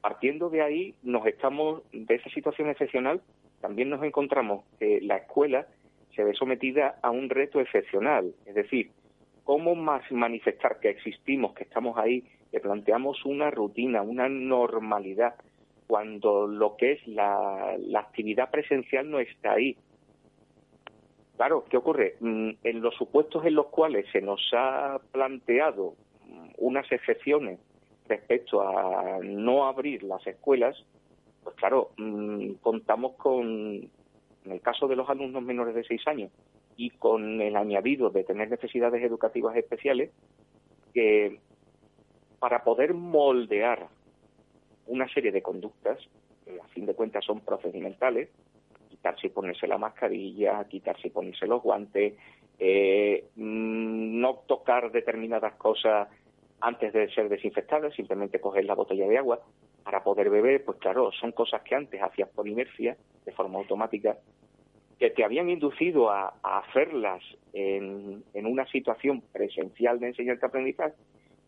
Partiendo 0.00 0.48
de 0.48 0.62
ahí, 0.62 0.94
nos 1.02 1.26
estamos, 1.26 1.82
de 1.92 2.14
esa 2.14 2.30
situación 2.30 2.70
excepcional, 2.70 3.20
también 3.60 3.90
nos 3.90 4.02
encontramos 4.02 4.64
que 4.78 5.00
la 5.02 5.16
escuela 5.16 5.66
se 6.14 6.24
ve 6.24 6.32
sometida 6.34 6.98
a 7.02 7.10
un 7.10 7.28
reto 7.28 7.60
excepcional, 7.60 8.32
es 8.46 8.54
decir, 8.54 8.90
cómo 9.44 9.74
más 9.74 10.02
manifestar 10.10 10.80
que 10.80 10.90
existimos, 10.90 11.52
que 11.54 11.64
estamos 11.64 11.98
ahí, 11.98 12.24
que 12.50 12.60
planteamos 12.60 13.24
una 13.24 13.50
rutina, 13.50 14.02
una 14.02 14.28
normalidad, 14.28 15.34
cuando 15.90 16.46
lo 16.46 16.76
que 16.76 16.92
es 16.92 17.08
la, 17.08 17.76
actividad 17.96 18.48
presencial 18.48 19.10
no 19.10 19.18
está 19.18 19.54
ahí. 19.54 19.76
Claro, 21.36 21.64
¿qué 21.68 21.76
ocurre? 21.76 22.14
Mm, 22.20 22.50
en 22.62 22.80
los 22.80 22.94
supuestos 22.94 23.44
en 23.44 23.56
los 23.56 23.66
cuales 23.66 24.06
se 24.12 24.20
nos 24.20 24.40
ha 24.52 25.00
planteado 25.10 25.96
mm, 26.28 26.50
unas 26.58 26.92
excepciones 26.92 27.58
respecto 28.06 28.62
a 28.62 29.18
no 29.20 29.66
abrir 29.66 30.04
las 30.04 30.24
escuelas, 30.28 30.76
pues 31.42 31.56
claro, 31.56 31.90
mm, 31.96 32.52
contamos 32.62 33.16
con, 33.16 33.46
en 34.44 34.52
el 34.52 34.60
caso 34.60 34.86
de 34.86 34.94
los 34.94 35.10
alumnos 35.10 35.42
menores 35.42 35.74
de 35.74 35.82
seis 35.82 36.06
años 36.06 36.30
y 36.76 36.90
con 36.90 37.40
el 37.40 37.56
añadido 37.56 38.10
de 38.10 38.22
tener 38.22 38.48
necesidades 38.48 39.02
educativas 39.02 39.56
especiales, 39.56 40.12
que 40.94 41.40
para 42.38 42.62
poder 42.62 42.94
moldear 42.94 43.88
una 44.90 45.08
serie 45.08 45.32
de 45.32 45.42
conductas, 45.42 45.98
que 46.44 46.60
a 46.60 46.68
fin 46.68 46.86
de 46.86 46.94
cuentas 46.94 47.24
son 47.24 47.40
procedimentales, 47.40 48.28
quitarse 48.88 49.28
y 49.28 49.30
ponerse 49.30 49.66
la 49.66 49.78
mascarilla, 49.78 50.64
quitarse 50.64 51.08
y 51.08 51.10
ponerse 51.10 51.46
los 51.46 51.62
guantes, 51.62 52.14
eh, 52.58 53.24
mm, 53.36 54.20
no 54.20 54.42
tocar 54.46 54.92
determinadas 54.92 55.54
cosas 55.54 56.08
antes 56.60 56.92
de 56.92 57.08
ser 57.14 57.28
desinfectadas, 57.28 57.94
simplemente 57.94 58.40
coger 58.40 58.64
la 58.64 58.74
botella 58.74 59.08
de 59.08 59.16
agua. 59.16 59.40
Para 59.82 60.04
poder 60.04 60.28
beber, 60.28 60.64
pues 60.64 60.78
claro, 60.78 61.10
son 61.12 61.32
cosas 61.32 61.62
que 61.62 61.74
antes 61.74 62.02
hacías 62.02 62.28
por 62.28 62.46
inercia, 62.46 62.96
de 63.24 63.32
forma 63.32 63.58
automática, 63.58 64.18
que 64.98 65.10
te 65.10 65.24
habían 65.24 65.48
inducido 65.48 66.10
a, 66.10 66.34
hacerlas 66.42 67.22
en, 67.54 68.22
una 68.34 68.66
situación 68.66 69.22
presencial 69.32 69.98
de 69.98 70.08
enseñanza-aprendizaje, 70.08 70.94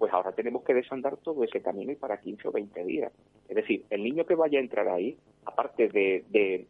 pues 0.03 0.13
ahora 0.13 0.33
tenemos 0.33 0.65
que 0.65 0.75
desandar 0.75 1.17
todo 1.19 1.45
ese 1.45 1.63
camino 1.63 1.93
y 1.93 1.95
para 1.95 2.21
15 2.21 2.49
o 2.49 2.51
20 2.51 2.85
días. 2.87 3.13
Es 3.49 3.55
decir, 3.55 3.85
el 3.89 4.03
niño 4.03 4.27
que 4.27 4.35
vaya 4.35 4.59
a 4.59 4.61
entrar 4.61 4.89
ahí, 4.89 5.17
aparte 5.45 5.87
de, 5.91 6.25
de 6.29 6.67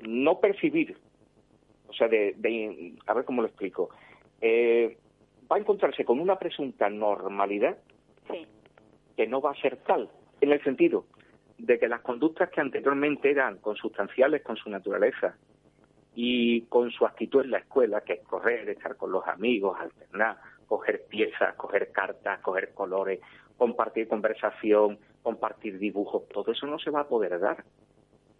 no 0.00 0.40
percibir, 0.40 0.96
o 1.86 1.92
sea, 1.92 2.08
de, 2.08 2.96
a 3.06 3.14
ver 3.14 3.24
cómo 3.24 3.42
lo 3.42 3.46
explico, 3.46 3.90
eh, 4.40 4.98
va 5.48 5.54
a 5.54 5.60
encontrarse 5.60 6.04
con 6.04 6.18
una 6.18 6.36
presunta 6.36 6.90
normalidad 6.90 7.78
que 9.16 9.28
no 9.28 9.40
va 9.40 9.52
a 9.52 9.60
ser 9.60 9.76
tal, 9.86 10.10
en 10.40 10.50
el 10.50 10.60
sentido 10.64 11.06
de 11.58 11.78
que 11.78 11.86
las 11.86 12.00
conductas 12.00 12.50
que 12.50 12.60
anteriormente 12.60 13.30
eran 13.30 13.58
consustanciales 13.58 14.42
con 14.42 14.56
su 14.56 14.68
naturaleza 14.68 15.36
y 16.16 16.62
con 16.62 16.90
su 16.90 17.06
actitud 17.06 17.44
en 17.44 17.52
la 17.52 17.58
escuela, 17.58 18.00
que 18.00 18.14
es 18.14 18.22
correr, 18.24 18.68
estar 18.68 18.96
con 18.96 19.12
los 19.12 19.24
amigos, 19.28 19.78
alternar, 19.78 20.38
coger 20.66 21.04
piezas, 21.06 21.54
coger 21.56 21.92
cartas, 21.92 22.40
coger 22.40 22.72
colores, 22.74 23.20
compartir 23.56 24.08
conversación, 24.08 24.98
compartir 25.22 25.78
dibujos, 25.78 26.28
todo 26.28 26.52
eso 26.52 26.66
no 26.66 26.78
se 26.78 26.90
va 26.90 27.00
a 27.00 27.08
poder 27.08 27.38
dar 27.40 27.64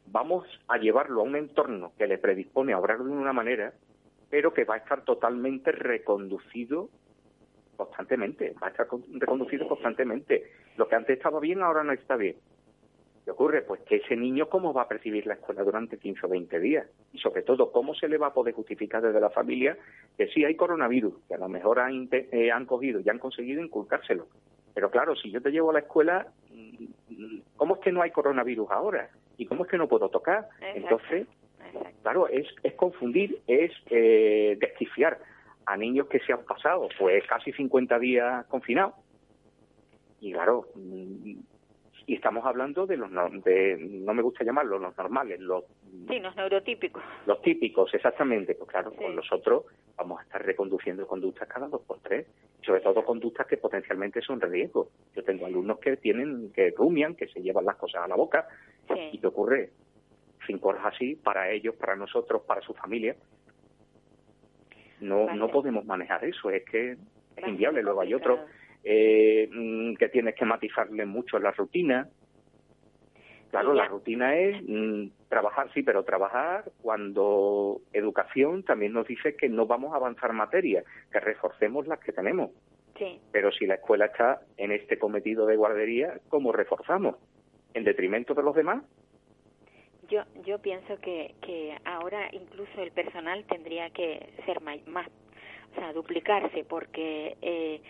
vamos 0.06 0.46
a 0.68 0.78
llevarlo 0.78 1.20
a 1.20 1.24
un 1.24 1.36
entorno 1.36 1.92
que 1.98 2.06
le 2.06 2.18
predispone 2.18 2.72
a 2.72 2.78
obrar 2.78 3.02
de 3.02 3.10
una 3.10 3.32
manera, 3.32 3.72
pero 4.30 4.52
que 4.52 4.64
va 4.64 4.74
a 4.74 4.78
estar 4.78 5.02
totalmente 5.04 5.72
reconducido 5.72 6.88
constantemente, 7.76 8.54
va 8.62 8.68
a 8.68 8.70
estar 8.70 8.86
reconducido 9.10 9.68
constantemente. 9.68 10.50
Lo 10.76 10.88
que 10.88 10.96
antes 10.96 11.18
estaba 11.18 11.40
bien 11.40 11.62
ahora 11.62 11.84
no 11.84 11.92
está 11.92 12.16
bien. 12.16 12.36
¿Qué 13.26 13.32
ocurre? 13.32 13.62
Pues 13.62 13.80
que 13.80 13.96
ese 13.96 14.14
niño 14.14 14.48
cómo 14.48 14.72
va 14.72 14.82
a 14.82 14.88
percibir 14.88 15.26
la 15.26 15.34
escuela 15.34 15.64
durante 15.64 15.98
15 15.98 16.26
o 16.26 16.28
20 16.28 16.60
días 16.60 16.86
y 17.12 17.18
sobre 17.18 17.42
todo 17.42 17.72
cómo 17.72 17.92
se 17.92 18.06
le 18.06 18.18
va 18.18 18.28
a 18.28 18.32
poder 18.32 18.54
justificar 18.54 19.02
desde 19.02 19.20
la 19.20 19.30
familia 19.30 19.76
que 20.16 20.28
sí 20.28 20.44
hay 20.44 20.54
coronavirus, 20.54 21.12
que 21.26 21.34
a 21.34 21.38
lo 21.38 21.48
mejor 21.48 21.80
han, 21.80 22.08
eh, 22.12 22.52
han 22.52 22.66
cogido 22.66 23.00
y 23.00 23.08
han 23.08 23.18
conseguido 23.18 23.60
inculcárselo. 23.60 24.28
Pero 24.74 24.92
claro, 24.92 25.16
si 25.16 25.32
yo 25.32 25.42
te 25.42 25.50
llevo 25.50 25.70
a 25.70 25.72
la 25.72 25.80
escuela, 25.80 26.28
mm, 26.52 27.38
¿cómo 27.56 27.74
es 27.74 27.80
que 27.80 27.90
no 27.90 28.00
hay 28.00 28.12
coronavirus 28.12 28.70
ahora? 28.70 29.10
¿Y 29.36 29.46
cómo 29.46 29.64
es 29.64 29.70
que 29.72 29.76
no 29.76 29.88
puedo 29.88 30.08
tocar? 30.08 30.48
Exacto. 30.60 30.76
Entonces, 30.76 31.26
Exacto. 31.66 31.98
claro, 32.02 32.28
es, 32.28 32.46
es 32.62 32.74
confundir, 32.74 33.40
es 33.48 33.72
eh, 33.90 34.56
desquiciar 34.60 35.18
a 35.66 35.76
niños 35.76 36.06
que 36.06 36.20
se 36.20 36.32
han 36.32 36.44
pasado 36.44 36.88
pues 36.96 37.26
casi 37.26 37.50
50 37.50 37.98
días 37.98 38.46
confinados. 38.46 38.94
Y 40.20 40.32
claro, 40.32 40.68
mm, 40.76 41.40
y 42.06 42.14
estamos 42.14 42.44
hablando 42.46 42.86
de 42.86 42.96
los, 42.96 43.10
no- 43.10 43.28
de, 43.30 43.76
no 43.78 44.14
me 44.14 44.22
gusta 44.22 44.44
llamarlos 44.44 44.80
los 44.80 44.96
normales, 44.96 45.40
los 45.40 45.64
Sí, 46.08 46.20
los 46.20 46.36
neurotípicos. 46.36 47.02
los 47.26 47.42
típicos, 47.42 47.92
exactamente. 47.92 48.54
Pues 48.54 48.70
claro, 48.70 48.90
Sí. 48.92 48.96
con 48.98 49.16
nosotros 49.16 49.64
vamos 49.96 50.20
a 50.20 50.22
estar 50.22 50.44
reconduciendo 50.44 51.06
conductas 51.06 51.48
cada 51.48 51.66
dos 51.66 51.82
por 51.82 51.98
tres, 52.00 52.26
sobre 52.62 52.80
todo 52.80 53.04
conductas 53.04 53.46
que 53.48 53.56
potencialmente 53.56 54.20
son 54.22 54.40
riesgo. 54.40 54.90
Yo 55.16 55.24
tengo 55.24 55.46
alumnos 55.46 55.78
que 55.80 55.96
tienen, 55.96 56.52
que 56.52 56.72
rumian, 56.76 57.16
que 57.16 57.26
se 57.28 57.40
llevan 57.42 57.64
las 57.64 57.76
cosas 57.76 58.04
a 58.04 58.08
la 58.08 58.14
boca, 58.14 58.46
y 59.12 59.18
que 59.18 59.26
ocurre 59.26 59.70
cinco 60.46 60.68
horas 60.68 60.84
así 60.94 61.16
para 61.16 61.50
ellos, 61.50 61.74
para 61.74 61.96
nosotros, 61.96 62.42
para 62.46 62.60
su 62.60 62.72
familia. 62.74 63.16
No, 65.00 65.26
Vale. 65.26 65.38
no 65.38 65.48
podemos 65.48 65.84
manejar 65.84 66.24
eso, 66.24 66.50
es 66.50 66.64
que 66.64 66.92
es 66.92 67.46
inviable. 67.48 67.82
Luego 67.82 68.00
hay 68.00 68.14
otros 68.14 68.40
eh, 68.88 69.48
mm, 69.52 69.94
que 69.96 70.08
tienes 70.10 70.36
que 70.36 70.44
matizarle 70.44 71.04
mucho 71.06 71.40
la 71.40 71.50
rutina. 71.50 72.08
Claro, 73.50 73.74
la 73.74 73.86
rutina 73.86 74.36
es 74.36 74.62
mm, 74.64 75.08
trabajar, 75.28 75.72
sí, 75.74 75.82
pero 75.82 76.04
trabajar 76.04 76.70
cuando 76.82 77.80
educación 77.92 78.62
también 78.62 78.92
nos 78.92 79.08
dice 79.08 79.34
que 79.36 79.48
no 79.48 79.66
vamos 79.66 79.92
a 79.92 79.96
avanzar 79.96 80.32
materia, 80.32 80.84
que 81.10 81.18
reforcemos 81.18 81.86
las 81.88 81.98
que 81.98 82.12
tenemos. 82.12 82.50
Sí. 82.96 83.18
Pero 83.32 83.50
si 83.50 83.66
la 83.66 83.74
escuela 83.74 84.06
está 84.06 84.40
en 84.56 84.70
este 84.70 84.98
cometido 84.98 85.46
de 85.46 85.56
guardería, 85.56 86.20
¿cómo 86.28 86.52
reforzamos? 86.52 87.16
¿En 87.74 87.82
detrimento 87.82 88.34
de 88.34 88.42
los 88.42 88.54
demás? 88.54 88.84
Yo, 90.08 90.22
yo 90.44 90.60
pienso 90.60 90.96
que, 91.00 91.34
que 91.42 91.76
ahora 91.84 92.28
incluso 92.32 92.80
el 92.80 92.92
personal 92.92 93.44
tendría 93.46 93.90
que 93.90 94.32
ser 94.46 94.60
ma- 94.60 94.76
más, 94.86 95.08
o 95.72 95.74
sea, 95.74 95.92
duplicarse, 95.92 96.64
porque 96.64 97.36
eh, 97.42 97.80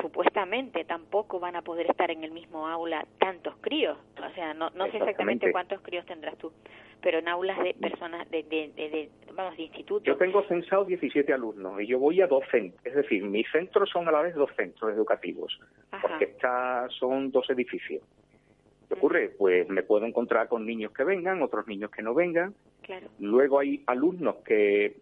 supuestamente 0.00 0.84
tampoco 0.84 1.40
van 1.40 1.56
a 1.56 1.62
poder 1.62 1.90
estar 1.90 2.10
en 2.10 2.24
el 2.24 2.30
mismo 2.30 2.66
aula 2.68 3.06
tantos 3.18 3.54
críos. 3.60 3.96
O 4.18 4.34
sea, 4.34 4.54
no, 4.54 4.70
no 4.70 4.90
sé 4.90 4.98
exactamente 4.98 5.50
cuántos 5.52 5.80
críos 5.80 6.04
tendrás 6.06 6.36
tú, 6.38 6.52
pero 7.00 7.18
en 7.18 7.28
aulas 7.28 7.58
de 7.62 7.74
personas, 7.74 8.30
de, 8.30 8.42
de, 8.44 8.70
de, 8.76 8.88
de- 8.90 9.10
vamos, 9.34 9.56
de 9.56 9.64
instituto. 9.64 10.04
Yo 10.04 10.16
tengo 10.16 10.42
censado 10.44 10.84
17 10.84 11.32
alumnos 11.32 11.80
y 11.80 11.86
yo 11.86 11.98
voy 11.98 12.20
a 12.20 12.26
dos 12.26 12.44
centros. 12.50 12.84
Es 12.86 12.94
decir, 12.94 13.24
mis 13.24 13.50
centros 13.50 13.90
son 13.90 14.08
a 14.08 14.12
la 14.12 14.22
vez 14.22 14.34
dos 14.34 14.50
centros 14.56 14.92
educativos, 14.92 15.58
Ajá. 15.90 16.06
porque 16.08 16.24
está, 16.24 16.88
son 16.98 17.30
dos 17.30 17.48
edificios. 17.50 18.02
¿Qué 18.88 18.94
ocurre? 18.94 19.30
Pues 19.36 19.68
me 19.68 19.82
puedo 19.82 20.04
encontrar 20.06 20.48
con 20.48 20.66
niños 20.66 20.92
que 20.92 21.04
vengan, 21.04 21.42
otros 21.42 21.66
niños 21.66 21.90
que 21.90 22.02
no 22.02 22.14
vengan. 22.14 22.54
Claro. 22.82 23.08
Luego 23.18 23.58
hay 23.58 23.82
alumnos 23.86 24.36
que, 24.44 24.96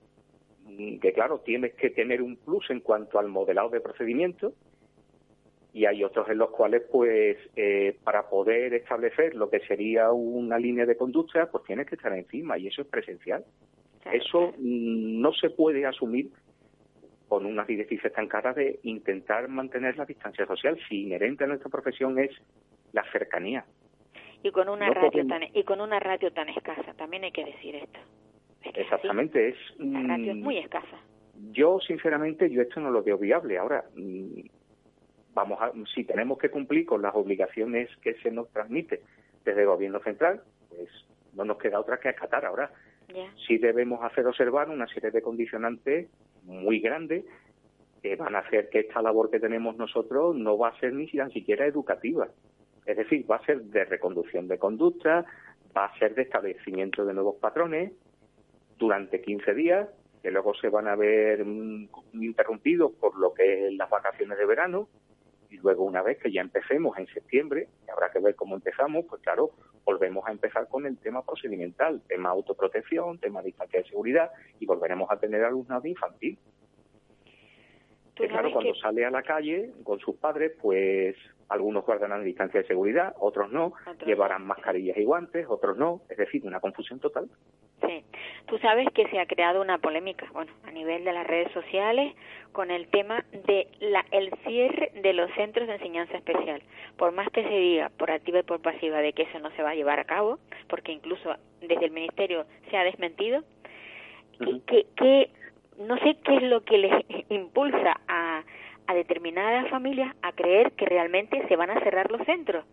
mm, 0.66 0.99
que 0.99 1.12
claro, 1.12 1.40
tienes 1.40 1.74
que 1.74 1.90
tener 1.90 2.22
un 2.22 2.36
plus 2.36 2.70
en 2.70 2.80
cuanto 2.80 3.18
al 3.18 3.28
modelado 3.28 3.70
de 3.70 3.80
procedimiento 3.80 4.53
y 5.75 5.87
hay 5.87 6.05
otros 6.05 6.29
en 6.29 6.39
los 6.39 6.51
cuales, 6.51 6.83
pues, 6.91 7.39
eh, 7.57 7.97
para 8.05 8.29
poder 8.29 8.75
establecer 8.75 9.35
lo 9.35 9.49
que 9.49 9.61
sería 9.61 10.11
una 10.12 10.59
línea 10.59 10.85
de 10.87 10.97
conducta, 10.97 11.51
pues 11.51 11.64
tienes 11.64 11.87
que 11.87 11.95
estar 11.95 12.12
encima 12.12 12.59
y 12.59 12.66
eso 12.66 12.83
es 12.83 12.89
presencial. 12.89 13.45
claro, 14.03 14.18
Eso 14.18 14.39
claro. 14.51 14.55
no 14.59 15.33
se 15.33 15.51
puede 15.51 15.87
asumir 15.87 16.31
con 17.29 17.47
unas 17.47 17.66
directrices 17.66 18.12
tan 18.12 18.29
caras 18.29 18.55
de 18.57 18.79
intentar 18.83 19.49
mantener 19.49 19.97
la 19.97 20.05
distancia 20.05 20.45
social. 20.47 20.79
Si 20.89 21.05
inherente 21.05 21.45
a 21.45 21.47
nuestra 21.47 21.70
profesión 21.70 22.18
es 22.18 22.31
la 22.93 23.03
cercanía. 23.11 23.64
Y 24.43 24.51
con 24.51 24.68
una 24.68 24.89
no 24.89 24.93
radio 24.95 25.11
podemos- 25.11 25.29
tan 25.29 25.43
y 25.57 25.64
con 25.64 25.81
una 25.81 25.99
radio 26.01 26.31
tan 26.33 26.51
escasa, 26.51 26.93
también 26.95 27.25
hay 27.25 27.33
que 27.33 27.45
decir 27.47 27.77
esto. 27.77 27.99
Es 28.64 28.73
que 28.75 28.81
es. 28.81 28.87
Exactamente, 28.87 29.49
es... 29.49 29.57
La 29.79 30.03
radio 30.03 30.33
es 30.33 30.37
mm, 30.37 30.43
muy 30.43 30.59
escasa. 30.59 30.99
Yo, 31.53 31.81
sinceramente, 31.81 32.51
yo 32.51 32.61
esto 32.61 32.81
no 32.81 32.91
lo 32.91 33.03
veo 33.03 33.16
viable. 33.16 33.57
Ahora, 33.57 33.85
mm, 33.97 34.41
vamos 35.35 35.61
a, 35.61 35.72
si 35.95 36.05
tenemos 36.05 36.39
que 36.39 36.51
cumplir 36.51 36.87
con 36.87 37.03
las 37.03 37.14
obligaciones 37.14 37.89
que 38.03 38.14
se 38.14 38.30
nos 38.30 38.49
transmite 38.51 39.03
desde 39.45 39.62
el 39.62 39.66
gobierno 39.66 40.01
central, 40.01 40.43
pues 40.68 40.89
no 41.35 41.45
nos 41.45 41.59
queda 41.59 41.80
otra 41.80 41.99
que 41.99 42.09
acatar. 42.09 42.45
Ahora, 42.45 42.70
Ya. 43.09 43.30
sí 43.47 43.59
debemos 43.59 44.03
hacer 44.03 44.26
observar 44.26 44.70
una 44.70 44.87
serie 44.87 45.11
de 45.11 45.22
condicionantes 45.22 46.09
muy 46.45 46.80
grandes 46.80 47.24
que 48.03 48.16
van 48.16 48.35
a 48.35 48.41
hacer 48.41 48.68
que 48.68 48.80
esta 48.80 49.01
labor 49.01 49.30
que 49.30 49.39
tenemos 49.41 49.76
nosotros 49.76 50.35
no 50.35 50.59
va 50.59 50.68
a 50.68 50.80
ser 50.80 50.93
ni 50.93 51.09
siquiera 51.09 51.66
educativa. 51.66 52.28
Es 52.85 52.97
decir, 52.97 53.30
va 53.30 53.37
a 53.37 53.45
ser 53.45 53.62
de 53.62 53.85
reconducción 53.85 54.49
de 54.49 54.59
conducta, 54.59 55.24
va 55.76 55.85
a 55.87 55.99
ser 55.99 56.14
de 56.14 56.22
establecimiento 56.22 57.05
de 57.05 57.14
nuevos 57.14 57.37
patrones 57.37 57.93
durante 58.76 59.20
15 59.20 59.55
días, 59.55 59.89
que 60.20 60.30
luego 60.33 60.55
se 60.55 60.68
van 60.68 60.89
a 60.89 60.97
ver 60.97 61.45
mm, 61.45 61.89
interrumpidos 62.14 62.93
por 62.93 63.16
lo 63.18 63.33
que 63.35 63.68
es 63.68 63.74
las 63.74 63.89
vacaciones 63.89 64.37
de 64.37 64.47
verano, 64.47 64.89
y 65.53 65.59
luego 65.59 65.84
una 65.84 66.03
vez 66.03 66.18
que 66.18 66.32
ya 66.32 66.40
empecemos 66.40 66.96
en 66.98 67.07
septiembre, 67.09 67.68
y 67.86 67.90
habrá 67.90 68.11
que 68.11 68.20
ver 68.20 68.34
cómo 68.34 68.55
empezamos, 68.55 69.05
pues 69.09 69.20
claro, 69.22 69.50
volvemos 69.84 70.26
a 70.26 70.32
empezar 70.32 70.66
con 70.68 70.86
el 70.86 70.96
tema 70.98 71.22
procedimental, 71.24 72.00
tema 72.09 72.30
autoprotección, 72.30 73.18
tema 73.18 73.42
distancia 73.42 73.80
de 73.80 73.88
seguridad, 73.88 74.30
y 74.59 74.66
volveremos 74.66 75.11
a 75.11 75.18
tener 75.18 75.44
alumnado 75.44 75.86
infantil. 75.86 76.38
Que 78.14 78.28
claro, 78.28 78.50
cuando 78.53 78.72
que- 78.72 78.80
sale 78.80 79.05
a 79.05 79.11
la 79.11 79.22
calle 79.22 79.70
con 79.84 79.98
sus 79.98 80.16
padres, 80.16 80.53
pues 80.61 81.16
algunos 81.53 81.84
guardarán 81.84 82.24
distancia 82.24 82.61
de 82.61 82.66
seguridad, 82.66 83.14
otros 83.20 83.53
no, 83.53 83.72
Otros 83.86 84.07
llevarán 84.07 84.42
no. 84.42 84.48
mascarillas 84.48 84.96
y 84.96 85.05
guantes, 85.05 85.46
otros 85.48 85.76
no, 85.76 86.00
es 86.09 86.16
decir, 86.16 86.42
una 86.44 86.61
confusión 86.61 86.98
total. 86.98 87.28
Sí, 87.86 88.05
tú 88.46 88.59
sabes 88.59 88.86
que 88.94 89.07
se 89.09 89.18
ha 89.18 89.26
creado 89.26 89.61
una 89.61 89.78
polémica, 89.78 90.26
bueno, 90.32 90.53
a 90.64 90.70
nivel 90.70 91.05
de 91.05 91.12
las 91.12 91.26
redes 91.26 91.53
sociales, 91.53 92.14
con 92.53 92.70
el 92.70 92.88
tema 92.88 93.24
de 93.46 93.68
la, 93.80 94.05
el 94.12 94.30
cierre 94.46 94.92
de 95.03 95.12
los 95.12 95.30
centros 95.34 95.66
de 95.66 95.74
enseñanza 95.74 96.16
especial. 96.16 96.62
Por 96.96 97.12
más 97.12 97.28
que 97.30 97.42
se 97.42 97.59
diga 97.59 97.90
por 97.98 98.11
activa 98.11 98.38
y 98.38 98.44
por 98.44 98.61
pasiva 98.61 98.98
de 99.00 99.12
que 99.12 99.22
eso 99.24 99.38
no 99.40 99.50
se 99.50 99.62
va 99.62 99.70
a 99.70 99.74
llevar 99.74 99.98
a 100.00 100.05
cabo, 100.05 100.38
porque 100.68 100.92
incluso 100.92 101.34
desde 101.61 101.84
el 101.84 101.90
ministerio 101.90 102.46
se 102.70 102.76
ha 102.76 102.84
desmentido, 102.84 103.42
que, 104.38 104.50
Ujú. 104.50 104.64
que, 104.64 104.86
que 104.96 105.30
no 105.78 105.96
sé 105.98 106.16
qué 106.24 106.36
es 106.36 106.42
lo 106.44 106.62
que 106.62 106.78
les 106.78 106.92
impulsa 107.30 108.00
a, 108.09 108.32
a 108.87 108.95
determinadas 108.95 109.70
familias 109.70 110.14
a 110.22 110.33
creer 110.33 110.72
que 110.72 110.87
realmente 110.87 111.47
se 111.49 111.57
van 111.57 111.70
a 111.70 111.80
cerrar 111.80 112.11
los 112.11 112.24
centros. 112.26 112.64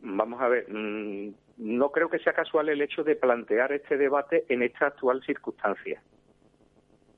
Vamos 0.00 0.40
a 0.40 0.48
ver, 0.48 0.66
mm, 0.70 1.34
no 1.58 1.90
creo 1.90 2.10
que 2.10 2.18
sea 2.18 2.32
casual 2.32 2.68
el 2.68 2.82
hecho 2.82 3.04
de 3.04 3.16
plantear 3.16 3.72
este 3.72 3.96
debate 3.96 4.44
en 4.48 4.62
esta 4.62 4.86
actual 4.86 5.22
circunstancia. 5.24 6.02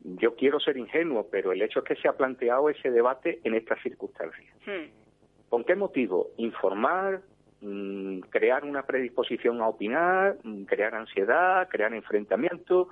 Yo 0.05 0.37
quiero 0.37 0.61
ser 0.61 0.77
ingenuo, 0.77 1.27
pero 1.31 1.53
el 1.53 1.62
hecho 1.62 1.81
es 1.81 1.85
que 1.85 1.97
se 1.97 2.07
ha 2.07 2.17
planteado 2.17 2.71
ese 2.71 2.91
debate 2.91 3.41
en 3.43 3.55
estas 3.55 3.83
circunstancias. 3.83 4.55
Hmm. 4.64 4.89
¿Con 5.49 5.64
qué 5.64 5.75
motivo? 5.75 6.29
Informar, 6.37 7.23
mm, 7.61 8.21
crear 8.31 8.64
una 8.64 8.83
predisposición 8.85 9.61
a 9.61 9.69
opinar, 9.69 10.37
mm, 10.45 10.64
crear 10.64 10.95
ansiedad, 10.95 11.69
crear 11.69 11.93
enfrentamiento. 11.93 12.89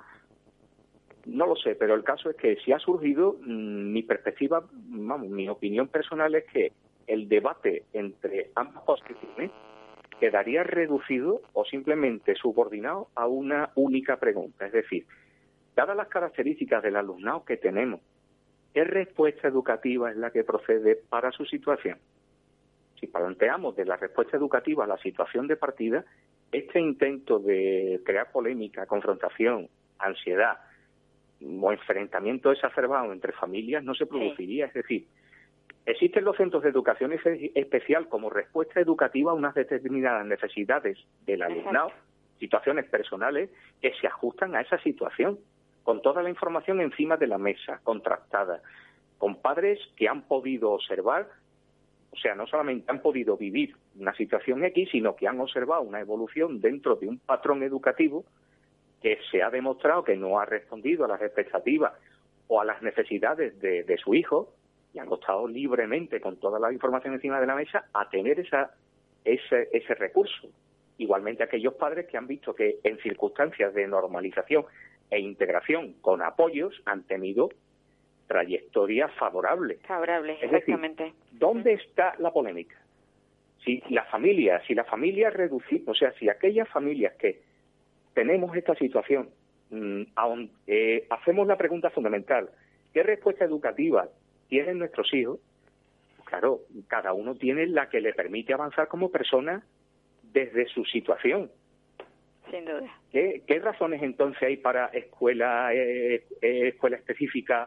No 1.27 1.47
lo 1.47 1.57
sé, 1.57 1.75
pero 1.75 1.95
el 1.95 2.05
caso 2.05 2.31
es 2.31 2.37
que 2.37 2.57
si 2.57 2.73
ha 2.73 2.79
surgido, 2.79 3.37
mm, 3.41 3.93
mi 3.93 4.03
perspectiva, 4.03 4.63
vamos, 4.73 5.29
mi 5.29 5.49
opinión 5.49 5.89
personal 5.89 6.35
es 6.35 6.45
que 6.45 6.73
el 7.07 7.29
debate 7.29 7.85
entre 7.93 8.51
ambas 8.55 8.85
posiciones 8.85 9.51
quedaría 10.21 10.63
reducido 10.63 11.43
o 11.53 11.65
simplemente 11.65 12.35
subordinado 12.35 13.09
a 13.15 13.27
una 13.27 13.71
única 13.75 14.19
pregunta. 14.19 14.67
Es 14.67 14.73
decir, 14.73 15.07
dadas 15.75 15.97
las 15.97 16.09
características 16.09 16.83
del 16.83 16.97
alumnado 16.97 17.45
que 17.45 17.57
tenemos, 17.57 18.01
¿qué 18.73 18.85
respuesta 18.85 19.49
educativa 19.49 20.11
es 20.11 20.17
la 20.17 20.31
que 20.31 20.45
procede 20.45 20.97
para 21.09 21.33
su 21.33 21.45
situación? 21.47 21.99
Si 23.01 23.07
planteamos 23.07 23.77
de 23.77 23.87
la 23.87 23.97
respuesta 23.97 24.37
educativa 24.37 24.85
a 24.85 24.89
la 24.89 24.99
situación 24.99 25.47
de 25.47 25.57
partida, 25.57 26.05
este 26.53 26.81
intento 26.81 27.39
de 27.39 28.01
crear 28.05 28.31
polémica, 28.31 28.87
confrontación, 28.87 29.69
ansiedad 29.99 30.59
o 31.45 31.73
enfrentamiento 31.73 32.53
exacerbado 32.53 33.13
entre 33.13 33.33
familias 33.33 33.85
no 33.85 33.95
se 33.95 34.07
produciría. 34.07 34.67
Es 34.67 34.75
decir, 34.75 35.07
existen 35.87 36.25
los 36.25 36.37
centros 36.37 36.63
de 36.63 36.71
educación 36.71 37.13
especial 37.55 38.09
como 38.09 38.31
respuesta 38.31 38.81
educativa 38.81 39.33
a 39.33 39.35
unas 39.35 39.55
determinadas 39.55 40.27
necesidades 40.27 40.99
del 41.27 41.43
alumnado, 41.43 41.93
situaciones 42.39 42.87
personales 42.87 43.51
que 43.81 43.93
se 44.01 44.07
ajustan 44.07 44.55
a 44.55 44.61
esa 44.61 44.79
situación, 44.79 45.39
con 45.83 46.01
toda 46.01 46.23
la 46.23 46.31
información 46.31 46.81
encima 46.81 47.17
de 47.17 47.27
la 47.27 47.39
mesa, 47.39 47.81
contrastada, 47.83 48.63
con 49.19 49.37
padres 49.37 49.79
que 49.97 50.09
han 50.09 50.23
podido 50.23 50.73
observar 50.73 51.29
o 52.15 52.17
sea, 52.17 52.37
no 52.37 52.47
solamente 52.47 52.89
han 52.93 53.03
podido 53.03 53.37
vivir 53.37 53.75
una 53.99 54.15
situación 54.15 54.65
X, 54.65 54.91
sino 54.93 55.17
que 55.17 55.27
han 55.27 55.41
observado 55.41 55.83
una 55.83 55.99
evolución 55.99 56.61
dentro 56.61 56.95
de 56.95 57.09
un 57.09 57.19
patrón 57.19 57.65
educativo 57.65 58.25
que 59.05 59.19
se 59.31 59.43
ha 59.43 59.51
demostrado 59.51 60.03
que 60.03 60.17
no 60.17 60.41
ha 60.41 60.47
respondido 60.47 61.05
a 61.05 61.09
las 61.09 61.21
expectativas 61.21 61.93
o 62.49 62.59
a 62.59 62.65
las 62.65 62.81
necesidades 62.81 63.61
de, 63.61 63.83
de 63.85 63.99
su 63.99 64.15
hijo 64.15 64.55
y 64.95 64.99
han 64.99 65.09
optado 65.13 65.47
libremente, 65.47 66.23
con 66.23 66.39
toda 66.39 66.59
la 66.59 66.73
información 66.73 67.13
encima 67.13 67.39
de 67.39 67.47
la 67.47 67.55
mesa, 67.55 67.85
a 67.93 68.09
tener 68.09 68.41
esa, 68.41 68.71
ese, 69.23 69.69
ese 69.75 69.95
recurso. 69.95 70.49
igualmente 70.97 71.43
aquellos 71.43 71.75
padres 71.75 72.07
que 72.07 72.17
han 72.17 72.27
visto 72.27 72.55
que 72.55 72.79
en 72.83 72.97
circunstancias 73.01 73.75
de 73.75 73.87
normalización 73.87 74.65
e 75.11 75.21
integración 75.21 75.93
con 76.01 76.23
apoyos 76.23 76.81
han 76.87 77.03
tenido. 77.03 77.51
Favorables, 79.87 80.37
Es 80.43 80.51
decir, 80.51 80.73
exactamente. 80.75 81.13
¿Dónde 81.33 81.75
está 81.75 82.15
la 82.21 82.31
polémica? 82.33 82.81
Si 83.67 83.83
la 83.91 84.05
familia, 84.05 84.63
si 84.67 84.75
la 84.75 84.85
familia 84.85 85.29
reducir, 85.29 85.83
o 85.87 85.95
sea, 85.95 86.11
si 86.13 86.31
aquellas 86.31 86.71
familias 86.71 87.13
que 87.17 87.53
tenemos 88.15 88.57
esta 88.57 88.75
situación, 88.77 89.29
mm, 89.71 90.03
eh, 90.67 91.07
hacemos 91.11 91.47
la 91.47 91.57
pregunta 91.57 91.91
fundamental, 91.91 92.49
¿qué 92.93 93.03
respuesta 93.03 93.45
educativa 93.45 94.09
tienen 94.49 94.79
nuestros 94.79 95.13
hijos? 95.13 95.41
Claro, 96.25 96.61
cada 96.89 97.13
uno 97.13 97.35
tiene 97.35 97.67
la 97.67 97.89
que 97.89 98.01
le 98.01 98.15
permite 98.15 98.55
avanzar 98.55 98.89
como 98.89 99.11
persona 99.11 99.63
desde 100.33 100.67
su 100.67 100.85
situación. 100.85 101.51
Sin 102.51 102.65
duda. 102.65 102.99
¿Qué, 103.13 103.43
qué 103.47 103.59
razones 103.59 104.03
entonces 104.03 104.43
hay 104.43 104.57
para 104.57 104.87
escuela, 104.87 105.73
eh, 105.75 106.25
eh, 106.41 106.69
escuela 106.69 106.97
específica, 106.97 107.67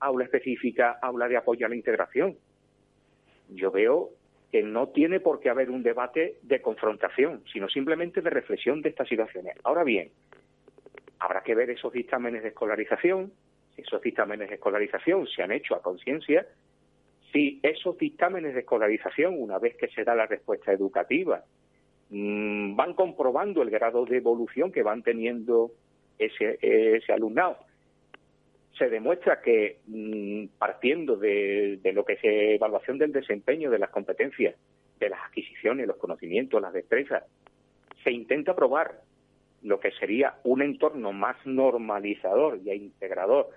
aula 0.00 0.24
específica, 0.24 0.98
aula 1.02 1.28
de 1.28 1.36
apoyo 1.36 1.66
a 1.66 1.68
la 1.68 1.76
integración? 1.76 2.36
Yo 3.48 3.70
veo 3.70 4.10
que 4.50 4.62
no 4.62 4.88
tiene 4.88 5.20
por 5.20 5.40
qué 5.40 5.50
haber 5.50 5.70
un 5.70 5.82
debate 5.82 6.38
de 6.42 6.62
confrontación, 6.62 7.42
sino 7.52 7.68
simplemente 7.68 8.22
de 8.22 8.30
reflexión 8.30 8.80
de 8.80 8.88
estas 8.88 9.08
situaciones. 9.08 9.56
Ahora 9.64 9.84
bien, 9.84 10.10
habrá 11.18 11.42
que 11.42 11.54
ver 11.54 11.70
esos 11.70 11.92
dictámenes 11.92 12.42
de 12.42 12.48
escolarización, 12.48 13.32
si 13.74 13.82
esos 13.82 14.00
dictámenes 14.00 14.48
de 14.48 14.54
escolarización 14.54 15.26
se 15.26 15.42
han 15.42 15.52
hecho 15.52 15.74
a 15.74 15.82
conciencia, 15.82 16.46
si 17.32 17.60
esos 17.62 17.98
dictámenes 17.98 18.54
de 18.54 18.60
escolarización, 18.60 19.34
una 19.38 19.58
vez 19.58 19.76
que 19.76 19.88
se 19.88 20.02
da 20.04 20.14
la 20.14 20.26
respuesta 20.26 20.72
educativa, 20.72 21.44
mm, 22.08 22.74
van 22.74 22.94
comprobando 22.94 23.60
el 23.60 23.68
grado 23.68 24.06
de 24.06 24.16
evolución 24.16 24.72
que 24.72 24.82
van 24.82 25.02
teniendo 25.02 25.72
ese, 26.18 26.58
ese 26.62 27.12
alumnado. 27.12 27.58
Se 28.78 28.88
demuestra 28.88 29.40
que 29.40 29.78
mm, 29.86 30.56
partiendo 30.58 31.16
de, 31.16 31.80
lo 31.92 32.04
que 32.04 32.14
es 32.14 32.20
evaluación 32.22 32.98
del 32.98 33.12
desempeño, 33.12 33.70
de 33.70 33.78
las 33.78 33.90
competencias, 33.90 34.54
de 34.98 35.08
las 35.08 35.20
adquisiciones, 35.24 35.86
los 35.86 35.96
conocimientos, 35.96 36.62
las 36.62 36.72
destrezas, 36.72 37.24
se 38.04 38.12
intenta 38.12 38.54
probar 38.54 39.00
lo 39.62 39.80
que 39.80 39.90
sería 39.92 40.34
un 40.44 40.62
entorno 40.62 41.12
más 41.12 41.36
normalizador 41.44 42.60
y 42.64 42.70
integrador 42.70 43.48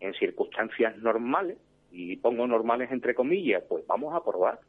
en 0.00 0.12
circunstancias 0.14 0.96
normales, 0.98 1.56
y 1.90 2.16
pongo 2.16 2.46
normales 2.46 2.90
entre 2.90 3.14
comillas, 3.14 3.62
pues 3.68 3.86
vamos 3.86 4.14
a 4.14 4.22
probar. 4.22 4.60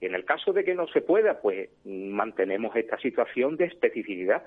En 0.00 0.14
el 0.14 0.24
caso 0.24 0.52
de 0.52 0.64
que 0.64 0.74
no 0.74 0.88
se 0.88 1.02
pueda, 1.02 1.40
pues 1.40 1.68
mantenemos 1.84 2.74
esta 2.74 2.98
situación 2.98 3.56
de 3.56 3.66
especificidad, 3.66 4.42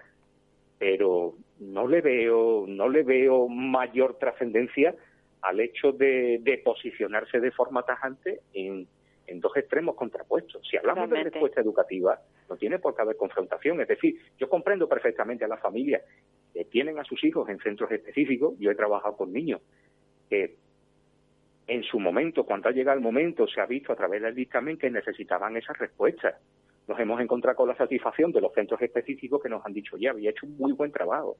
pero 0.84 1.36
no 1.60 1.88
le 1.88 2.02
veo, 2.02 2.66
no 2.68 2.90
le 2.90 3.04
veo 3.04 3.48
mayor 3.48 4.18
trascendencia 4.20 4.94
al 5.42 5.62
hecho 5.62 5.94
de, 5.94 6.40
de 6.42 6.58
posicionarse 6.58 7.40
de 7.40 7.52
forma 7.52 7.84
tajante 7.84 8.42
en, 8.54 8.86
en 9.26 9.40
dos 9.40 9.56
extremos 9.56 9.96
contrapuestos. 9.96 10.68
Si 10.70 10.76
hablamos 10.76 11.10
de 11.10 11.24
respuesta 11.24 11.62
educativa, 11.62 12.20
no 12.50 12.58
tiene 12.58 12.80
por 12.80 12.94
qué 12.94 13.02
haber 13.02 13.16
confrontación. 13.16 13.80
Es 13.80 13.88
decir, 13.88 14.20
yo 14.38 14.50
comprendo 14.50 14.90
perfectamente 14.90 15.46
a 15.46 15.48
las 15.48 15.62
familias 15.62 16.02
que 16.54 16.66
tienen 16.66 17.00
a 17.00 17.06
sus 17.06 17.24
hijos 17.24 17.48
en 17.48 17.60
centros 17.60 17.90
específicos. 17.90 18.56
Yo 18.60 18.70
he 18.70 18.76
trabajado 18.76 19.16
con 19.16 19.32
niños 19.32 19.62
que 20.30 20.56
en 21.68 21.84
su 21.84 21.98
momento, 21.98 22.46
cuando 22.46 22.68
ha 22.68 22.74
llegado 22.74 22.98
el 22.98 23.04
momento, 23.04 23.48
se 23.48 23.62
ha 23.62 23.66
visto 23.66 23.94
a 23.94 23.96
través 23.96 24.22
del 24.22 24.36
dictamen 24.36 24.78
que 24.78 24.90
necesitaban 24.90 25.56
esas 25.56 25.78
respuestas. 25.78 26.36
Nos 26.88 27.00
hemos 27.00 27.22
encontrado 27.22 27.56
con 27.56 27.70
la 27.70 27.76
satisfacción 27.76 28.32
de 28.32 28.42
los 28.42 28.54
centros 28.54 28.82
específicos 28.82 29.42
que 29.42 29.50
nos 29.50 29.66
han 29.66 29.74
dicho, 29.74 29.98
ya, 29.98 30.12
había 30.12 30.32
hecho 30.32 30.46
un 30.46 30.58
muy 30.58 30.74
buen 30.74 30.92
trabajo. 30.92 31.38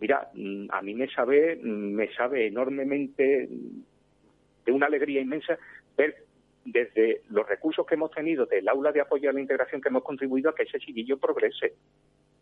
Mira, 0.00 0.28
mm, 0.34 0.66
a 0.70 0.82
mí 0.82 0.94
me 0.94 1.08
sabe, 1.08 1.56
mm, 1.56 1.94
me 1.94 2.12
sabe 2.14 2.46
enormemente 2.46 3.48
mm, 3.48 4.64
de 4.66 4.72
una 4.72 4.86
alegría 4.86 5.20
inmensa 5.20 5.58
ver 5.96 6.16
desde 6.64 7.22
los 7.30 7.46
recursos 7.48 7.86
que 7.86 7.94
hemos 7.94 8.10
tenido 8.10 8.46
del 8.46 8.68
aula 8.68 8.92
de 8.92 9.00
apoyo 9.00 9.30
a 9.30 9.32
la 9.32 9.40
integración 9.40 9.80
que 9.80 9.88
hemos 9.88 10.02
contribuido 10.02 10.50
a 10.50 10.54
que 10.54 10.62
ese 10.64 10.78
chiquillo 10.78 11.18
progrese 11.18 11.74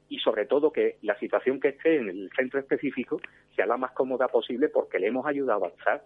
y 0.09 0.19
sobre 0.19 0.47
todo 0.47 0.73
que 0.73 0.99
la 1.03 1.19
situación 1.19 1.59
que 1.59 1.69
esté 1.69 1.97
en 1.97 2.09
el 2.09 2.31
centro 2.37 2.61
específico 2.61 3.21
sea 3.57 3.67
la 3.67 3.79
más 3.79 3.93
cómoda 3.93 4.29
posible 4.29 4.69
porque 4.69 4.99
le 4.99 5.09
hemos 5.09 5.27
ayudado 5.27 5.65
a 5.65 5.69
avanzar. 5.69 6.05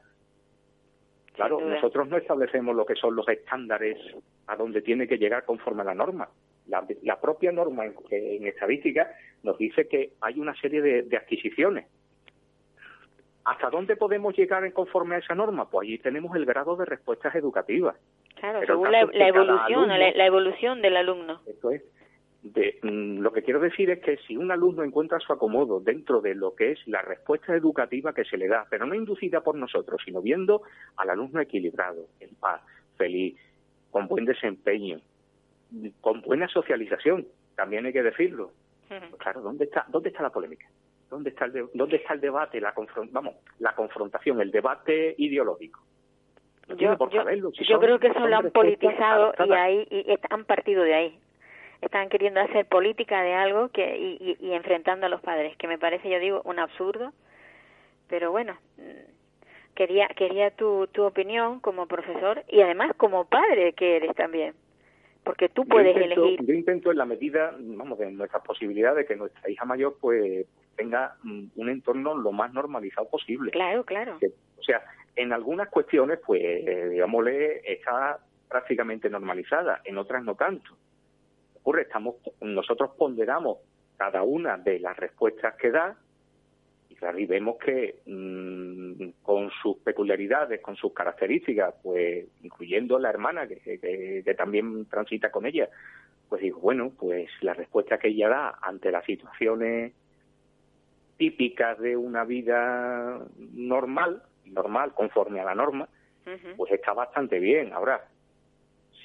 Claro, 1.36 1.60
nosotros 1.60 2.08
no 2.08 2.16
establecemos 2.16 2.74
lo 2.74 2.84
que 2.86 2.94
son 2.96 3.14
los 3.14 3.28
estándares 3.28 3.98
a 4.46 4.56
donde 4.56 4.82
tiene 4.82 5.06
que 5.06 5.18
llegar 5.18 5.44
conforme 5.44 5.82
a 5.82 5.84
la 5.84 5.94
norma. 5.94 6.28
La, 6.66 6.84
la 7.02 7.20
propia 7.20 7.52
norma 7.52 7.84
en, 7.86 7.94
en 8.10 8.46
estadística 8.46 9.10
nos 9.42 9.56
dice 9.58 9.86
que 9.86 10.12
hay 10.20 10.40
una 10.40 10.54
serie 10.60 10.80
de, 10.82 11.02
de 11.02 11.16
adquisiciones. 11.16 11.86
¿Hasta 13.44 13.70
dónde 13.70 13.94
podemos 13.94 14.36
llegar 14.36 14.64
en 14.64 14.72
conforme 14.72 15.14
a 15.14 15.18
esa 15.18 15.34
norma? 15.34 15.70
Pues 15.70 15.86
allí 15.86 15.98
tenemos 15.98 16.34
el 16.34 16.44
grado 16.44 16.74
de 16.74 16.84
respuestas 16.84 17.34
educativas. 17.36 17.94
Claro, 18.34 18.58
Pero 18.60 18.74
según 18.74 18.90
la, 18.92 19.04
la 19.04 19.28
evolución, 19.28 19.90
alumno- 19.90 19.98
la, 19.98 20.10
la 20.10 20.26
evolución 20.26 20.82
del 20.82 20.96
alumno. 20.96 21.40
Esto 21.46 21.70
es. 21.70 21.82
De, 22.52 22.78
mm, 22.82 23.18
lo 23.18 23.32
que 23.32 23.42
quiero 23.42 23.58
decir 23.58 23.90
es 23.90 23.98
que 24.00 24.18
si 24.18 24.36
un 24.36 24.52
alumno 24.52 24.84
encuentra 24.84 25.18
su 25.18 25.32
acomodo 25.32 25.80
dentro 25.80 26.20
de 26.20 26.34
lo 26.36 26.54
que 26.54 26.72
es 26.72 26.86
la 26.86 27.02
respuesta 27.02 27.56
educativa 27.56 28.12
que 28.12 28.24
se 28.24 28.36
le 28.36 28.46
da, 28.46 28.66
pero 28.70 28.86
no 28.86 28.94
inducida 28.94 29.40
por 29.40 29.56
nosotros, 29.56 30.00
sino 30.04 30.22
viendo 30.22 30.62
al 30.96 31.10
alumno 31.10 31.40
equilibrado, 31.40 32.06
en 32.20 32.34
paz, 32.36 32.62
feliz, 32.96 33.36
con 33.90 34.06
buen 34.06 34.26
desempeño, 34.26 35.00
con 36.00 36.20
buena 36.22 36.46
socialización, 36.46 37.26
también 37.56 37.84
hay 37.86 37.92
que 37.92 38.02
decirlo. 38.04 38.52
Pues 38.88 39.16
claro, 39.18 39.40
¿dónde 39.40 39.64
está, 39.64 39.84
dónde 39.88 40.10
está 40.10 40.22
la 40.22 40.30
polémica? 40.30 40.66
¿Dónde 41.10 41.30
está 41.30 41.46
el, 41.46 41.52
de- 41.52 41.68
dónde 41.74 41.96
está 41.96 42.14
el 42.14 42.20
debate, 42.20 42.60
la 42.60 42.72
vamos, 43.10 43.34
la 43.58 43.74
confrontación, 43.74 44.40
el 44.40 44.52
debate 44.52 45.16
ideológico? 45.18 45.80
No 46.68 46.76
Yo, 46.76 46.96
por 46.96 47.10
yo, 47.10 47.20
saberlo, 47.22 47.50
si 47.52 47.64
yo 47.64 47.80
creo 47.80 47.98
que 47.98 48.08
eso 48.08 48.26
lo 48.26 48.36
han 48.36 48.50
politizado 48.50 49.32
y 49.44 49.52
ahí 49.52 49.86
y 49.90 50.14
han 50.30 50.44
partido 50.44 50.84
de 50.84 50.94
ahí. 50.94 51.18
Están 51.86 52.08
queriendo 52.08 52.40
hacer 52.40 52.66
política 52.66 53.22
de 53.22 53.34
algo 53.34 53.68
que 53.68 53.96
y, 53.96 54.18
y- 54.40 54.46
y 54.48 54.52
enfrentando 54.54 55.06
a 55.06 55.08
los 55.08 55.20
padres, 55.20 55.56
que 55.56 55.68
me 55.68 55.78
parece, 55.78 56.10
yo 56.10 56.18
digo, 56.18 56.42
un 56.44 56.58
absurdo. 56.58 57.12
Pero 58.08 58.30
bueno, 58.32 58.58
mm, 58.76 59.74
quería 59.74 60.08
quería 60.08 60.50
tu, 60.50 60.88
tu 60.88 61.04
opinión 61.04 61.60
como 61.60 61.86
profesor 61.86 62.42
y 62.48 62.60
además 62.60 62.90
como 62.96 63.24
padre 63.26 63.72
que 63.72 63.96
eres 63.96 64.14
también. 64.16 64.54
Porque 65.22 65.48
tú 65.48 65.62
Yo 65.62 65.68
puedes 65.70 65.96
intento- 65.96 66.24
elegir. 66.24 66.44
Yo 66.46 66.54
intento 66.54 66.90
en 66.90 66.98
la 66.98 67.04
medida, 67.04 67.54
vamos, 67.58 67.98
de 67.98 68.10
nuestras 68.10 68.42
posibilidades, 68.42 69.06
que 69.06 69.14
nuestra 69.16 69.48
hija 69.48 69.64
mayor 69.64 69.96
pues 70.00 70.46
tenga 70.76 71.14
mm, 71.22 71.44
un 71.56 71.68
entorno 71.70 72.14
lo 72.16 72.32
más 72.32 72.52
normalizado 72.52 73.08
posible. 73.08 73.52
Claro, 73.52 73.84
claro. 73.84 74.18
Que- 74.18 74.32
o 74.58 74.62
sea, 74.62 74.82
en 75.14 75.32
algunas 75.32 75.68
cuestiones, 75.68 76.18
pues, 76.26 76.42
eh, 76.42 76.88
digámosle, 76.90 77.60
está 77.72 78.18
prácticamente 78.48 79.08
normalizada, 79.08 79.80
en 79.84 79.98
otras 79.98 80.24
no 80.24 80.34
tanto. 80.34 80.76
Ocurre, 81.66 81.82
estamos, 81.82 82.14
nosotros 82.42 82.92
ponderamos 82.96 83.58
cada 83.96 84.22
una 84.22 84.56
de 84.56 84.78
las 84.78 84.96
respuestas 84.96 85.56
que 85.56 85.72
da 85.72 85.96
y 86.88 86.94
claro, 86.94 87.18
y 87.18 87.26
vemos 87.26 87.56
que 87.58 88.02
mm, 88.06 89.08
con 89.20 89.50
sus 89.60 89.76
peculiaridades, 89.78 90.60
con 90.60 90.76
sus 90.76 90.92
características, 90.94 91.74
pues 91.82 92.28
incluyendo 92.44 93.00
la 93.00 93.10
hermana 93.10 93.48
que, 93.48 93.56
que- 93.58 94.22
que 94.24 94.34
también 94.36 94.86
transita 94.86 95.32
con 95.32 95.44
ella, 95.44 95.68
pues 96.28 96.40
digo, 96.40 96.60
bueno, 96.60 96.92
pues 96.96 97.28
la 97.40 97.52
respuesta 97.54 97.98
que 97.98 98.08
ella 98.10 98.28
da 98.28 98.58
ante 98.62 98.92
las 98.92 99.04
situaciones 99.04 99.92
típicas 101.16 101.80
de 101.80 101.96
una 101.96 102.22
vida 102.24 103.26
normal, 103.54 104.22
normal, 104.44 104.92
conforme 104.94 105.40
a 105.40 105.44
la 105.44 105.56
norma, 105.56 105.88
pues 106.56 106.70
está 106.70 106.92
bastante 106.92 107.40
bien. 107.40 107.72
Ahora, 107.72 108.06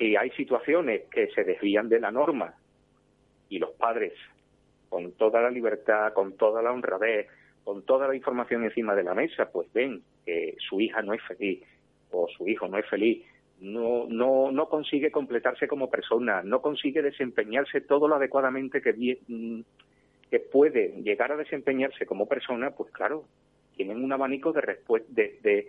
si 0.02 0.16
hay 0.16 0.32
situaciones 0.32 1.04
que 1.12 1.28
se 1.28 1.44
desvían 1.44 1.88
de 1.88 2.00
la 2.00 2.10
norma. 2.10 2.56
Y 3.50 3.60
los 3.60 3.70
padres, 3.72 4.14
con 4.90 5.12
toda 5.12 5.42
la 5.42 5.52
libertad, 5.52 6.12
con 6.14 6.36
toda 6.38 6.64
la 6.64 6.72
honradez, 6.72 7.28
con 7.64 7.84
toda 7.84 8.08
la 8.08 8.16
información 8.16 8.64
encima 8.64 8.96
de 8.96 9.04
la 9.04 9.14
mesa, 9.14 9.52
pues 9.52 9.72
ven 9.74 10.02
que 10.26 10.56
su 10.58 10.82
hija 10.82 11.04
no 11.04 11.14
es 11.14 11.22
feliz 11.22 11.62
o 12.10 12.28
su 12.36 12.48
hijo 12.48 12.68
no 12.68 12.80
es 12.80 12.90
feliz, 12.90 13.24
no, 13.60 14.08
no, 14.10 14.52
no 14.52 14.70
consigue 14.70 15.12
completarse 15.12 15.68
como 15.68 15.92
persona, 15.92 16.42
no 16.42 16.64
consigue 16.64 17.04
desempeñarse 17.04 17.82
todo 17.82 18.08
lo 18.08 18.16
adecuadamente 18.16 18.82
que, 18.82 19.20
mm, 19.28 19.62
puede 20.52 20.94
llegar 21.04 21.32
a 21.32 21.38
desempeñarse 21.38 22.08
como 22.08 22.28
persona, 22.28 22.72
pues 22.72 22.92
claro, 22.92 23.26
tienen 23.76 24.04
un 24.04 24.12
abanico 24.12 24.52
de, 24.52 24.80
de, 25.10 25.68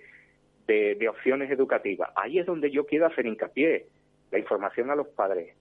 de, 0.66 0.94
de 0.94 1.08
opciones 1.08 1.50
educativas. 1.50 2.10
Ahí 2.16 2.38
es 2.38 2.46
donde 2.46 2.70
yo 2.70 2.86
quiero 2.86 3.06
hacer 3.06 3.26
hincapié, 3.26 3.86
la 4.32 4.38
información 4.38 4.90
a 4.90 4.96
los 4.96 5.08
padres, 5.08 5.54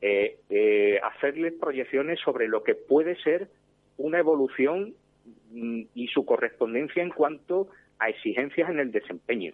eh, 0.00 0.38
eh, 0.48 1.00
hacerles 1.02 1.54
proyecciones 1.54 2.20
sobre 2.20 2.48
lo 2.48 2.62
que 2.62 2.74
puede 2.74 3.16
ser 3.22 3.48
una 3.98 4.18
evolución 4.18 4.94
mm, 5.50 5.82
y 5.94 6.08
su 6.08 6.24
correspondencia 6.24 7.02
en 7.02 7.10
cuanto 7.10 7.68
a 7.98 8.08
exigencias 8.08 8.70
en 8.70 8.78
el 8.78 8.90
desempeño. 8.90 9.52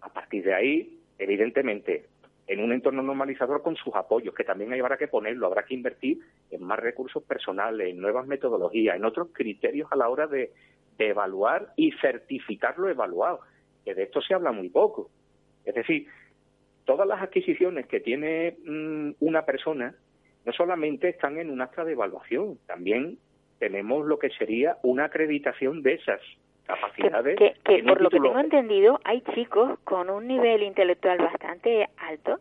A 0.00 0.12
partir 0.12 0.44
de 0.44 0.54
ahí, 0.54 0.98
evidentemente, 1.18 2.04
en 2.46 2.60
un 2.60 2.72
entorno 2.72 3.02
normalizador 3.02 3.62
con 3.62 3.76
sus 3.76 3.94
apoyos, 3.94 4.34
que 4.34 4.44
también 4.44 4.72
habrá 4.74 4.96
que 4.96 5.08
ponerlo, 5.08 5.46
habrá 5.46 5.64
que 5.64 5.74
invertir 5.74 6.18
en 6.50 6.62
más 6.62 6.78
recursos 6.78 7.22
personales, 7.22 7.88
en 7.88 8.00
nuevas 8.00 8.26
metodologías, 8.26 8.96
en 8.96 9.04
otros 9.04 9.28
criterios 9.32 9.90
a 9.90 9.96
la 9.96 10.08
hora 10.08 10.26
de, 10.26 10.52
evaluar 10.96 11.72
y 11.76 11.90
certificar 12.00 12.78
lo 12.78 12.88
evaluado, 12.88 13.40
que 13.84 13.94
de 13.94 14.04
esto 14.04 14.22
se 14.22 14.32
habla 14.32 14.52
muy 14.52 14.68
poco. 14.68 15.10
Es 15.64 15.74
decir, 15.74 16.06
todas 16.84 17.06
las 17.06 17.22
adquisiciones 17.22 17.86
que 17.86 18.00
tiene 18.00 18.56
mm, 18.64 19.12
una 19.20 19.44
persona 19.44 19.94
no 20.44 20.52
solamente 20.52 21.08
están 21.08 21.38
en 21.38 21.50
un 21.50 21.62
acta 21.62 21.84
de 21.84 21.92
evaluación, 21.92 22.58
también 22.66 23.18
tenemos 23.58 24.06
lo 24.06 24.18
que 24.18 24.30
sería 24.30 24.76
una 24.82 25.04
acreditación 25.06 25.82
de 25.82 25.94
esas 25.94 26.20
capacidades. 26.66 27.38
Que, 27.38 27.82
por 27.82 28.00
lo 28.00 28.10
que 28.10 28.20
tengo 28.20 28.38
entendido, 28.38 29.00
hay 29.04 29.22
chicos 29.34 29.78
con 29.84 30.10
un 30.10 30.26
nivel 30.26 30.62
intelectual 30.62 31.18
bastante 31.18 31.88
alto 31.96 32.40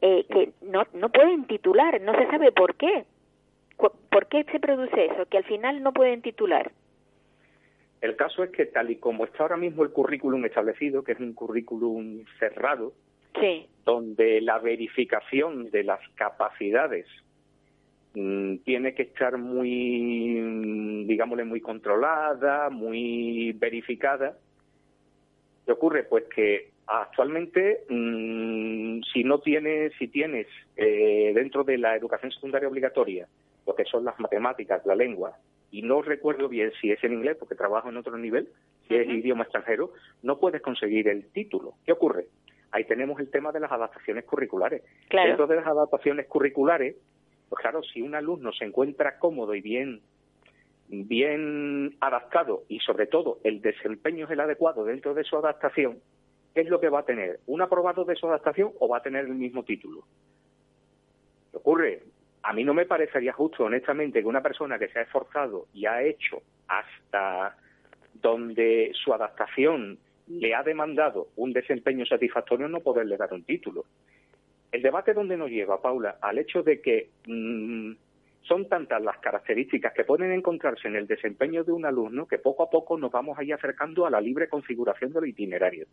eh, 0.00 0.24
que 0.30 0.52
no, 0.62 0.84
no 0.94 1.08
pueden 1.10 1.46
titular, 1.46 2.00
no 2.00 2.12
se 2.14 2.26
sabe 2.26 2.52
por 2.52 2.76
qué. 2.76 3.04
¿Por 3.76 4.26
qué 4.26 4.44
se 4.44 4.60
produce 4.60 5.06
eso? 5.06 5.26
Que 5.26 5.38
al 5.38 5.44
final 5.44 5.82
no 5.82 5.92
pueden 5.92 6.22
titular. 6.22 6.70
El 8.00 8.16
caso 8.16 8.44
es 8.44 8.50
que 8.50 8.66
tal 8.66 8.90
y 8.90 8.96
como 8.96 9.24
está 9.24 9.44
ahora 9.44 9.56
mismo 9.56 9.82
el 9.82 9.90
currículum 9.90 10.44
establecido, 10.44 11.02
que 11.02 11.12
es 11.12 11.20
un 11.20 11.32
currículum 11.32 12.24
cerrado, 12.38 12.92
sí. 13.40 13.66
donde 13.84 14.40
la 14.40 14.58
verificación 14.58 15.70
de 15.70 15.84
las 15.84 16.00
capacidades 16.14 17.06
Mm, 18.14 18.58
tiene 18.58 18.94
que 18.94 19.04
estar 19.04 19.38
muy, 19.38 20.36
mm, 20.38 21.06
digámosle, 21.06 21.44
muy 21.44 21.60
controlada, 21.60 22.68
muy 22.68 23.52
verificada. 23.52 24.36
¿Qué 25.64 25.72
ocurre? 25.72 26.04
Pues 26.04 26.24
que 26.34 26.70
actualmente, 26.86 27.84
mm, 27.88 29.00
si 29.12 29.24
no 29.24 29.38
tienes, 29.40 29.92
si 29.98 30.08
tienes 30.08 30.46
eh, 30.76 31.32
dentro 31.34 31.64
de 31.64 31.78
la 31.78 31.96
educación 31.96 32.32
secundaria 32.32 32.68
obligatoria 32.68 33.28
lo 33.66 33.74
que 33.76 33.84
son 33.84 34.04
las 34.04 34.18
matemáticas, 34.18 34.84
la 34.84 34.96
lengua, 34.96 35.38
y 35.70 35.82
no 35.82 36.02
recuerdo 36.02 36.48
bien 36.48 36.72
si 36.80 36.90
es 36.90 37.02
en 37.04 37.14
inglés, 37.14 37.36
porque 37.38 37.54
trabajo 37.54 37.88
en 37.88 37.96
otro 37.96 38.18
nivel, 38.18 38.48
si 38.88 38.96
es 38.96 39.08
idioma 39.08 39.44
extranjero, 39.44 39.92
no 40.22 40.38
puedes 40.38 40.60
conseguir 40.60 41.08
el 41.08 41.26
título. 41.32 41.74
¿Qué 41.86 41.92
ocurre? 41.92 42.26
Ahí 42.72 42.84
tenemos 42.84 43.20
el 43.20 43.30
tema 43.30 43.52
de 43.52 43.60
las 43.60 43.70
adaptaciones 43.70 44.24
curriculares. 44.24 44.82
Dentro 45.10 45.46
de 45.46 45.56
las 45.56 45.66
adaptaciones 45.66 46.26
curriculares, 46.26 46.96
pues 47.48 47.60
claro, 47.60 47.82
si 47.82 48.00
un 48.00 48.14
alumno 48.14 48.50
se 48.52 48.64
encuentra 48.64 49.18
cómodo 49.18 49.54
y 49.54 49.60
bien, 49.60 50.00
bien 50.88 51.94
adaptado 52.00 52.62
y 52.68 52.80
sobre 52.80 53.06
todo 53.06 53.38
el 53.44 53.60
desempeño 53.60 54.24
es 54.24 54.30
el 54.30 54.40
adecuado 54.40 54.84
dentro 54.84 55.12
de 55.12 55.22
su 55.22 55.36
adaptación, 55.36 55.98
¿qué 56.54 56.62
es 56.62 56.68
lo 56.70 56.80
que 56.80 56.88
va 56.88 57.00
a 57.00 57.04
tener? 57.04 57.40
¿Un 57.46 57.60
aprobado 57.60 58.06
de 58.06 58.16
su 58.16 58.26
adaptación 58.26 58.72
o 58.80 58.88
va 58.88 58.98
a 58.98 59.02
tener 59.02 59.26
el 59.26 59.34
mismo 59.34 59.64
título? 59.64 60.04
¿Qué 61.50 61.58
ocurre? 61.58 62.02
A 62.42 62.54
mí 62.54 62.64
no 62.64 62.72
me 62.72 62.86
parecería 62.86 63.34
justo, 63.34 63.64
honestamente, 63.64 64.22
que 64.22 64.26
una 64.26 64.42
persona 64.42 64.78
que 64.78 64.88
se 64.88 64.98
ha 64.98 65.02
esforzado 65.02 65.66
y 65.74 65.84
ha 65.84 66.02
hecho 66.02 66.42
hasta 66.68 67.54
donde 68.14 68.92
su 68.94 69.12
adaptación 69.12 69.98
le 70.40 70.54
ha 70.54 70.62
demandado 70.62 71.28
un 71.36 71.52
desempeño 71.52 72.06
satisfactorio 72.06 72.68
no 72.68 72.80
poderle 72.80 73.16
dar 73.16 73.32
un 73.32 73.44
título. 73.44 73.84
El 74.70 74.82
debate 74.82 75.12
donde 75.12 75.36
nos 75.36 75.50
lleva, 75.50 75.82
Paula, 75.82 76.16
al 76.20 76.38
hecho 76.38 76.62
de 76.62 76.80
que 76.80 77.10
mm, 77.26 77.92
son 78.42 78.68
tantas 78.68 79.02
las 79.02 79.18
características 79.18 79.92
que 79.92 80.04
pueden 80.04 80.32
encontrarse 80.32 80.88
en 80.88 80.96
el 80.96 81.06
desempeño 81.06 81.64
de 81.64 81.72
un 81.72 81.84
alumno 81.84 82.26
que 82.26 82.38
poco 82.38 82.62
a 82.62 82.70
poco 82.70 82.96
nos 82.98 83.12
vamos 83.12 83.38
a 83.38 83.44
ir 83.44 83.54
acercando 83.54 84.06
a 84.06 84.10
la 84.10 84.20
libre 84.20 84.48
configuración 84.48 85.12
del 85.12 85.28
itinerario. 85.28 85.86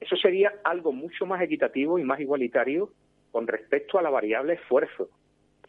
Eso 0.00 0.16
sería 0.16 0.54
algo 0.64 0.92
mucho 0.92 1.26
más 1.26 1.42
equitativo 1.42 1.98
y 1.98 2.04
más 2.04 2.20
igualitario 2.20 2.90
con 3.30 3.46
respecto 3.46 3.98
a 3.98 4.02
la 4.02 4.10
variable 4.10 4.54
esfuerzo. 4.54 5.08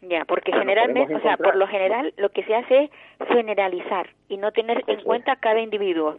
Ya, 0.01 0.25
porque 0.25 0.51
generalmente, 0.51 1.13
o 1.13 1.21
sea, 1.21 1.37
por 1.37 1.55
lo 1.55 1.67
general 1.67 2.13
lo 2.17 2.29
que 2.29 2.43
se 2.43 2.55
hace 2.55 2.89
es 3.19 3.27
generalizar 3.27 4.09
y 4.29 4.37
no 4.37 4.51
tener 4.51 4.83
en 4.87 5.01
cuenta 5.03 5.35
cada 5.35 5.59
individuo. 5.59 6.17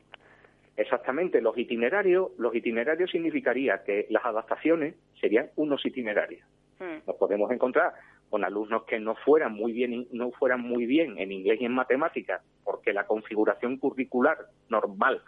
Exactamente, 0.77 1.43
los 1.43 1.57
itinerarios, 1.59 2.31
los 2.39 2.55
itinerarios 2.55 3.11
significaría 3.11 3.83
que 3.85 4.07
las 4.09 4.25
adaptaciones 4.25 4.95
serían 5.21 5.51
unos 5.57 5.85
itinerarios. 5.85 6.47
Hmm. 6.79 7.07
Nos 7.07 7.17
podemos 7.17 7.51
encontrar 7.51 7.93
con 8.31 8.45
alumnos 8.45 8.85
que 8.85 8.99
no 8.99 9.15
fueran 9.15 9.53
muy 9.53 9.73
bien 9.73 10.09
no 10.13 10.31
fueran 10.31 10.63
muy 10.63 10.87
bien 10.87 11.19
en 11.19 11.31
inglés 11.33 11.61
y 11.61 11.67
en 11.67 11.73
matemáticas, 11.73 12.41
porque 12.65 12.95
la 12.95 13.07
configuración 13.07 13.77
curricular 13.77 14.39
normal 14.71 15.21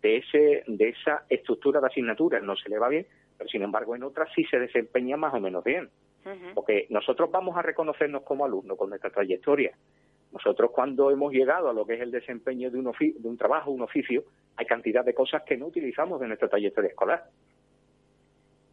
de 0.00 0.18
ese 0.18 0.62
de 0.68 0.90
esa 0.90 1.24
estructura 1.28 1.80
de 1.80 1.88
asignaturas 1.88 2.42
no 2.44 2.54
se 2.54 2.68
le 2.68 2.78
va 2.78 2.88
bien, 2.88 3.06
pero 3.36 3.50
sin 3.50 3.62
embargo 3.62 3.96
en 3.96 4.04
otras 4.04 4.28
sí 4.34 4.44
se 4.44 4.60
desempeña 4.60 5.16
más 5.16 5.34
o 5.34 5.40
menos 5.40 5.64
bien. 5.64 5.90
Porque 6.54 6.86
nosotros 6.90 7.30
vamos 7.30 7.56
a 7.56 7.62
reconocernos 7.62 8.22
como 8.22 8.44
alumnos 8.44 8.76
con 8.76 8.88
nuestra 8.88 9.10
trayectoria, 9.10 9.76
nosotros 10.36 10.70
cuando 10.70 11.10
hemos 11.10 11.32
llegado 11.32 11.70
a 11.70 11.72
lo 11.72 11.86
que 11.86 11.94
es 11.94 12.00
el 12.02 12.10
desempeño 12.10 12.70
de 12.70 12.78
un, 12.78 12.84
de 12.84 13.28
un 13.28 13.38
trabajo, 13.38 13.70
un 13.70 13.80
oficio, 13.80 14.24
hay 14.56 14.66
cantidad 14.66 15.02
de 15.02 15.14
cosas 15.14 15.42
que 15.44 15.56
no 15.56 15.66
utilizamos 15.66 16.20
en 16.20 16.28
nuestra 16.28 16.48
trayectoria 16.48 16.90
escolar. 16.90 17.24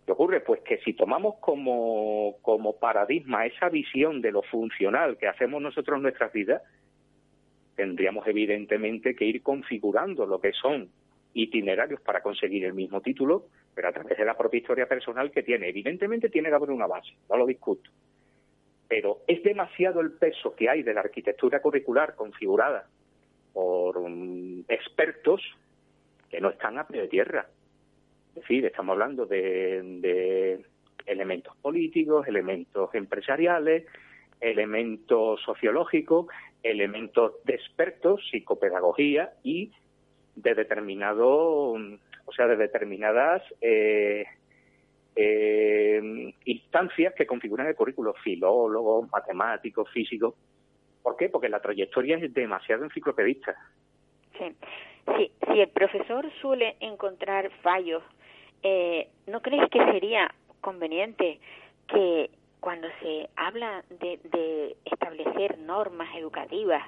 ¿Qué 0.06 0.12
ocurre? 0.12 0.42
Pues 0.42 0.60
que 0.62 0.80
si 0.80 0.94
tomamos 0.94 1.36
como, 1.40 2.36
como 2.42 2.78
paradigma 2.78 3.46
esa 3.46 3.70
visión 3.70 4.22
de 4.22 4.34
lo 4.34 4.42
funcional 4.42 5.18
que 5.18 5.28
hacemos 5.28 5.62
nosotros 5.62 5.96
en 5.96 6.04
nuestras 6.04 6.34
vidas, 6.34 6.62
tendríamos 7.78 8.28
evidentemente 8.28 9.16
que 9.16 9.24
ir 9.24 9.42
configurando 9.42 10.26
lo 10.26 10.42
que 10.42 10.52
son 10.52 10.90
itinerarios 11.34 12.02
para 12.02 12.22
conseguir 12.22 12.66
el 12.66 12.74
mismo 12.74 13.00
título, 13.00 13.46
pero 13.74 13.88
a 13.88 13.94
través 13.94 14.18
de 14.18 14.26
la 14.26 14.36
propia 14.36 14.58
historia 14.58 14.86
personal 14.86 15.32
que 15.32 15.44
tiene. 15.44 15.70
Evidentemente 15.70 16.30
tiene 16.30 16.50
que 16.50 16.56
haber 16.56 16.72
una 16.72 16.88
base, 16.88 17.14
no 17.30 17.38
lo 17.38 17.46
discuto 17.46 17.90
pero 18.88 19.20
es 19.28 19.42
demasiado 19.44 20.02
el 20.02 20.12
peso 20.12 20.56
que 20.56 20.70
hay 20.70 20.84
de 20.84 20.94
la 20.94 21.02
arquitectura 21.02 21.62
curricular 21.62 22.16
configurada 22.16 22.88
por 23.54 24.00
mm, 24.00 24.66
expertos 24.68 25.42
que 26.30 26.42
no 26.42 26.50
están 26.50 26.78
a 26.78 26.88
pie 26.88 27.02
de 27.02 27.08
tierra. 27.08 27.48
Es 28.30 28.42
decir, 28.42 28.66
estamos 28.66 28.94
hablando 28.94 29.26
de, 29.26 30.60
elementos 31.06 31.56
políticos, 31.58 32.28
elementos 32.28 32.90
empresariales, 32.96 33.86
elementos 34.42 35.42
sociológicos, 35.42 36.28
elementos 36.64 37.34
de 37.44 37.56
expertos, 37.56 38.22
psicopedagogía 38.32 39.34
y 39.44 39.72
de 40.36 40.56
determinado, 40.56 41.74
o 41.74 42.34
sea, 42.36 42.48
de 42.48 42.56
determinadas 42.56 43.44
eh, 43.62 44.26
eh, 45.16 46.34
instancias 46.46 47.14
que 47.14 47.28
configuran 47.28 47.68
el 47.68 47.76
currículo, 47.76 48.14
filólogos, 48.24 49.10
matemáticos, 49.12 49.90
físicos. 49.92 50.36
¿Por 51.02 51.18
qué? 51.18 51.30
Porque 51.30 51.50
la 51.50 51.60
trayectoria 51.60 52.18
es 52.18 52.34
demasiado 52.34 52.84
enciclopedista. 52.84 53.56
Sí. 54.38 54.56
sí. 55.18 55.32
Si 55.48 55.60
el 55.60 55.70
profesor 55.70 56.26
suele 56.42 56.76
encontrar 56.80 57.52
fallos, 57.62 58.04
eh, 58.64 59.10
¿no 59.28 59.42
crees 59.42 59.70
que 59.70 59.80
sería 59.92 60.34
conveniente 60.62 61.40
que 61.88 62.30
cuando 62.60 62.88
se 63.02 63.30
habla 63.36 63.84
de, 63.90 64.20
de 64.24 64.78
establecer 64.86 65.60
normas 65.60 66.16
educativas 66.16 66.82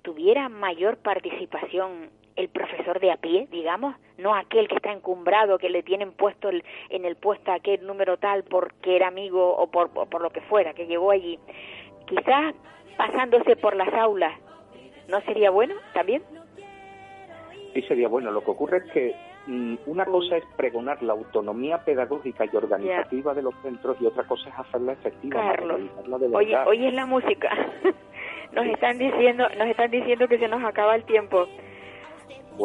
tuviera 0.00 0.48
mayor 0.48 0.96
participación 0.96 2.10
el 2.36 2.48
profesor 2.48 3.00
de 3.00 3.12
a 3.12 3.16
pie, 3.16 3.48
digamos, 3.50 3.94
no 4.18 4.34
aquel 4.34 4.68
que 4.68 4.76
está 4.76 4.92
encumbrado, 4.92 5.58
que 5.58 5.68
le 5.68 5.82
tienen 5.82 6.12
puesto 6.12 6.50
en 6.50 7.04
el 7.04 7.16
puesto 7.16 7.52
aquel 7.52 7.86
número 7.86 8.16
tal 8.16 8.44
porque 8.44 8.96
era 8.96 9.08
amigo 9.08 9.54
o 9.56 9.66
por, 9.70 9.90
por 9.90 10.20
lo 10.20 10.30
que 10.30 10.40
fuera, 10.42 10.74
que 10.74 10.86
llegó 10.86 11.10
allí. 11.10 11.38
Quizás 12.06 12.54
pasándose 12.96 13.56
por 13.56 13.74
las 13.76 13.92
aulas, 13.94 14.32
¿no 15.08 15.20
sería 15.22 15.50
bueno 15.50 15.74
también? 15.92 16.22
Sí, 17.74 17.82
sería 17.82 18.08
bueno. 18.08 18.30
Lo 18.30 18.44
que 18.44 18.50
ocurre 18.50 18.78
es 18.78 18.92
que 18.92 19.14
mm, 19.46 19.74
una 19.86 20.04
cosa 20.04 20.36
es 20.36 20.44
pregonar 20.56 21.02
la 21.02 21.14
autonomía 21.14 21.78
pedagógica 21.84 22.44
y 22.44 22.56
organizativa 22.56 23.34
de 23.34 23.42
los 23.42 23.54
centros 23.62 23.96
y 24.00 24.06
otra 24.06 24.24
cosa 24.24 24.48
es 24.50 24.58
hacerla 24.58 24.92
efectiva. 24.92 25.40
Carlos, 25.40 25.80
hoy, 26.32 26.54
hoy 26.66 26.86
es 26.86 26.94
la 26.94 27.06
música. 27.06 27.50
nos 28.52 28.66
están 28.66 28.98
diciendo, 28.98 29.48
nos 29.56 29.68
están 29.68 29.90
diciendo 29.90 30.28
que 30.28 30.38
se 30.38 30.48
nos 30.48 30.62
acaba 30.64 30.94
el 30.94 31.04
tiempo. 31.04 31.46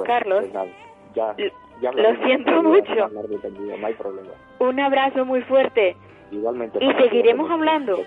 Carlos, 0.06 0.46
pues 0.52 0.70
ya, 1.14 1.36
ya 1.82 1.92
lo 1.92 2.16
siento 2.24 2.64
mucho. 2.64 3.10
no 3.10 3.88
hay 3.88 3.94
problema. 3.94 4.32
Un 4.60 4.80
abrazo 4.80 5.26
muy 5.26 5.42
fuerte. 5.42 5.96
Igualmente. 6.32 6.84
Y 6.84 6.94
seguiremos 6.94 7.50
hablando. 7.50 8.00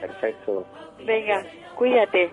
Perfecto. 0.00 0.64
Venga, 1.04 1.44
cuídate. 1.76 2.30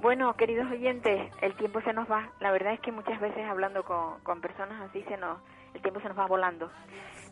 Bueno, 0.00 0.34
queridos 0.36 0.70
oyentes, 0.70 1.28
el 1.42 1.54
tiempo 1.54 1.80
se 1.80 1.92
nos 1.92 2.08
va. 2.10 2.30
La 2.40 2.52
verdad 2.52 2.72
es 2.72 2.80
que 2.80 2.92
muchas 2.92 3.20
veces 3.20 3.44
hablando 3.44 3.82
con, 3.82 4.20
con 4.22 4.40
personas 4.40 4.80
así 4.88 5.02
se 5.08 5.16
nos, 5.16 5.38
el 5.74 5.82
tiempo 5.82 6.00
se 6.00 6.08
nos 6.08 6.18
va 6.18 6.26
volando. 6.26 6.70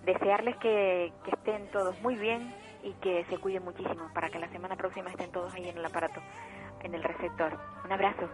Desearles 0.04 0.56
que, 0.56 1.12
que 1.24 1.30
estén 1.30 1.70
todos 1.70 2.00
muy 2.02 2.16
bien 2.16 2.52
y 2.82 2.92
que 2.94 3.24
se 3.26 3.38
cuiden 3.38 3.64
muchísimo 3.64 4.08
para 4.14 4.30
que 4.30 4.38
la 4.38 4.48
semana 4.48 4.76
próxima 4.76 5.10
estén 5.10 5.30
todos 5.30 5.54
ahí 5.54 5.68
en 5.68 5.78
el 5.78 5.84
aparato, 5.84 6.20
en 6.82 6.94
el 6.94 7.02
receptor. 7.04 7.52
Un 7.84 7.92
abrazo. 7.92 8.28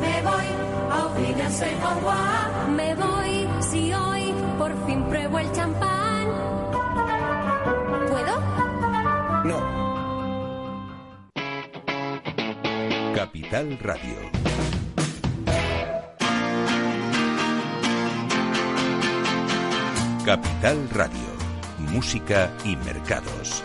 Me 0.00 0.22
voy 0.22 0.48
a 0.90 0.96
Me 2.68 2.94
voy 2.94 3.48
si 3.60 3.92
hoy 3.92 4.34
por 4.58 4.86
fin 4.86 5.04
pruebo 5.04 5.38
el 5.38 5.52
champán. 5.52 6.26
¿Puedo? 8.08 8.40
No. 9.44 9.58
Capital 13.14 13.78
Radio. 13.80 14.42
Capital 20.24 20.88
Radio. 20.90 21.32
Música 21.90 22.50
y 22.64 22.76
mercados. 22.76 23.64